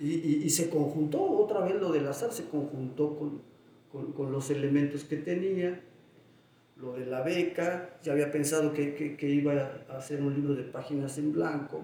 Y, 0.00 0.44
y, 0.44 0.50
se 0.50 0.70
conjuntó, 0.70 1.22
otra 1.22 1.60
vez 1.60 1.74
lo 1.74 1.92
del 1.92 2.08
azar, 2.08 2.32
se 2.32 2.48
conjuntó 2.48 3.16
con, 3.16 3.42
con, 4.14 4.32
los 4.32 4.50
elementos 4.50 5.04
que 5.04 5.18
tenía, 5.18 5.78
lo 6.78 6.94
de 6.94 7.04
la 7.04 7.20
beca, 7.20 7.98
ya 8.02 8.12
había 8.12 8.32
pensado 8.32 8.72
que, 8.72 8.94
que, 8.94 9.28
iba 9.28 9.52
a 9.90 9.98
hacer 9.98 10.22
un 10.22 10.34
libro 10.34 10.54
de 10.54 10.62
páginas 10.62 11.18
en 11.18 11.32
blanco, 11.32 11.82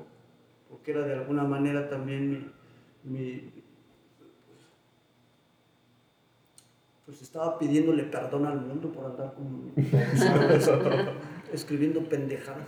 porque 0.70 0.92
era 0.92 1.06
de 1.06 1.12
alguna 1.12 1.44
manera 1.44 1.90
también 1.90 2.52
mi 3.04 3.52
pues 7.06 7.22
estaba 7.22 7.56
pidiéndole 7.56 8.02
perdón 8.02 8.46
al 8.46 8.60
mundo 8.60 8.90
por 8.90 9.06
andar 9.06 9.32
con, 9.34 9.72
escribiendo 11.52 12.02
pendejadas. 12.08 12.66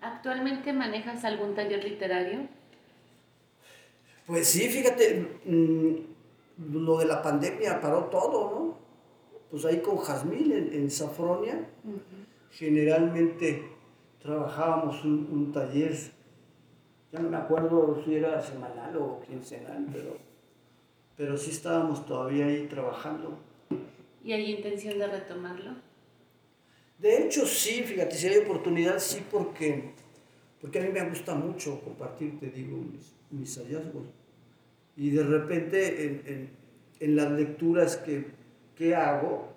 ¿Actualmente 0.00 0.72
manejas 0.72 1.24
algún 1.24 1.54
taller 1.56 1.82
literario? 1.82 2.46
Pues 4.26 4.46
sí, 4.46 4.68
fíjate, 4.68 5.40
mm, 5.44 6.72
lo 6.72 6.98
de 6.98 7.06
la 7.06 7.20
pandemia 7.20 7.80
paró 7.80 8.04
todo, 8.04 8.50
¿no? 8.50 8.78
Pues 9.50 9.64
ahí 9.64 9.80
con 9.80 9.98
Jazmín 9.98 10.52
en, 10.52 10.72
en 10.72 10.90
Safronia, 10.90 11.66
generalmente 12.50 13.70
trabajábamos 14.22 15.04
un, 15.04 15.28
un 15.30 15.52
taller, 15.52 15.94
ya 17.12 17.18
no 17.18 17.28
me 17.28 17.36
acuerdo 17.36 18.02
si 18.04 18.14
era 18.14 18.40
semanal 18.40 18.96
o 18.96 19.20
quincenal, 19.20 19.86
pero 19.92 20.16
pero 21.16 21.36
sí 21.36 21.50
estábamos 21.50 22.06
todavía 22.06 22.46
ahí 22.46 22.66
trabajando. 22.66 23.38
¿Y 24.24 24.32
hay 24.32 24.54
intención 24.54 24.98
de 24.98 25.06
retomarlo? 25.06 25.76
De 26.98 27.24
hecho, 27.24 27.46
sí, 27.46 27.82
fíjate, 27.82 28.16
si 28.16 28.28
hay 28.28 28.38
oportunidad, 28.38 28.98
sí, 28.98 29.22
porque, 29.30 29.92
porque 30.60 30.78
a 30.78 30.82
mí 30.82 30.88
me 30.88 31.08
gusta 31.08 31.34
mucho 31.34 31.80
compartir, 31.80 32.38
te 32.38 32.46
digo, 32.46 32.78
mis, 33.30 33.58
hallazgos. 33.58 34.06
Y 34.96 35.10
de 35.10 35.24
repente 35.24 36.06
en, 36.06 36.22
en, 36.26 36.50
en 37.00 37.16
las 37.16 37.32
lecturas 37.32 37.96
que, 37.96 38.26
que 38.76 38.94
hago 38.94 39.52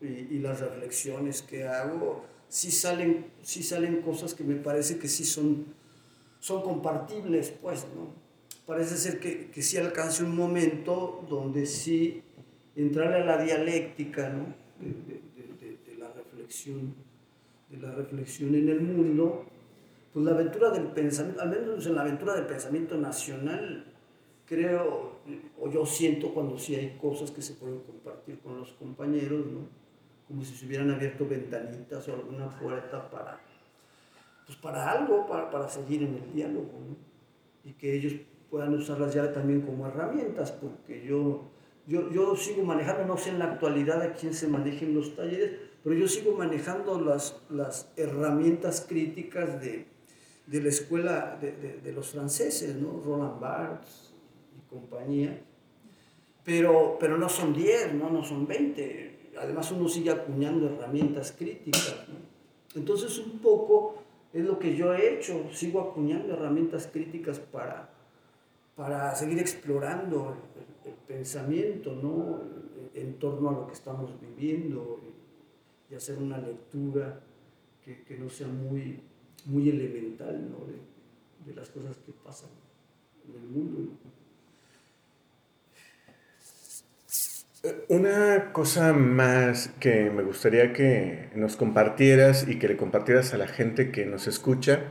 y, 0.00 0.06
y, 0.06 0.38
las 0.38 0.60
reflexiones 0.60 1.42
que 1.42 1.64
hago, 1.64 2.24
sí 2.48 2.70
salen, 2.70 3.26
sí 3.42 3.62
salen 3.62 4.00
cosas 4.00 4.34
que 4.34 4.44
me 4.44 4.56
parece 4.56 4.98
que 4.98 5.08
sí 5.08 5.24
son, 5.24 5.66
son 6.40 6.62
compartibles, 6.62 7.50
pues, 7.50 7.86
¿no? 7.94 8.27
Parece 8.68 8.98
ser 8.98 9.18
que, 9.18 9.50
que 9.50 9.62
sí 9.62 9.78
alcance 9.78 10.22
un 10.22 10.36
momento 10.36 11.24
donde 11.26 11.64
sí 11.64 12.22
entrarle 12.76 13.22
a 13.22 13.24
la 13.24 13.42
dialéctica 13.42 14.28
¿no? 14.28 14.54
de, 14.78 15.22
de, 15.58 15.78
de, 15.86 15.98
la 15.98 16.12
reflexión, 16.12 16.94
de 17.70 17.78
la 17.78 17.92
reflexión 17.92 18.54
en 18.54 18.68
el 18.68 18.82
mundo, 18.82 19.46
pues 20.12 20.22
la 20.22 20.32
aventura 20.32 20.68
del 20.68 20.88
pensamiento, 20.88 21.40
al 21.40 21.48
menos 21.48 21.86
en 21.86 21.94
la 21.94 22.02
aventura 22.02 22.34
del 22.34 22.44
pensamiento 22.44 22.98
nacional, 22.98 23.86
creo, 24.44 25.20
o 25.58 25.70
yo 25.70 25.86
siento 25.86 26.34
cuando 26.34 26.58
sí 26.58 26.74
hay 26.74 26.98
cosas 27.00 27.30
que 27.30 27.40
se 27.40 27.54
pueden 27.54 27.80
compartir 27.80 28.38
con 28.40 28.58
los 28.58 28.72
compañeros, 28.72 29.46
¿no? 29.46 29.60
como 30.28 30.44
si 30.44 30.54
se 30.54 30.66
hubieran 30.66 30.90
abierto 30.90 31.26
ventanitas 31.26 32.06
o 32.06 32.14
alguna 32.16 32.50
puerta 32.58 33.10
para, 33.10 33.40
pues 34.44 34.58
para 34.58 34.90
algo, 34.90 35.26
para, 35.26 35.50
para 35.50 35.70
seguir 35.70 36.02
en 36.02 36.16
el 36.16 36.34
diálogo, 36.34 36.72
¿no? 36.86 36.96
y 37.64 37.72
que 37.72 37.94
ellos 37.94 38.12
puedan 38.50 38.74
usarlas 38.74 39.14
ya 39.14 39.32
también 39.32 39.62
como 39.62 39.86
herramientas, 39.86 40.52
porque 40.52 41.04
yo, 41.04 41.44
yo, 41.86 42.10
yo 42.10 42.36
sigo 42.36 42.64
manejando, 42.64 43.04
no 43.04 43.16
sé 43.16 43.30
en 43.30 43.38
la 43.38 43.52
actualidad 43.52 44.02
a 44.02 44.12
quién 44.12 44.34
se 44.34 44.48
manejen 44.48 44.94
los 44.94 45.14
talleres, 45.14 45.52
pero 45.84 45.94
yo 45.94 46.08
sigo 46.08 46.32
manejando 46.32 47.00
las, 47.00 47.40
las 47.50 47.92
herramientas 47.96 48.84
críticas 48.88 49.60
de, 49.60 49.86
de 50.46 50.60
la 50.62 50.68
escuela 50.68 51.38
de, 51.40 51.52
de, 51.52 51.80
de, 51.80 51.92
los 51.92 52.08
franceses, 52.08 52.74
¿no? 52.76 53.00
Roland 53.04 53.40
Barthes 53.40 54.14
y 54.56 54.68
compañía, 54.68 55.40
pero, 56.48 56.96
pero 56.98 57.18
no 57.18 57.28
son 57.28 57.52
10, 57.52 57.92
¿no? 57.94 58.08
no 58.08 58.24
son 58.24 58.46
20. 58.46 59.32
Además 59.38 59.70
uno 59.70 59.86
sigue 59.86 60.10
acuñando 60.10 60.66
herramientas 60.66 61.34
críticas. 61.36 62.06
Entonces 62.74 63.18
un 63.18 63.38
poco 63.38 64.02
es 64.32 64.44
lo 64.44 64.58
que 64.58 64.74
yo 64.74 64.94
he 64.94 65.14
hecho, 65.14 65.44
sigo 65.52 65.80
acuñando 65.80 66.32
herramientas 66.32 66.88
críticas 66.90 67.38
para, 67.38 67.90
para 68.78 69.12
seguir 69.16 69.40
explorando 69.40 70.36
el, 70.86 70.94
pensamiento 71.08 71.96
¿no? 71.96 72.40
en 72.94 73.18
torno 73.18 73.48
a 73.48 73.52
lo 73.52 73.66
que 73.66 73.72
estamos 73.72 74.12
viviendo 74.20 75.00
y 75.90 75.94
hacer 75.94 76.18
una 76.18 76.38
lectura 76.38 77.20
que, 77.84 78.02
que 78.04 78.16
no 78.16 78.28
sea 78.28 78.46
muy, 78.46 79.00
muy 79.46 79.68
elemental 79.68 80.48
¿no? 80.50 80.64
de, 80.66 80.78
de 81.50 81.58
las 81.58 81.70
cosas 81.70 81.96
que 82.06 82.12
pasan 82.12 82.50
en 83.26 83.42
el 83.42 83.48
mundo. 83.48 83.92
Una 87.88 88.52
cosa 88.52 88.92
más 88.92 89.68
que 89.80 90.10
me 90.10 90.22
gustaría 90.22 90.72
que 90.72 91.30
nos 91.34 91.56
compartieras 91.56 92.46
y 92.46 92.58
que 92.58 92.68
le 92.68 92.76
compartieras 92.76 93.34
a 93.34 93.38
la 93.38 93.48
gente 93.48 93.90
que 93.90 94.06
nos 94.06 94.28
escucha 94.28 94.84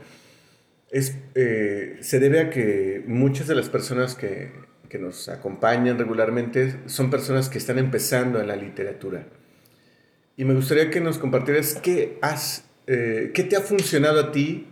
es, 0.90 1.16
eh, 1.34 1.98
se 2.00 2.18
debe 2.18 2.40
a 2.40 2.50
que 2.50 3.02
muchas 3.06 3.46
de 3.46 3.54
las 3.54 3.68
personas 3.68 4.14
que, 4.14 4.52
que, 4.88 4.98
nos 4.98 5.28
acompañan 5.28 5.98
regularmente 5.98 6.76
son 6.86 7.10
personas 7.10 7.48
que 7.48 7.58
están 7.58 7.78
empezando 7.78 8.40
en 8.40 8.48
la 8.48 8.56
literatura. 8.56 9.26
Y 10.36 10.44
me 10.44 10.54
gustaría 10.54 10.90
que 10.90 11.00
nos 11.00 11.18
compartieras 11.18 11.74
qué, 11.74 12.18
has, 12.22 12.64
eh, 12.86 13.32
qué 13.34 13.42
te 13.42 13.56
ha 13.56 13.60
funcionado 13.60 14.20
a 14.20 14.32
ti 14.32 14.68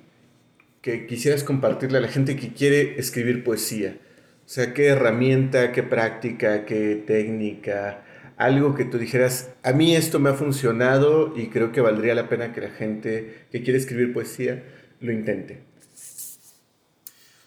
que 0.81 1.07
quisieras 1.07 1.43
compartirle 1.43 1.99
a 1.99 2.01
la 2.01 2.09
gente 2.09 2.37
que 2.37 2.53
quiere 2.53 2.99
escribir 2.99 3.43
poesía. 3.43 3.99
O 4.47 4.49
sea, 4.49 4.73
qué 4.73 4.87
herramienta, 4.87 5.73
qué 5.73 5.83
práctica, 5.83 6.64
qué 6.64 7.03
técnica, 7.05 8.05
algo 8.37 8.75
que 8.75 8.85
tú 8.85 8.99
dijeras, 8.99 9.51
a 9.62 9.73
mí 9.73 9.97
esto 9.97 10.21
me 10.21 10.31
ha 10.31 10.35
funcionado 10.35 11.33
y 11.37 11.49
creo 11.49 11.73
que 11.73 11.81
valdría 11.81 12.14
la 12.14 12.29
pena 12.29 12.53
que 12.53 12.61
la 12.61 12.71
gente 12.71 13.47
que 13.51 13.62
quiere 13.62 13.79
escribir 13.79 14.12
poesía 14.12 14.62
lo 15.01 15.11
intente. 15.11 15.62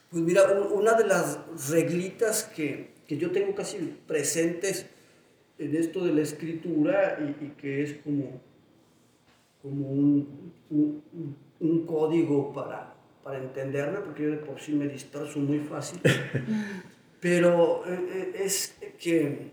Pues 0.10 0.24
mira, 0.24 0.52
una 0.52 0.94
de 0.94 1.06
las 1.06 1.40
reglitas 1.70 2.44
que, 2.44 2.94
que 3.08 3.18
yo 3.18 3.32
tengo 3.32 3.54
casi 3.54 3.78
presentes 4.08 4.88
en 5.58 5.76
esto 5.76 6.04
de 6.04 6.14
la 6.14 6.22
escritura 6.22 7.20
y, 7.20 7.46
y 7.46 7.50
que 7.50 7.84
es 7.84 7.94
como, 8.04 8.42
como 9.62 9.90
un, 9.92 10.54
un, 10.70 11.04
un 11.60 11.86
código 11.86 12.52
para, 12.54 12.94
para 13.24 13.38
entenderme, 13.38 14.00
porque 14.00 14.24
yo 14.24 14.30
de 14.32 14.38
por 14.38 14.60
sí 14.60 14.74
me 14.74 14.88
disperso 14.88 15.40
muy 15.40 15.60
fácil, 15.60 16.00
pero 17.20 17.84
eh, 17.86 18.08
eh, 18.10 18.32
es 18.44 18.78
que 18.98 19.52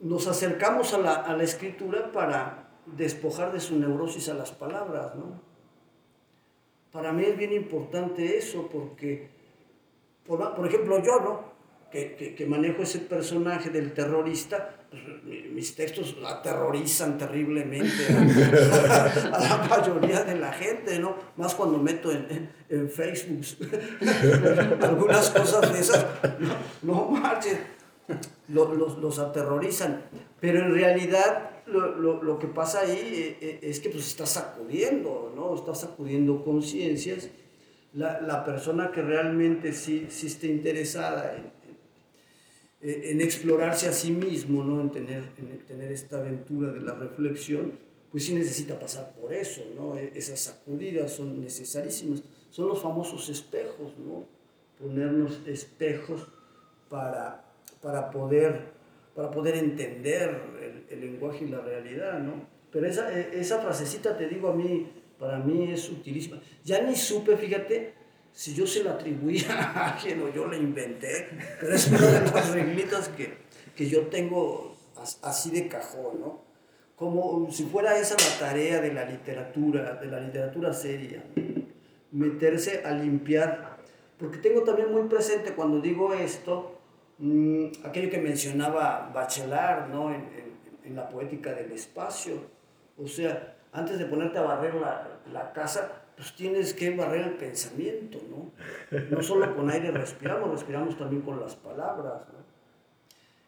nos 0.00 0.26
acercamos 0.26 0.92
a 0.92 0.98
la, 0.98 1.14
a 1.14 1.36
la, 1.36 1.44
escritura 1.44 2.12
para 2.12 2.68
despojar 2.86 3.52
de 3.52 3.60
su 3.60 3.78
neurosis 3.78 4.28
a 4.28 4.34
las 4.34 4.52
palabras, 4.52 5.14
¿no? 5.14 5.53
Para 6.94 7.12
mí 7.12 7.24
es 7.24 7.36
bien 7.36 7.52
importante 7.52 8.38
eso, 8.38 8.68
porque, 8.68 9.28
por, 10.24 10.64
ejemplo, 10.64 11.02
yo, 11.02 11.18
¿no? 11.18 11.54
que, 11.90 12.34
que, 12.36 12.46
manejo 12.46 12.82
ese 12.82 13.00
personaje 13.00 13.70
del 13.70 13.92
terrorista, 13.92 14.76
pues, 14.90 15.02
mis 15.50 15.74
textos 15.74 16.16
aterrorizan 16.24 17.18
terriblemente 17.18 18.06
a, 18.12 19.38
la 19.40 19.66
mayoría 19.68 20.22
de 20.22 20.36
la 20.36 20.52
gente, 20.52 21.00
¿no? 21.00 21.16
Más 21.36 21.56
cuando 21.56 21.78
meto 21.78 22.12
en, 22.12 22.48
en, 22.68 22.88
Facebook 22.88 23.44
algunas 24.80 25.30
cosas 25.30 25.72
de 25.72 25.80
esas, 25.80 26.06
no, 26.82 27.10
no 27.10 28.76
los, 28.76 28.98
los, 28.98 29.18
aterrorizan. 29.18 30.00
Pero 30.38 30.60
en 30.60 30.72
realidad 30.72 31.53
lo, 31.66 31.96
lo, 31.96 32.22
lo, 32.22 32.38
que 32.38 32.46
pasa 32.46 32.80
ahí 32.80 32.98
eh, 33.12 33.38
eh, 33.40 33.58
es 33.62 33.80
que 33.80 33.90
pues 33.90 34.06
está 34.06 34.26
sacudiendo, 34.26 35.32
¿no? 35.34 35.54
Está 35.54 35.74
sacudiendo 35.74 36.44
conciencias. 36.44 37.28
La, 37.92 38.20
la, 38.20 38.44
persona 38.44 38.90
que 38.90 39.02
realmente 39.02 39.72
sí, 39.72 40.06
sí 40.10 40.26
está 40.26 40.46
interesada 40.46 41.36
en, 41.36 41.52
eh, 42.84 43.12
en 43.12 43.20
explorarse 43.22 43.88
a 43.88 43.92
sí 43.92 44.10
mismo, 44.10 44.62
¿no? 44.62 44.80
en, 44.82 44.90
tener, 44.90 45.22
en 45.38 45.58
tener 45.60 45.90
esta 45.90 46.18
aventura 46.18 46.70
de 46.70 46.80
la 46.80 46.92
reflexión, 46.92 47.72
pues 48.10 48.24
sí 48.24 48.34
necesita 48.34 48.78
pasar 48.78 49.14
por 49.14 49.32
eso, 49.32 49.62
¿no? 49.74 49.96
E, 49.96 50.12
esas 50.14 50.38
sacudidas 50.40 51.12
son 51.12 51.40
necesarísimas. 51.40 52.22
Son 52.50 52.68
los 52.68 52.82
famosos 52.82 53.30
espejos, 53.30 53.96
¿no? 53.98 54.26
Ponernos 54.78 55.40
espejos 55.46 56.28
para, 56.90 57.42
para, 57.80 58.10
poder, 58.10 58.74
para 59.14 59.30
poder 59.30 59.56
entender 59.56 60.40
el, 60.90 61.00
lenguaje 61.00 61.44
y 61.44 61.48
la 61.48 61.60
realidad, 61.60 62.18
¿no? 62.18 62.46
Pero 62.70 62.86
esa, 62.86 63.12
e, 63.16 63.40
esa 63.40 63.60
frasecita, 63.60 64.16
te 64.16 64.28
digo 64.28 64.48
a 64.48 64.54
mí, 64.54 64.90
para 65.18 65.38
mí 65.38 65.70
es 65.72 65.88
utilísima. 65.88 66.40
Ya 66.64 66.82
ni 66.82 66.96
supe, 66.96 67.36
fíjate, 67.36 67.94
si 68.32 68.54
yo 68.54 68.66
se 68.66 68.82
la 68.82 68.92
atribuía 68.92 69.46
a 69.50 69.94
alguien 69.94 70.22
o 70.22 70.32
yo 70.32 70.46
la 70.46 70.56
inventé, 70.56 71.28
pero 71.60 71.74
es 71.74 71.88
una 71.88 72.06
de 72.06 72.30
las 72.30 72.50
reglitas 72.50 73.08
que, 73.10 73.34
que 73.76 73.88
yo 73.88 74.08
tengo 74.08 74.76
así 75.22 75.50
de 75.50 75.68
cajón, 75.68 76.20
¿no? 76.20 76.44
Como 76.96 77.50
si 77.50 77.64
fuera 77.64 77.98
esa 77.98 78.14
la 78.16 78.38
tarea 78.38 78.80
de 78.80 78.92
la 78.92 79.04
literatura, 79.04 79.94
de 79.94 80.06
la 80.06 80.20
literatura 80.20 80.72
seria, 80.72 81.24
meterse 82.12 82.82
a 82.84 82.92
limpiar, 82.92 83.78
porque 84.18 84.38
tengo 84.38 84.62
también 84.62 84.92
muy 84.92 85.08
presente 85.08 85.54
cuando 85.54 85.80
digo 85.80 86.14
esto, 86.14 86.73
mmm, 87.18 87.66
aquello 87.84 88.10
que 88.10 88.18
mencionaba 88.18 89.10
Bachelard, 89.14 89.88
¿no? 89.88 90.12
En, 90.12 90.28
en, 90.84 90.96
la 90.96 91.08
poética 91.08 91.52
del 91.52 91.72
espacio, 91.72 92.34
o 92.98 93.08
sea, 93.08 93.56
antes 93.72 93.98
de 93.98 94.04
ponerte 94.04 94.38
a 94.38 94.42
barrer 94.42 94.74
la, 94.74 95.08
la 95.32 95.52
casa, 95.52 96.04
pues 96.16 96.34
tienes 96.34 96.74
que 96.74 96.94
barrer 96.94 97.22
el 97.22 97.34
pensamiento, 97.34 98.18
¿no? 98.30 98.52
No 99.10 99.22
solo 99.22 99.54
con 99.56 99.70
aire 99.70 99.90
respiramos, 99.90 100.50
respiramos 100.50 100.96
también 100.96 101.22
con 101.22 101.40
las 101.40 101.56
palabras. 101.56 102.22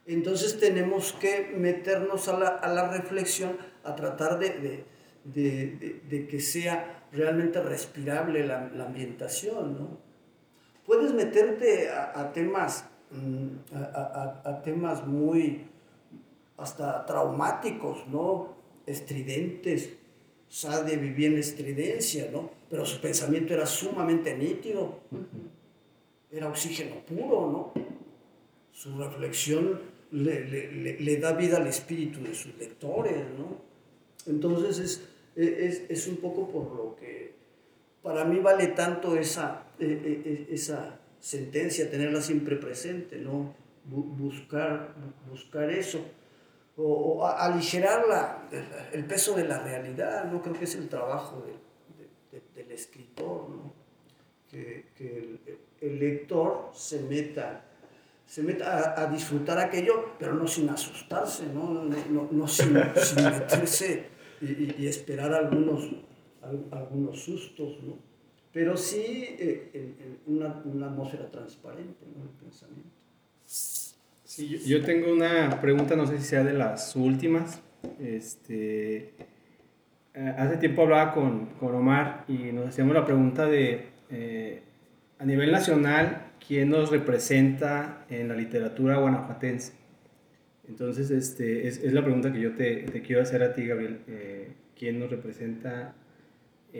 Entonces 0.06 0.58
tenemos 0.58 1.12
que 1.12 1.52
meternos 1.56 2.28
a 2.28 2.38
la, 2.38 2.48
a 2.48 2.72
la 2.72 2.88
reflexión, 2.90 3.56
a 3.84 3.94
tratar 3.94 4.38
de, 4.38 4.50
de, 4.50 4.84
de, 5.24 6.00
de, 6.08 6.26
que 6.26 6.40
sea 6.40 7.04
realmente 7.12 7.60
respirable 7.60 8.46
la, 8.46 8.68
la 8.74 8.86
ambientación, 8.86 9.78
¿no? 9.78 9.98
Puedes 10.86 11.12
meterte 11.12 11.90
a 11.90 12.32
temas, 12.32 12.88
mm, 13.10 13.74
a, 13.74 14.40
a, 14.44 14.62
temas 14.62 15.06
muy 15.06 15.66
hasta 16.56 17.04
traumáticos, 17.06 18.06
¿no? 18.08 18.54
Estridentes, 18.86 19.90
Sade 20.48 20.96
vivía 20.96 21.26
en 21.28 21.38
estridencia, 21.38 22.30
¿no? 22.32 22.50
Pero 22.70 22.86
su 22.86 23.00
pensamiento 23.00 23.52
era 23.52 23.66
sumamente 23.66 24.36
nítido. 24.36 25.00
Era 26.30 26.48
oxígeno 26.48 26.96
puro, 27.04 27.50
¿no? 27.50 27.72
Su 28.72 28.96
reflexión 28.96 29.80
le, 30.12 30.44
le, 30.46 31.00
le 31.00 31.16
da 31.18 31.32
vida 31.32 31.56
al 31.56 31.66
espíritu 31.66 32.22
de 32.22 32.34
sus 32.34 32.56
lectores, 32.56 33.16
¿no? 33.36 33.66
Entonces 34.26 34.78
es, 34.78 35.08
es, 35.36 35.82
es, 35.88 36.06
un 36.06 36.16
poco 36.16 36.48
por 36.48 36.74
lo 36.74 36.96
que 36.96 37.34
para 38.02 38.24
mí 38.24 38.38
vale 38.38 38.68
tanto 38.68 39.16
esa, 39.16 39.66
e, 39.78 39.84
e, 39.84 40.48
e, 40.50 40.54
esa 40.54 40.98
sentencia, 41.26 41.90
tenerla 41.90 42.22
siempre 42.22 42.54
presente, 42.54 43.18
¿no? 43.18 43.52
Buscar, 43.84 44.94
buscar 45.28 45.68
eso 45.70 46.00
o, 46.76 46.84
o 46.84 47.26
aligerar 47.26 48.06
la, 48.06 48.48
el 48.92 49.04
peso 49.06 49.34
de 49.34 49.48
la 49.48 49.58
realidad, 49.58 50.30
¿no? 50.30 50.40
Creo 50.40 50.54
que 50.54 50.66
es 50.66 50.76
el 50.76 50.88
trabajo 50.88 51.44
de, 51.44 52.38
de, 52.38 52.44
del 52.54 52.70
escritor, 52.70 53.48
¿no? 53.48 53.72
Que, 54.48 54.86
que 54.96 55.58
el, 55.80 55.98
lector 55.98 56.70
se 56.72 57.00
meta, 57.00 57.64
se 58.24 58.44
meta 58.44 58.94
a, 58.96 59.06
disfrutar 59.06 59.58
aquello, 59.58 60.12
pero 60.20 60.32
no 60.34 60.46
sin 60.46 60.68
asustarse, 60.70 61.46
no, 61.46 61.70
no, 61.70 61.82
no, 62.08 62.28
no 62.30 62.46
sin, 62.46 62.72
meterse 62.72 64.06
y, 64.40 64.46
y, 64.46 64.76
y, 64.78 64.86
esperar 64.86 65.34
algunos, 65.34 65.90
algunos 66.70 67.20
sustos, 67.20 67.82
¿no? 67.82 68.05
Pero 68.56 68.74
sí 68.74 69.36
eh, 69.38 69.68
en, 69.74 69.82
en 70.00 70.18
una, 70.24 70.62
una, 70.64 70.86
atmósfera 70.86 71.30
transparente, 71.30 72.06
¿no? 72.16 72.22
El 72.22 72.30
pensamiento. 72.42 72.88
Sí, 73.44 74.58
yo, 74.64 74.82
tengo 74.82 75.12
una 75.12 75.60
pregunta, 75.60 75.94
no 75.94 76.06
sé 76.06 76.16
si 76.16 76.24
sea 76.24 76.42
de 76.42 76.54
las 76.54 76.96
últimas. 76.96 77.60
Este, 78.00 79.12
eh, 80.14 80.34
hace 80.38 80.56
tiempo 80.56 80.84
hablaba 80.84 81.12
con, 81.12 81.50
con, 81.60 81.74
Omar 81.74 82.24
y 82.28 82.50
nos 82.52 82.68
hacíamos 82.68 82.94
la 82.94 83.04
pregunta 83.04 83.44
de, 83.44 83.88
eh, 84.08 84.62
a 85.18 85.26
nivel 85.26 85.52
nacional, 85.52 86.32
¿quién 86.48 86.70
nos 86.70 86.90
representa 86.90 88.06
en 88.08 88.28
la 88.28 88.34
literatura 88.34 88.96
guanajuatense? 88.96 89.74
Entonces, 90.66 91.10
este, 91.10 91.68
es, 91.68 91.84
es 91.84 91.92
la 91.92 92.02
pregunta 92.02 92.32
que 92.32 92.40
yo 92.40 92.54
te, 92.54 92.84
te, 92.84 93.02
quiero 93.02 93.20
hacer 93.20 93.42
a 93.42 93.52
ti, 93.52 93.66
Gabriel. 93.66 94.00
Eh, 94.08 94.54
¿Quién 94.74 94.98
nos 94.98 95.10
representa 95.10 95.94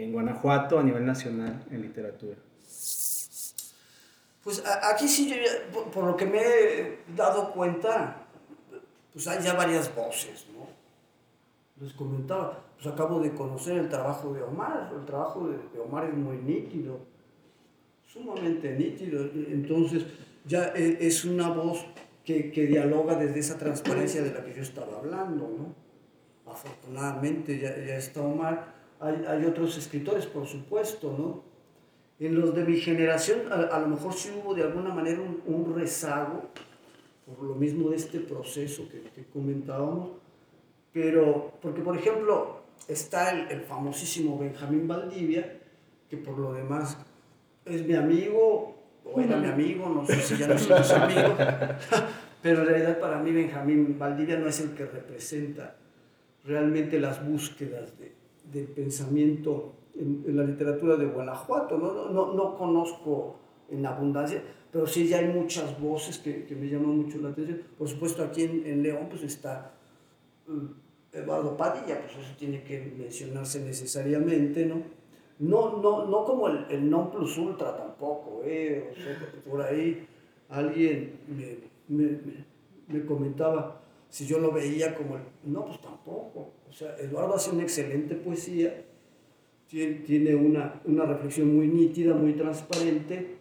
en 0.02 0.12
Guanajuato 0.12 0.78
a 0.78 0.82
nivel 0.82 1.04
nacional 1.04 1.64
en 1.70 1.82
literatura? 1.82 2.36
Pues 4.46 4.62
aquí 4.64 5.08
sí, 5.08 5.28
yo, 5.28 5.82
por, 5.90 6.04
lo 6.04 6.16
que 6.16 6.24
me 6.24 6.38
he 6.38 6.98
dado 7.16 7.50
cuenta, 7.50 8.28
pues 9.12 9.26
hay 9.26 9.42
ya 9.42 9.54
varias 9.54 9.92
voces, 9.92 10.46
¿no? 10.54 10.68
Les 11.84 11.92
comentaba, 11.94 12.62
pues 12.76 12.86
acabo 12.86 13.18
de 13.18 13.34
conocer 13.34 13.76
el 13.76 13.88
trabajo 13.88 14.32
de 14.32 14.44
Omar, 14.44 14.92
el 14.96 15.04
trabajo 15.04 15.48
de, 15.48 15.80
Omar 15.80 16.04
es 16.04 16.14
muy 16.14 16.36
nítido, 16.36 17.00
sumamente 18.06 18.72
nítido, 18.76 19.24
entonces 19.34 20.06
ya 20.44 20.72
e, 20.76 20.96
es 21.00 21.24
una 21.24 21.48
voz 21.48 21.84
que, 22.24 22.52
que 22.52 22.66
dialoga 22.66 23.16
desde 23.16 23.40
esa 23.40 23.58
transparencia 23.58 24.22
de 24.22 24.32
la 24.32 24.44
que 24.44 24.54
yo 24.54 24.62
estaba 24.62 24.98
hablando, 24.98 25.48
¿no? 25.58 26.52
Afortunadamente 26.52 27.58
ya, 27.58 27.76
ya 27.84 27.96
está 27.96 28.20
Omar, 28.20 28.75
hay, 29.00 29.24
hay 29.26 29.44
otros 29.44 29.76
escritores, 29.76 30.26
por 30.26 30.46
supuesto, 30.46 31.14
¿no? 31.16 31.56
En 32.18 32.40
los 32.40 32.54
de 32.54 32.64
mi 32.64 32.78
generación, 32.78 33.52
a, 33.52 33.78
lo 33.78 33.88
mejor 33.88 34.14
sí 34.14 34.30
hubo 34.42 34.54
de 34.54 34.62
alguna 34.62 34.94
manera 34.94 35.20
un, 35.20 35.74
rezago, 35.74 36.44
por 37.26 37.42
lo 37.44 37.54
mismo 37.54 37.90
de 37.90 37.96
este 37.96 38.20
proceso 38.20 38.88
que, 38.88 39.24
comentábamos, 39.24 40.12
pero, 40.94 41.52
porque 41.60 41.82
por 41.82 41.94
ejemplo, 41.94 42.62
está 42.88 43.30
el, 43.32 43.60
famosísimo 43.60 44.38
Benjamín 44.38 44.88
Valdivia, 44.88 45.58
que 46.08 46.16
por 46.16 46.38
lo 46.38 46.54
demás 46.54 46.96
es 47.66 47.84
mi 47.84 47.94
amigo, 47.94 48.74
o 49.04 49.20
era 49.20 49.36
mi 49.36 49.48
amigo, 49.48 49.86
no 49.86 50.06
sé 50.06 50.16
si 50.22 50.38
ya 50.38 50.48
no 50.48 50.58
somos 50.58 50.90
amigos, 50.92 51.34
pero 52.42 52.60
en 52.60 52.66
realidad 52.66 52.98
para 52.98 53.18
mí 53.18 53.30
Benjamín 53.30 53.98
Valdivia 53.98 54.38
no 54.38 54.48
es 54.48 54.58
el 54.60 54.70
que 54.70 54.86
representa 54.86 55.76
realmente 56.44 56.98
las 56.98 57.22
búsquedas 57.26 57.98
de, 57.98 58.14
del 58.52 58.66
pensamiento 58.66 59.72
en, 59.94 60.36
la 60.36 60.44
literatura 60.44 60.96
de 60.96 61.06
Guanajuato. 61.06 61.78
¿no? 61.78 62.10
No, 62.10 62.32
no, 62.34 62.56
conozco 62.56 63.36
en 63.70 63.84
abundancia, 63.84 64.42
pero 64.72 64.86
sí 64.86 65.08
ya 65.08 65.18
hay 65.18 65.28
muchas 65.28 65.80
voces 65.80 66.18
que, 66.18 66.44
que 66.44 66.54
me 66.54 66.68
llaman 66.68 66.98
mucho 66.98 67.18
la 67.18 67.30
atención. 67.30 67.62
Por 67.78 67.88
supuesto, 67.88 68.22
aquí 68.22 68.42
en, 68.42 68.66
en 68.66 68.82
León 68.82 69.06
pues 69.08 69.22
está 69.22 69.72
mm, 70.46 71.16
Eduardo 71.16 71.56
Padilla, 71.56 72.00
pues 72.00 72.12
eso 72.12 72.36
tiene 72.38 72.62
que 72.62 72.92
mencionarse 72.96 73.64
necesariamente, 73.64 74.66
¿no? 74.66 74.82
No, 75.38 75.82
no, 75.82 76.06
no 76.06 76.24
como 76.24 76.48
el, 76.48 76.64
el 76.70 76.88
non 76.88 77.10
plus 77.10 77.36
ultra 77.36 77.76
tampoco, 77.76 78.40
¿eh? 78.44 78.88
O 78.88 78.94
sea, 78.96 79.20
por 79.44 79.60
ahí 79.60 80.06
alguien 80.48 81.20
me, 81.28 81.58
me, 81.88 82.18
me, 82.88 83.04
comentaba 83.04 83.82
si 84.08 84.26
yo 84.26 84.38
lo 84.38 84.52
veía 84.52 84.94
como 84.94 85.16
el... 85.16 85.22
No, 85.44 85.66
pues 85.66 85.80
tampoco. 85.80 86.52
O 86.68 86.72
sea, 86.72 86.96
Eduardo 86.96 87.34
hace 87.34 87.50
una 87.50 87.62
excelente 87.62 88.14
poesía, 88.14 88.84
tiene 89.68 90.34
una, 90.34 90.80
una 90.84 91.04
reflexión 91.04 91.54
muy 91.54 91.68
nítida, 91.68 92.14
muy 92.14 92.34
transparente, 92.34 93.38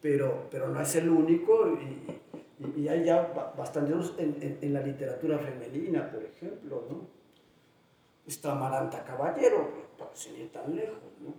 pero, 0.00 0.48
pero 0.50 0.68
no 0.68 0.80
es 0.80 0.94
el 0.96 1.08
único 1.08 1.78
y, 1.78 2.80
y 2.80 2.88
hay 2.88 3.04
ya 3.04 3.32
bastantes 3.56 4.12
en, 4.18 4.58
en, 4.60 4.72
la 4.72 4.80
literatura 4.80 5.38
femenina, 5.38 6.10
por 6.10 6.24
ejemplo, 6.24 6.86
¿no? 6.90 7.06
Está 8.26 8.52
Amaranta 8.52 9.04
Caballero, 9.04 9.70
para 9.96 10.10
ir 10.38 10.50
tan 10.50 10.74
lejos, 10.74 10.98
¿no? 11.20 11.34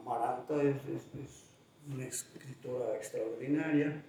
Amaranta 0.00 0.62
es, 0.62 0.76
es, 0.86 1.14
es 1.22 1.50
una 1.92 2.04
escritora 2.04 2.96
extraordinaria. 2.96 4.04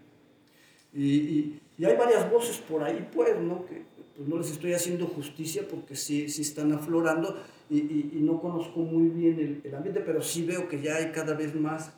Y, 0.94 1.60
y, 1.78 1.86
hay 1.86 1.98
varias 1.98 2.30
voces 2.30 2.58
por 2.58 2.84
ahí, 2.84 3.10
pues, 3.14 3.40
¿no? 3.40 3.66
Que 3.66 3.84
pues 4.16 4.28
no 4.28 4.38
les 4.38 4.52
estoy 4.52 4.74
haciendo 4.74 5.08
justicia 5.08 5.68
porque 5.68 5.96
sí, 5.96 6.30
sí 6.30 6.44
están 6.44 6.72
aflorando 6.74 7.42
y, 7.70 8.20
no 8.22 8.40
conozco 8.42 8.82
muy 8.82 9.08
bien 9.08 9.62
el, 9.64 9.76
ambiente, 9.76 10.02
pero 10.02 10.22
sí 10.22 10.46
veo 10.46 10.68
que 10.68 10.82
ya 10.82 10.98
hay 10.98 11.12
cada 11.12 11.34
vez 11.34 11.56
más 11.56 11.94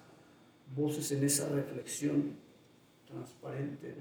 voces 0.76 1.12
en 1.12 1.24
esa 1.24 1.50
reflexión 1.50 2.38
transparente. 3.08 3.96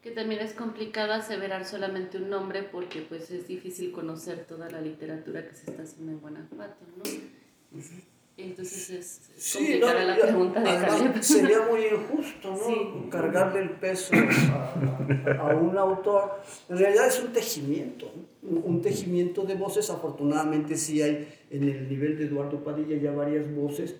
Que 0.00 0.10
también 0.10 0.40
es 0.40 0.54
complicado 0.54 1.12
aseverar 1.12 1.64
solamente 1.66 2.18
un 2.18 2.30
nombre 2.30 2.62
porque 2.62 3.02
pues 3.02 3.30
es 3.30 3.46
difícil 3.46 3.92
conocer 3.92 4.46
toda 4.46 4.70
la 4.70 4.80
literatura 4.80 5.46
que 5.46 5.54
se 5.54 5.70
está 5.70 5.82
haciendo 5.82 6.12
en 6.12 6.20
Guanajuato, 6.20 6.84
¿no? 6.96 7.04
Entonces 8.36 8.90
es 8.90 9.52
complicada 9.54 10.04
la 10.04 10.16
pregunta 10.16 10.60
de 10.60 10.68
además, 10.68 11.24
Sería 11.24 11.60
muy 11.70 11.82
injusto, 11.86 12.50
¿no? 12.50 13.08
Cargarle 13.08 13.60
el 13.60 13.70
peso 13.70 14.12
a, 15.38 15.54
un 15.54 15.78
autor. 15.78 16.40
En 16.68 16.78
realidad 16.78 17.06
es 17.06 17.22
un 17.22 17.32
tejimiento, 17.32 18.10
un 18.42 18.82
tejimiento 18.82 19.44
de 19.44 19.54
voces. 19.54 19.88
Afortunadamente 19.88 20.76
sí 20.76 21.00
hay 21.00 21.28
en 21.50 21.68
el 21.68 21.88
nivel 21.88 22.18
de 22.18 22.24
Eduardo 22.24 22.64
Padilla 22.64 22.96
ya 22.96 23.12
varias 23.12 23.54
voces 23.54 23.96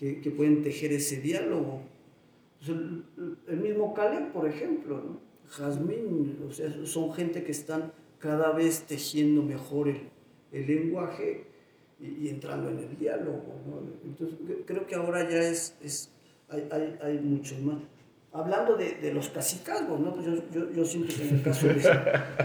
que, 0.00 0.20
que 0.20 0.32
pueden 0.32 0.62
tejer 0.62 0.92
ese 0.92 1.20
diálogo. 1.20 1.82
Pues 2.58 2.70
el, 2.70 3.56
mismo 3.56 3.94
Caleb, 3.94 4.32
por 4.32 4.48
ejemplo, 4.48 4.96
¿no? 4.96 5.20
Jazmín, 5.48 6.40
o 6.48 6.50
sea, 6.50 6.72
son 6.84 7.12
gente 7.12 7.44
que 7.44 7.52
están 7.52 7.92
cada 8.18 8.50
vez 8.50 8.82
tejiendo 8.82 9.42
mejor 9.42 9.88
el, 9.88 10.08
el 10.50 10.66
lenguaje 10.66 11.44
y, 12.00 12.28
entrando 12.28 12.68
en 12.70 12.78
el 12.78 12.98
diálogo. 12.98 13.60
Entonces, 14.04 14.38
creo 14.66 14.86
que 14.86 14.94
ahora 14.94 15.28
ya 15.28 15.38
es, 15.38 15.74
es 15.82 16.10
hay, 16.48 16.68
hay, 16.70 16.98
hay 17.02 17.18
mucho 17.18 17.56
más. 17.58 17.78
Hablando 18.32 18.76
de, 18.76 18.96
de 18.96 19.14
los 19.14 19.30
casicazgos, 19.30 19.98
¿no? 19.98 20.14
Pues 20.14 20.26
yo, 20.26 20.34
yo, 20.52 20.72
yo, 20.72 20.84
siento 20.84 21.14
que 21.14 21.28
en 21.28 21.36
el 21.36 21.42
caso 21.42 21.68
de, 21.68 21.74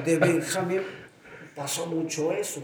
de 0.05 0.17
Benjamín 0.17 0.81
pasó 1.55 1.85
mucho 1.85 2.31
eso. 2.31 2.63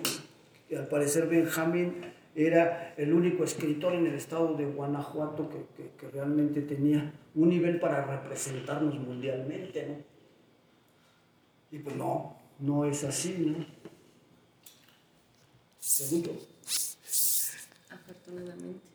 Y 0.69 0.75
al 0.75 0.88
parecer 0.88 1.27
Benjamín 1.27 1.95
era 2.35 2.93
el 2.95 3.11
único 3.13 3.43
escritor 3.43 3.95
en 3.95 4.07
el 4.07 4.13
estado 4.13 4.55
de 4.55 4.65
Guanajuato 4.65 5.49
que, 5.49 5.65
que, 5.75 5.89
que, 5.97 6.07
realmente 6.09 6.61
tenía 6.61 7.11
un 7.35 7.49
nivel 7.49 7.79
para 7.79 8.05
representarnos 8.05 8.95
mundialmente, 8.95 9.88
¿no? 9.88 10.17
Y 11.69 11.79
pues 11.79 11.95
no, 11.95 12.38
no 12.59 12.85
es 12.85 13.03
así, 13.03 13.53
¿no? 13.57 13.65
Segundo. 15.79 16.31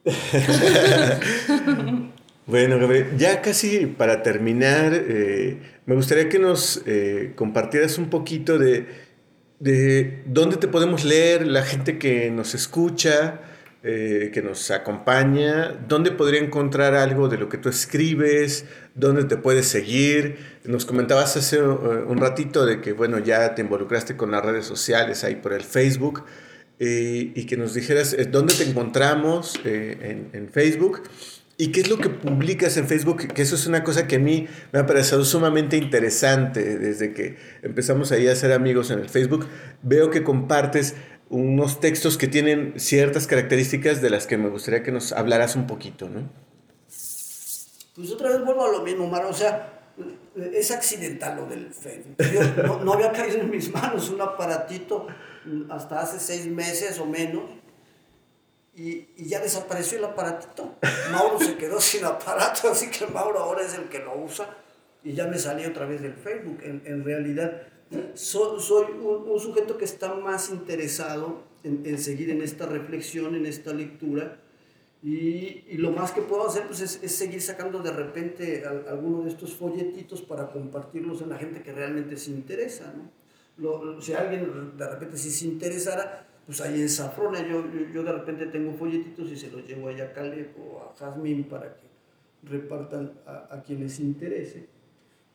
bueno, 2.47 2.79
ya 3.17 3.41
casi 3.41 3.87
para 3.87 4.23
terminar, 4.23 4.93
eh, 4.95 5.59
me 5.87 5.95
gustaría 5.95 6.29
que 6.29 6.41
nos 6.41 6.83
eh, 6.87 7.33
compartieras 7.37 7.99
un 7.99 8.11
poquito 8.11 8.59
de, 8.59 8.87
de, 9.61 10.23
dónde 10.27 10.57
te 10.57 10.67
podemos 10.69 11.05
leer, 11.05 11.47
la 11.47 11.63
gente 11.63 11.99
que 11.99 12.31
nos 12.31 12.55
escucha, 12.55 13.41
eh, 13.85 14.31
que 14.35 14.43
nos 14.43 14.71
acompaña, 14.73 15.73
dónde 15.89 16.11
podría 16.11 16.41
encontrar 16.41 16.95
algo 16.95 17.29
de 17.29 17.39
lo 17.39 17.49
que 17.49 17.59
tú 17.59 17.69
escribes, 17.69 18.65
dónde 18.95 19.25
te 19.25 19.37
puedes 19.37 19.67
seguir. 19.67 20.39
Nos 20.65 20.85
comentabas 20.85 21.37
hace 21.37 21.63
un 21.63 22.19
ratito 22.19 22.67
de 22.67 22.81
que, 22.81 22.93
bueno, 22.93 23.19
ya 23.21 23.55
te 23.55 23.63
involucraste 23.63 24.17
con 24.17 24.33
las 24.33 24.45
redes 24.45 24.67
sociales 24.67 25.23
ahí 25.25 25.37
por 25.37 25.53
el 25.53 25.63
Facebook. 25.63 26.25
Y 26.79 27.47
que 27.47 27.57
nos 27.57 27.75
dijeras 27.75 28.13
eh, 28.13 28.25
dónde 28.25 28.55
te 28.55 28.65
encontramos 28.65 29.55
eh, 29.65 30.27
en, 30.33 30.49
Facebook 30.49 31.03
y 31.57 31.71
qué 31.71 31.81
es 31.83 31.89
lo 31.89 31.99
que 31.99 32.09
publicas 32.09 32.77
en 32.77 32.89
Facebook, 32.89 33.29
que 33.29 33.43
eso 33.43 33.55
es 33.55 33.69
una 33.69 33.85
cosa 33.85 34.09
que 34.09 34.17
a 34.17 34.19
mí 34.19 34.49
me 34.73 34.81
ha 34.81 34.87
parecido 34.87 35.25
sumamente 35.25 35.77
interesante 35.77 36.79
desde 36.79 37.13
que 37.13 37.37
empezamos 37.63 38.11
ahí 38.11 38.27
a 38.27 38.35
ser 38.35 38.53
amigos 38.53 38.91
en 38.91 38.99
el 38.99 39.09
Facebook. 39.09 39.47
Veo 39.83 40.11
que 40.11 40.25
compartes 40.25 40.97
unos 41.29 41.79
textos 41.79 42.19
que 42.19 42.27
tienen 42.27 42.75
ciertas 42.77 43.27
características 43.27 44.03
de 44.03 44.11
las 44.11 44.27
que 44.27 44.37
me 44.37 44.49
gustaría 44.49 44.83
que 44.83 44.91
nos 44.91 45.13
hablaras 45.13 45.55
un 45.55 45.67
poquito, 45.67 46.09
¿no? 46.09 46.29
Pues 47.95 48.11
otra 48.11 48.31
vez 48.31 48.45
vuelvo 48.45 48.65
a 48.65 48.73
lo 48.73 48.83
mismo, 48.83 49.07
Maro, 49.07 49.29
o 49.29 49.35
sea, 49.35 49.83
es 50.53 50.71
accidental 50.71 51.37
lo 51.37 51.47
del 51.47 51.73
Facebook. 51.73 52.17
No 52.85 52.95
había 52.95 53.13
caído 53.13 53.39
en 53.39 53.51
mis 53.51 53.73
manos 53.73 54.09
un 54.11 54.21
aparatito 54.21 55.07
hasta 55.71 56.01
hace 56.01 56.19
seis 56.19 56.47
meses 56.47 56.99
o 56.99 57.07
menos, 57.07 57.45
y, 58.75 59.09
y, 59.17 59.29
ya 59.29 59.41
desapareció 59.41 59.99
el 59.99 60.05
aparatito. 60.05 60.77
Mauro 61.11 61.39
se 61.39 61.57
quedó 61.57 61.81
sin 61.81 62.05
aparato, 62.05 62.71
así 62.71 62.91
que 62.91 63.07
Mauro 63.07 63.39
ahora 63.39 63.63
es 63.63 63.75
el 63.75 63.89
que 63.89 63.99
lo 63.99 64.17
usa, 64.17 64.57
y 65.05 65.13
ya 65.13 65.27
me 65.27 65.39
salí 65.39 65.67
otra 65.67 65.85
vez 65.87 66.01
del 66.01 66.15
Facebook. 66.15 66.59
En, 66.63 66.83
en 66.87 67.05
realidad, 67.05 67.63
soy 68.15 68.93
un, 68.93 69.29
un, 69.29 69.41
sujeto 69.41 69.77
que 69.77 69.85
está 69.85 70.15
más 70.15 70.49
interesado 70.49 71.43
en, 71.65 71.83
en, 71.85 71.99
seguir 71.99 72.31
en 72.31 72.41
esta 72.41 72.67
reflexión, 72.67 73.35
en 73.35 73.45
esta 73.45 73.75
lectura, 73.75 74.39
y, 75.03 75.65
y, 75.69 75.77
lo 75.79 75.91
más 75.91 76.13
que 76.13 76.23
puedo 76.23 76.47
hacer 76.47 76.67
pues, 76.67 76.81
es, 76.81 77.01
es 77.03 77.13
seguir 77.13 77.43
sacando 77.43 77.81
de 77.81 77.91
repente 77.91 78.65
alguno 78.89 79.23
de 79.23 79.31
estos 79.31 79.53
folletitos 79.53 80.23
para 80.23 80.51
compartirlos 80.53 81.21
en 81.23 81.31
la 81.31 81.39
gente 81.39 81.63
que 81.63 81.73
realmente 81.73 82.17
se 82.17 82.31
interesa. 82.31 82.95
¿no? 82.97 83.22
Si 84.01 84.15
alguien 84.15 84.77
de 84.77 84.89
repente 84.89 85.17
si 85.17 85.31
se 85.31 85.45
interesara, 85.47 86.27
pues 86.47 86.61
ahí 86.61 86.81
en 86.81 86.89
Safrona 86.89 87.47
yo, 87.47 87.65
yo, 87.93 88.03
de 88.03 88.13
repente 88.13 88.47
tengo 88.47 88.73
folletitos 88.75 89.31
y 89.31 89.37
se 89.37 89.49
los 89.51 89.65
llevo 89.67 89.89
allá 89.89 90.07
a 90.07 90.13
Caleb 90.13 90.55
o 90.59 90.81
a 90.81 90.93
Jazmín 90.99 91.45
para 91.45 91.75
que 91.75 91.87
repartan 92.43 93.13
a, 93.27 93.55
a, 93.55 93.63
quienes 93.63 94.01
interese. 94.01 94.67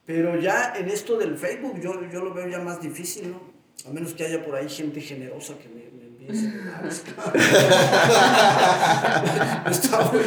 Pero 0.05 0.37
ya 0.39 0.73
en 0.75 0.89
esto 0.89 1.17
del 1.17 1.37
Facebook 1.37 1.79
yo, 1.81 1.93
yo 2.11 2.23
lo 2.23 2.33
veo 2.33 2.47
ya 2.47 2.59
más 2.59 2.81
difícil, 2.81 3.31
¿no? 3.31 3.39
A 3.87 3.91
menos 3.93 4.13
que 4.13 4.25
haya 4.25 4.43
por 4.43 4.55
ahí 4.55 4.67
gente 4.67 4.99
generosa 4.99 5.57
que 5.57 5.69
me, 5.69 5.89
me 5.91 6.07
envíe 6.07 6.27
Está 9.69 10.11
muy 10.11 10.23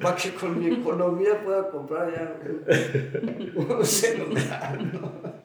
para 0.00 0.16
que 0.16 0.34
con 0.34 0.58
mi 0.58 0.74
economía 0.74 1.40
pueda 1.42 1.70
comprar 1.70 2.12
ya 2.14 2.36
un, 3.56 3.72
un 3.78 3.84
celular. 3.84 4.78
¿no? 4.92 5.37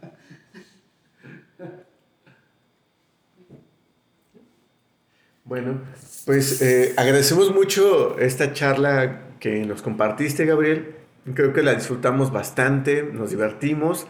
Bueno, 5.53 5.81
pues 6.25 6.63
eh, 6.63 6.95
agradecemos 6.97 7.53
mucho 7.53 8.17
esta 8.17 8.53
charla 8.53 9.35
que 9.39 9.63
nos 9.67 9.83
compartiste, 9.83 10.45
Gabriel. 10.45 10.95
Creo 11.35 11.53
que 11.53 11.61
la 11.61 11.75
disfrutamos 11.75 12.31
bastante, 12.31 13.03
nos 13.03 13.29
divertimos 13.29 14.07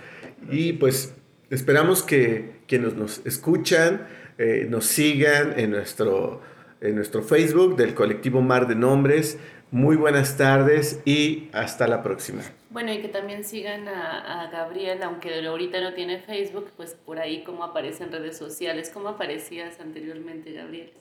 y 0.50 0.72
pues 0.72 1.14
esperamos 1.50 2.02
que 2.02 2.62
quienes 2.66 2.94
nos 2.94 3.26
escuchan 3.26 4.08
eh, 4.38 4.68
nos 4.70 4.86
sigan 4.86 5.60
en 5.60 5.72
nuestro, 5.72 6.39
en 6.80 6.96
nuestro 6.96 7.22
Facebook 7.22 7.76
del 7.76 7.94
colectivo 7.94 8.41
Mar 8.41 8.66
de 8.66 8.76
Nombres. 8.76 9.38
Muy 9.70 9.98
buenas 9.98 10.38
tardes 10.38 11.02
y 11.04 11.50
hasta 11.52 11.89
la 11.89 12.04
próxima. 12.04 12.41
Bueno, 12.70 12.94
y 12.94 13.02
que 13.02 13.10
también 13.10 13.44
sigan 13.44 13.89
a, 13.89 14.44
a, 14.44 14.50
Gabriel, 14.50 15.04
aunque 15.04 15.46
ahorita 15.46 15.82
no 15.82 15.94
tiene 15.94 16.20
Facebook, 16.20 16.72
pues 16.78 16.94
por 16.94 17.20
ahí 17.20 17.44
como 17.44 17.66
aparece 17.66 18.06
en 18.06 18.14
redes 18.14 18.38
sociales. 18.38 18.89
¿Cómo 18.94 19.10
aparecías 19.10 19.82
anteriormente, 19.82 20.54
Gabriel? 20.54 20.94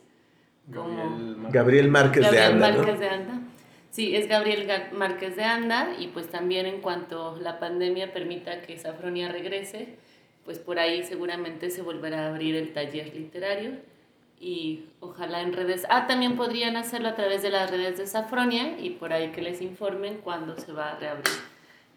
Gabriel 0.67 1.89
Márquez 1.91 2.23
Gabriel 2.23 2.59
de 2.59 2.65
Anda. 2.67 2.69
Márquez 2.77 2.95
¿no? 2.95 3.01
de 3.01 3.09
Anda. 3.09 3.41
Sí, 3.91 4.17
es 4.17 4.29
Gabriel 4.29 4.67
Ga- 4.67 4.91
Márquez 4.93 5.37
de 5.37 5.45
Anda 5.45 5.95
y 5.99 6.09
pues 6.09 6.29
también 6.29 6.67
en 6.67 6.81
cuanto 6.81 7.37
la 7.41 7.59
pandemia 7.59 8.13
permita 8.13 8.63
que 8.63 8.79
Safronia 8.79 9.31
regrese, 9.31 9.97
pues 10.45 10.59
por 10.59 10.79
ahí 10.79 11.03
seguramente 11.05 11.71
se 11.71 11.83
volverá 11.83 12.27
a 12.27 12.29
abrir 12.31 12.57
el 12.57 12.73
taller 12.73 13.15
literario 13.15 13.73
y 14.41 14.87
ojalá 15.01 15.43
en 15.43 15.53
redes, 15.53 15.87
ah, 15.91 16.07
también 16.07 16.37
podrían 16.37 16.77
hacerlo 16.77 17.09
a 17.09 17.15
través 17.15 17.43
de 17.43 17.51
las 17.51 17.71
redes 17.71 17.99
de 17.99 18.07
Safronia 18.07 18.79
y 18.81 18.91
por 18.91 19.13
ahí 19.13 19.31
que 19.31 19.43
les 19.43 19.61
informen 19.61 20.19
cuándo 20.25 20.57
se 20.57 20.73
va 20.73 20.93
a 20.93 20.99
reabrir 20.99 21.35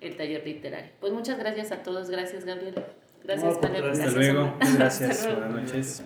el 0.02 0.18
taller 0.18 0.46
literario. 0.46 0.92
Pues 1.00 1.14
muchas 1.14 1.40
gracias 1.40 1.72
a 1.72 1.82
todos, 1.82 2.10
gracias 2.10 2.44
Gabriel. 2.46 2.76
Gracias, 3.24 3.56
No, 3.60 3.70
gracias. 3.70 4.08
Hasta 4.08 4.20
luego. 4.20 4.54
Gracias. 4.78 5.26
Buenas 5.40 5.52
noches. 5.52 6.04